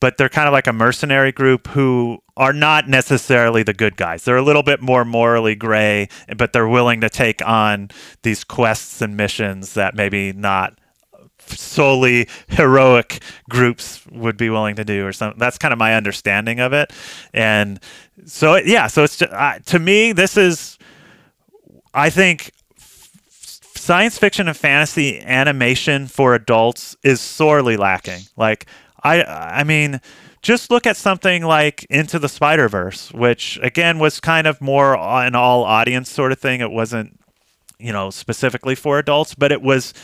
but 0.00 0.16
they're 0.16 0.28
kind 0.28 0.46
of 0.46 0.52
like 0.52 0.66
a 0.66 0.72
mercenary 0.72 1.32
group 1.32 1.66
who 1.68 2.18
are 2.36 2.52
not 2.52 2.88
necessarily 2.88 3.62
the 3.64 3.74
good 3.74 3.96
guys. 3.96 4.24
They're 4.24 4.36
a 4.36 4.42
little 4.42 4.62
bit 4.62 4.80
more 4.80 5.04
morally 5.04 5.54
gray 5.54 6.08
but 6.36 6.52
they're 6.52 6.68
willing 6.68 7.00
to 7.00 7.10
take 7.10 7.46
on 7.46 7.90
these 8.22 8.44
quests 8.44 9.02
and 9.02 9.16
missions 9.16 9.74
that 9.74 9.94
maybe 9.94 10.32
not 10.32 10.78
solely 11.48 12.28
heroic 12.48 13.22
groups 13.48 14.06
would 14.12 14.36
be 14.36 14.50
willing 14.50 14.76
to 14.76 14.84
do 14.84 15.06
or 15.06 15.12
something 15.12 15.38
that's 15.38 15.56
kind 15.56 15.72
of 15.72 15.78
my 15.78 15.94
understanding 15.94 16.60
of 16.60 16.72
it. 16.72 16.92
And 17.32 17.80
so 18.24 18.56
yeah 18.56 18.86
so 18.86 19.04
it's 19.04 19.16
just, 19.16 19.32
uh, 19.32 19.58
to 19.66 19.78
me 19.78 20.12
this 20.12 20.36
is 20.36 20.77
i 21.98 22.10
think 22.10 22.52
science 23.88 24.18
fiction 24.18 24.48
and 24.48 24.56
fantasy 24.56 25.18
animation 25.20 26.06
for 26.06 26.34
adults 26.34 26.94
is 27.02 27.20
sorely 27.22 27.76
lacking. 27.76 28.20
Like 28.36 28.66
i 29.02 29.22
i 29.22 29.64
mean 29.64 30.00
just 30.42 30.70
look 30.70 30.86
at 30.86 30.96
something 30.96 31.42
like 31.42 31.84
into 31.88 32.18
the 32.18 32.28
spider 32.28 32.68
verse 32.68 33.10
which 33.12 33.58
again 33.62 33.98
was 33.98 34.20
kind 34.20 34.46
of 34.46 34.60
more 34.60 34.94
an 34.96 35.34
all 35.34 35.64
audience 35.64 36.10
sort 36.10 36.32
of 36.32 36.38
thing. 36.38 36.60
It 36.60 36.70
wasn't 36.70 37.18
you 37.78 37.92
know 37.92 38.10
specifically 38.10 38.74
for 38.74 38.98
adults 38.98 39.34
but 39.34 39.52
it 39.52 39.62
was 39.62 39.94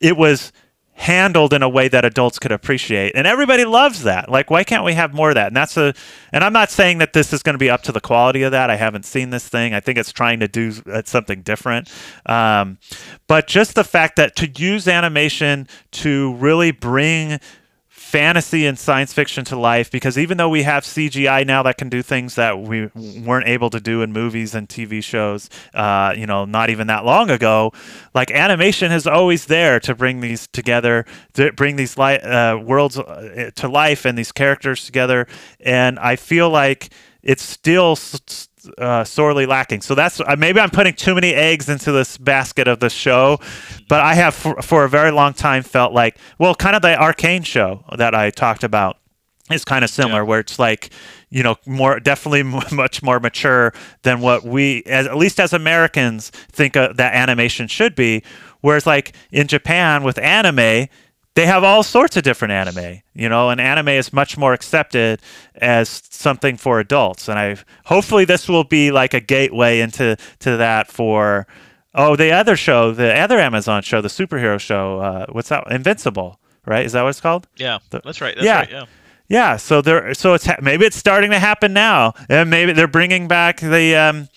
it 0.00 0.16
was 0.16 0.52
handled 0.96 1.52
in 1.52 1.62
a 1.62 1.68
way 1.68 1.88
that 1.88 2.04
adults 2.06 2.38
could 2.38 2.50
appreciate. 2.50 3.12
And 3.14 3.26
everybody 3.26 3.64
loves 3.64 4.02
that. 4.04 4.30
Like 4.30 4.50
why 4.50 4.64
can't 4.64 4.82
we 4.82 4.94
have 4.94 5.12
more 5.12 5.28
of 5.28 5.34
that? 5.34 5.48
And 5.48 5.56
that's 5.56 5.76
a 5.76 5.94
and 6.32 6.42
i'm 6.42 6.54
not 6.54 6.70
saying 6.70 6.98
that 6.98 7.12
this 7.12 7.32
is 7.32 7.42
going 7.42 7.54
to 7.54 7.58
be 7.58 7.68
up 7.68 7.82
to 7.82 7.92
the 7.92 8.00
quality 8.00 8.42
of 8.42 8.52
that. 8.52 8.70
I 8.70 8.76
haven't 8.76 9.04
seen 9.04 9.30
this 9.30 9.46
thing. 9.46 9.74
I 9.74 9.80
think 9.80 9.98
it's 9.98 10.10
trying 10.10 10.40
to 10.40 10.48
do 10.48 10.72
uh, 10.90 11.02
something 11.04 11.42
different. 11.42 11.92
Um, 12.24 12.78
but 13.26 13.46
just 13.46 13.74
the 13.74 13.84
fact 13.84 14.16
that 14.16 14.36
to 14.36 14.48
use 14.48 14.88
animation 14.88 15.68
to 15.92 16.34
really 16.34 16.70
bring 16.70 17.40
fantasy 18.16 18.64
and 18.64 18.78
science 18.78 19.12
fiction 19.12 19.44
to 19.44 19.58
life 19.58 19.90
because 19.90 20.16
even 20.16 20.38
though 20.38 20.48
we 20.48 20.62
have 20.62 20.84
CGI 20.84 21.46
now 21.46 21.62
that 21.62 21.76
can 21.76 21.90
do 21.90 22.00
things 22.00 22.34
that 22.36 22.58
we 22.58 22.86
weren't 22.94 23.46
able 23.46 23.68
to 23.68 23.78
do 23.78 24.00
in 24.00 24.10
movies 24.10 24.54
and 24.54 24.66
TV 24.70 25.04
shows, 25.04 25.50
uh, 25.74 26.14
you 26.16 26.26
know, 26.26 26.46
not 26.46 26.70
even 26.70 26.86
that 26.86 27.04
long 27.04 27.28
ago, 27.28 27.74
like 28.14 28.30
animation 28.30 28.90
is 28.90 29.06
always 29.06 29.44
there 29.44 29.78
to 29.80 29.94
bring 29.94 30.20
these 30.20 30.46
together, 30.46 31.04
to 31.34 31.52
bring 31.52 31.76
these 31.76 31.98
li- 31.98 32.18
uh, 32.20 32.56
worlds 32.56 32.98
uh, 32.98 33.50
to 33.54 33.68
life 33.68 34.06
and 34.06 34.16
these 34.16 34.32
characters 34.32 34.86
together. 34.86 35.26
And 35.60 35.98
I 35.98 36.16
feel 36.16 36.48
like 36.48 36.88
it's 37.22 37.42
still 37.42 37.92
s- 37.92 38.48
uh, 38.78 39.04
sorely 39.04 39.46
lacking. 39.46 39.80
So 39.80 39.94
that's 39.94 40.20
uh, 40.20 40.36
maybe 40.38 40.60
I'm 40.60 40.70
putting 40.70 40.94
too 40.94 41.14
many 41.14 41.34
eggs 41.34 41.68
into 41.68 41.92
this 41.92 42.18
basket 42.18 42.68
of 42.68 42.80
the 42.80 42.90
show, 42.90 43.38
but 43.88 44.00
I 44.00 44.14
have 44.14 44.34
for, 44.34 44.60
for 44.62 44.84
a 44.84 44.88
very 44.88 45.10
long 45.10 45.34
time 45.34 45.62
felt 45.62 45.92
like, 45.92 46.18
well, 46.38 46.54
kind 46.54 46.76
of 46.76 46.82
the 46.82 47.00
Arcane 47.00 47.42
show 47.42 47.84
that 47.96 48.14
I 48.14 48.30
talked 48.30 48.64
about 48.64 48.98
is 49.50 49.64
kind 49.64 49.84
of 49.84 49.90
similar, 49.90 50.24
where 50.24 50.40
it's 50.40 50.58
like, 50.58 50.90
you 51.30 51.42
know, 51.42 51.56
more 51.66 52.00
definitely 52.00 52.40
m- 52.40 52.60
much 52.76 53.02
more 53.02 53.20
mature 53.20 53.72
than 54.02 54.20
what 54.20 54.44
we, 54.44 54.82
as, 54.86 55.06
at 55.06 55.16
least 55.16 55.38
as 55.38 55.52
Americans, 55.52 56.30
think 56.50 56.76
uh, 56.76 56.92
that 56.94 57.14
animation 57.14 57.68
should 57.68 57.94
be. 57.94 58.22
Whereas, 58.60 58.86
like 58.86 59.14
in 59.30 59.46
Japan 59.46 60.02
with 60.02 60.18
anime, 60.18 60.88
they 61.36 61.46
have 61.46 61.62
all 61.62 61.82
sorts 61.84 62.16
of 62.16 62.24
different 62.24 62.50
anime, 62.52 63.02
you 63.14 63.28
know, 63.28 63.50
and 63.50 63.60
anime 63.60 63.88
is 63.90 64.12
much 64.12 64.36
more 64.36 64.52
accepted 64.52 65.20
as 65.54 66.02
something 66.10 66.56
for 66.56 66.80
adults. 66.80 67.28
And 67.28 67.38
I 67.38 67.56
hopefully 67.84 68.24
this 68.24 68.48
will 68.48 68.64
be 68.64 68.90
like 68.90 69.14
a 69.14 69.20
gateway 69.20 69.78
into 69.80 70.16
to 70.40 70.56
that 70.56 70.88
for 70.90 71.46
oh 71.94 72.16
the 72.16 72.32
other 72.32 72.56
show, 72.56 72.90
the 72.92 73.14
other 73.16 73.38
Amazon 73.38 73.82
show, 73.82 74.00
the 74.00 74.08
superhero 74.08 74.58
show. 74.58 74.98
Uh, 75.00 75.26
what's 75.30 75.50
that? 75.50 75.70
Invincible, 75.70 76.40
right? 76.66 76.84
Is 76.84 76.92
that 76.92 77.02
what 77.02 77.10
it's 77.10 77.20
called? 77.20 77.46
Yeah, 77.56 77.78
The- 77.90 78.00
that's 78.04 78.20
right. 78.20 78.34
That's 78.34 78.44
yeah. 78.44 78.58
right. 78.58 78.70
Yeah. 78.70 78.84
Yeah, 79.28 79.56
so 79.56 79.82
they're 79.82 80.14
so 80.14 80.34
it's 80.34 80.46
ha- 80.46 80.58
maybe 80.62 80.86
it's 80.86 80.96
starting 80.96 81.32
to 81.32 81.38
happen 81.40 81.72
now, 81.72 82.14
and 82.28 82.48
maybe 82.48 82.72
they're 82.72 82.86
bringing 82.86 83.26
back 83.28 83.58
the 83.60 83.96
um, 83.96 84.28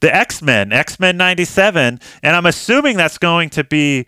the 0.00 0.14
X 0.14 0.42
Men, 0.42 0.70
X 0.70 1.00
Men 1.00 1.16
'97, 1.16 1.98
and 2.22 2.36
I'm 2.36 2.44
assuming 2.44 2.98
that's 2.98 3.16
going 3.16 3.48
to 3.50 3.64
be 3.64 4.04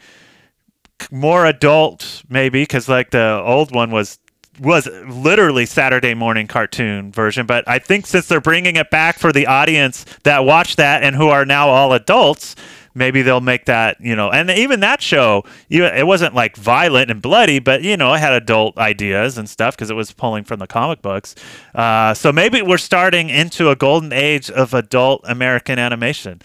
more 1.10 1.46
adult, 1.46 2.22
maybe 2.28 2.62
because 2.62 2.88
like 2.88 3.10
the 3.10 3.42
old 3.44 3.74
one 3.74 3.90
was 3.90 4.18
was 4.60 4.86
literally 5.06 5.66
Saturday 5.66 6.14
morning 6.14 6.46
cartoon 6.46 7.12
version, 7.12 7.46
but 7.46 7.64
I 7.68 7.78
think 7.78 8.06
since 8.06 8.26
they're 8.26 8.40
bringing 8.40 8.76
it 8.76 8.90
back 8.90 9.18
for 9.18 9.32
the 9.32 9.46
audience 9.46 10.06
that 10.22 10.44
watch 10.44 10.76
that 10.76 11.02
and 11.02 11.14
who 11.14 11.28
are 11.28 11.44
now 11.44 11.68
all 11.68 11.92
adults, 11.92 12.56
maybe 12.94 13.20
they'll 13.22 13.40
make 13.40 13.66
that 13.66 14.00
you 14.00 14.16
know. 14.16 14.30
And 14.30 14.50
even 14.50 14.80
that 14.80 15.02
show 15.02 15.44
it 15.68 16.06
wasn't 16.06 16.34
like 16.34 16.56
violent 16.56 17.10
and 17.10 17.20
bloody 17.20 17.58
but 17.58 17.82
you 17.82 17.96
know 17.96 18.14
it 18.14 18.18
had 18.18 18.32
adult 18.32 18.78
ideas 18.78 19.36
and 19.36 19.48
stuff 19.48 19.76
because 19.76 19.90
it 19.90 19.94
was 19.94 20.12
pulling 20.12 20.44
from 20.44 20.58
the 20.58 20.66
comic 20.66 21.02
books. 21.02 21.34
Uh, 21.74 22.14
so 22.14 22.32
maybe 22.32 22.62
we're 22.62 22.78
starting 22.78 23.28
into 23.28 23.70
a 23.70 23.76
golden 23.76 24.12
age 24.12 24.50
of 24.50 24.72
adult 24.74 25.20
american 25.24 25.78
animation. 25.78 26.40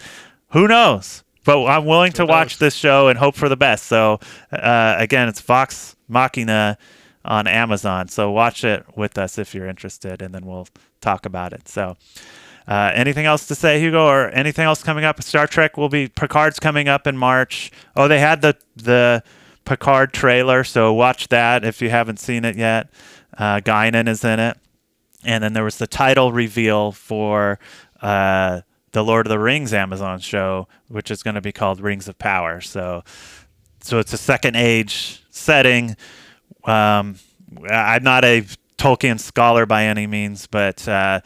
Who 0.50 0.68
knows 0.68 1.21
but 1.44 1.64
i'm 1.66 1.84
willing 1.84 2.12
to 2.12 2.24
watch 2.26 2.58
this 2.58 2.74
show 2.74 3.08
and 3.08 3.18
hope 3.18 3.34
for 3.34 3.48
the 3.48 3.56
best 3.56 3.86
so 3.86 4.18
uh, 4.52 4.94
again 4.98 5.28
it's 5.28 5.40
vox 5.40 5.96
machina 6.08 6.76
on 7.24 7.46
amazon 7.46 8.08
so 8.08 8.30
watch 8.30 8.64
it 8.64 8.84
with 8.96 9.16
us 9.18 9.38
if 9.38 9.54
you're 9.54 9.68
interested 9.68 10.22
and 10.22 10.34
then 10.34 10.44
we'll 10.44 10.68
talk 11.00 11.26
about 11.26 11.52
it 11.52 11.68
so 11.68 11.96
uh, 12.66 12.92
anything 12.94 13.26
else 13.26 13.46
to 13.48 13.54
say, 13.54 13.80
Hugo, 13.80 14.06
or 14.06 14.28
anything 14.30 14.64
else 14.64 14.82
coming 14.82 15.04
up? 15.04 15.22
Star 15.22 15.46
Trek 15.46 15.76
will 15.76 15.88
be 15.88 16.08
Picard's 16.08 16.60
coming 16.60 16.88
up 16.88 17.06
in 17.06 17.16
March. 17.16 17.72
Oh, 17.96 18.08
they 18.08 18.20
had 18.20 18.40
the 18.40 18.56
the 18.76 19.22
Picard 19.64 20.12
trailer, 20.12 20.64
so 20.64 20.92
watch 20.92 21.28
that 21.28 21.64
if 21.64 21.80
you 21.82 21.90
haven't 21.90 22.18
seen 22.18 22.44
it 22.44 22.56
yet. 22.56 22.88
Uh, 23.36 23.60
Guinan 23.60 24.08
is 24.08 24.24
in 24.24 24.38
it, 24.38 24.58
and 25.24 25.42
then 25.42 25.52
there 25.52 25.64
was 25.64 25.78
the 25.78 25.86
title 25.86 26.32
reveal 26.32 26.92
for 26.92 27.58
uh, 28.00 28.60
the 28.92 29.02
Lord 29.02 29.26
of 29.26 29.30
the 29.30 29.38
Rings 29.38 29.72
Amazon 29.72 30.18
show, 30.20 30.68
which 30.88 31.10
is 31.10 31.22
going 31.22 31.34
to 31.34 31.40
be 31.40 31.52
called 31.52 31.80
Rings 31.80 32.08
of 32.08 32.18
Power. 32.18 32.60
So, 32.60 33.02
so 33.80 33.98
it's 33.98 34.12
a 34.12 34.18
second 34.18 34.56
age 34.56 35.22
setting. 35.30 35.96
Um, 36.64 37.16
I'm 37.68 38.02
not 38.02 38.24
a 38.24 38.44
Tolkien 38.78 39.18
scholar 39.18 39.66
by 39.66 39.84
any 39.84 40.06
means, 40.06 40.46
but 40.46 40.86
uh, 40.86 41.20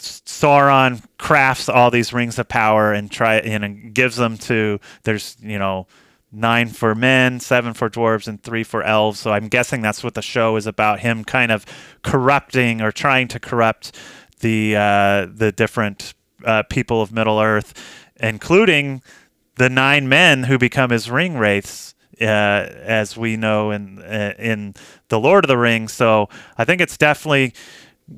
Sauron 0.00 1.04
crafts 1.18 1.68
all 1.68 1.90
these 1.90 2.12
rings 2.12 2.38
of 2.38 2.48
power 2.48 2.92
and 2.92 3.10
try 3.10 3.36
and 3.36 3.94
gives 3.94 4.16
them 4.16 4.38
to 4.38 4.80
there's 5.02 5.36
you 5.40 5.58
know 5.58 5.86
nine 6.32 6.68
for 6.68 6.94
men, 6.94 7.40
seven 7.40 7.74
for 7.74 7.90
dwarves, 7.90 8.26
and 8.26 8.42
three 8.42 8.64
for 8.64 8.82
elves. 8.82 9.20
So 9.20 9.32
I'm 9.32 9.48
guessing 9.48 9.82
that's 9.82 10.02
what 10.02 10.14
the 10.14 10.22
show 10.22 10.56
is 10.56 10.66
about. 10.66 11.00
Him 11.00 11.24
kind 11.24 11.52
of 11.52 11.66
corrupting 12.02 12.80
or 12.80 12.92
trying 12.92 13.28
to 13.28 13.40
corrupt 13.40 13.96
the 14.40 14.76
uh, 14.76 15.26
the 15.32 15.52
different 15.52 16.14
uh, 16.44 16.62
people 16.64 17.02
of 17.02 17.12
Middle 17.12 17.40
Earth, 17.40 17.74
including 18.20 19.02
the 19.56 19.68
nine 19.68 20.08
men 20.08 20.44
who 20.44 20.58
become 20.58 20.90
his 20.90 21.08
Ringwraiths. 21.08 21.94
Uh, 22.20 22.68
as 22.82 23.16
we 23.16 23.34
know 23.38 23.70
in 23.70 23.98
uh, 24.02 24.34
in 24.38 24.74
the 25.08 25.18
Lord 25.18 25.42
of 25.42 25.48
the 25.48 25.56
Rings, 25.56 25.90
so 25.94 26.28
I 26.58 26.66
think 26.66 26.82
it's 26.82 26.98
definitely 26.98 27.54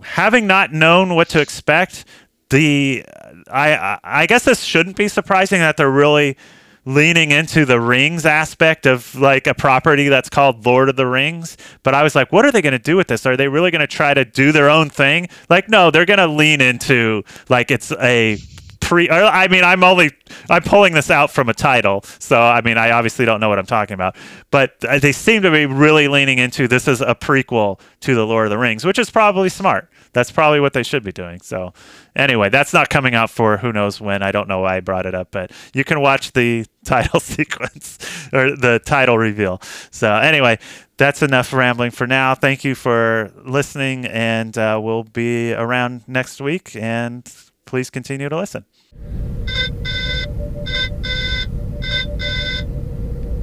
having 0.02 0.44
not 0.48 0.72
known 0.72 1.14
what 1.14 1.28
to 1.28 1.40
expect, 1.40 2.04
the 2.50 3.04
I 3.48 3.76
I- 3.76 3.98
I 4.02 4.26
guess 4.26 4.42
this 4.44 4.60
shouldn't 4.64 4.96
be 4.96 5.06
surprising 5.06 5.60
that 5.60 5.76
they're 5.76 5.88
really 5.88 6.36
leaning 6.84 7.30
into 7.30 7.64
the 7.64 7.80
rings 7.80 8.26
aspect 8.26 8.86
of 8.86 9.14
like 9.14 9.46
a 9.46 9.54
property 9.54 10.08
that's 10.08 10.28
called 10.28 10.66
Lord 10.66 10.88
of 10.88 10.96
the 10.96 11.06
Rings. 11.06 11.56
But 11.82 11.94
I 11.94 12.02
was 12.02 12.14
like, 12.14 12.32
what 12.32 12.44
are 12.44 12.50
they 12.50 12.62
going 12.62 12.72
to 12.72 12.78
do 12.78 12.96
with 12.96 13.06
this? 13.06 13.24
Are 13.24 13.36
they 13.36 13.48
really 13.48 13.70
going 13.70 13.80
to 13.80 13.86
try 13.86 14.14
to 14.14 14.24
do 14.24 14.52
their 14.52 14.68
own 14.68 14.90
thing? 14.90 15.28
Like, 15.48 15.68
no, 15.68 15.90
they're 15.90 16.06
going 16.06 16.18
to 16.18 16.26
lean 16.26 16.60
into 16.60 17.22
like 17.48 17.70
it's 17.70 17.92
a 17.92 18.38
pre. 18.82 19.08
I 19.08 19.48
mean, 19.48 19.64
I'm 19.64 19.82
only 19.82 20.10
I'm 20.50 20.62
pulling 20.62 20.92
this 20.92 21.10
out 21.10 21.30
from 21.30 21.48
a 21.48 21.54
title, 21.54 22.02
so 22.18 22.40
I 22.40 22.60
mean, 22.60 22.76
I 22.76 22.90
obviously 22.90 23.24
don't 23.24 23.40
know 23.40 23.48
what 23.48 23.58
I'm 23.58 23.66
talking 23.66 23.94
about. 23.94 24.16
But 24.50 24.84
uh, 24.84 24.98
they 24.98 25.12
seem 25.12 25.42
to 25.42 25.50
be 25.50 25.64
really 25.64 26.08
leaning 26.08 26.38
into 26.38 26.68
this 26.68 26.86
is 26.86 27.00
a 27.00 27.14
prequel 27.14 27.80
to 28.00 28.14
the 28.14 28.26
Lord 28.26 28.46
of 28.46 28.50
the 28.50 28.58
Rings, 28.58 28.84
which 28.84 28.98
is 28.98 29.08
probably 29.08 29.48
smart. 29.48 29.88
That's 30.12 30.30
probably 30.30 30.60
what 30.60 30.74
they 30.74 30.82
should 30.82 31.02
be 31.02 31.12
doing. 31.12 31.40
So, 31.40 31.72
anyway, 32.14 32.50
that's 32.50 32.74
not 32.74 32.90
coming 32.90 33.14
out 33.14 33.30
for 33.30 33.56
who 33.56 33.72
knows 33.72 34.00
when. 34.00 34.22
I 34.22 34.30
don't 34.30 34.46
know 34.46 34.60
why 34.60 34.76
I 34.76 34.80
brought 34.80 35.06
it 35.06 35.14
up, 35.14 35.30
but 35.30 35.52
you 35.72 35.84
can 35.84 36.00
watch 36.00 36.32
the 36.32 36.66
title 36.84 37.20
sequence 37.20 37.98
or 38.32 38.54
the 38.54 38.80
title 38.84 39.16
reveal. 39.16 39.60
So, 39.90 40.12
anyway, 40.12 40.58
that's 40.98 41.22
enough 41.22 41.52
rambling 41.52 41.92
for 41.92 42.06
now. 42.06 42.34
Thank 42.34 42.64
you 42.64 42.74
for 42.74 43.32
listening, 43.44 44.06
and 44.06 44.56
uh, 44.58 44.78
we'll 44.82 45.04
be 45.04 45.54
around 45.54 46.02
next 46.06 46.40
week. 46.40 46.76
And 46.76 47.30
please 47.72 47.88
continue 47.88 48.28
to 48.28 48.36
listen. 48.36 48.66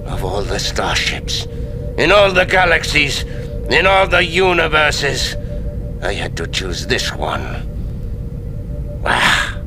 Of 0.05 0.23
all 0.23 0.43
the 0.43 0.59
starships, 0.59 1.47
in 1.97 2.11
all 2.11 2.31
the 2.31 2.45
galaxies, 2.45 3.23
in 3.71 3.87
all 3.87 4.07
the 4.07 4.23
universes, 4.23 5.35
I 6.03 6.13
had 6.13 6.37
to 6.37 6.45
choose 6.45 6.85
this 6.85 7.11
one. 7.11 7.43
Ah! 9.03 9.58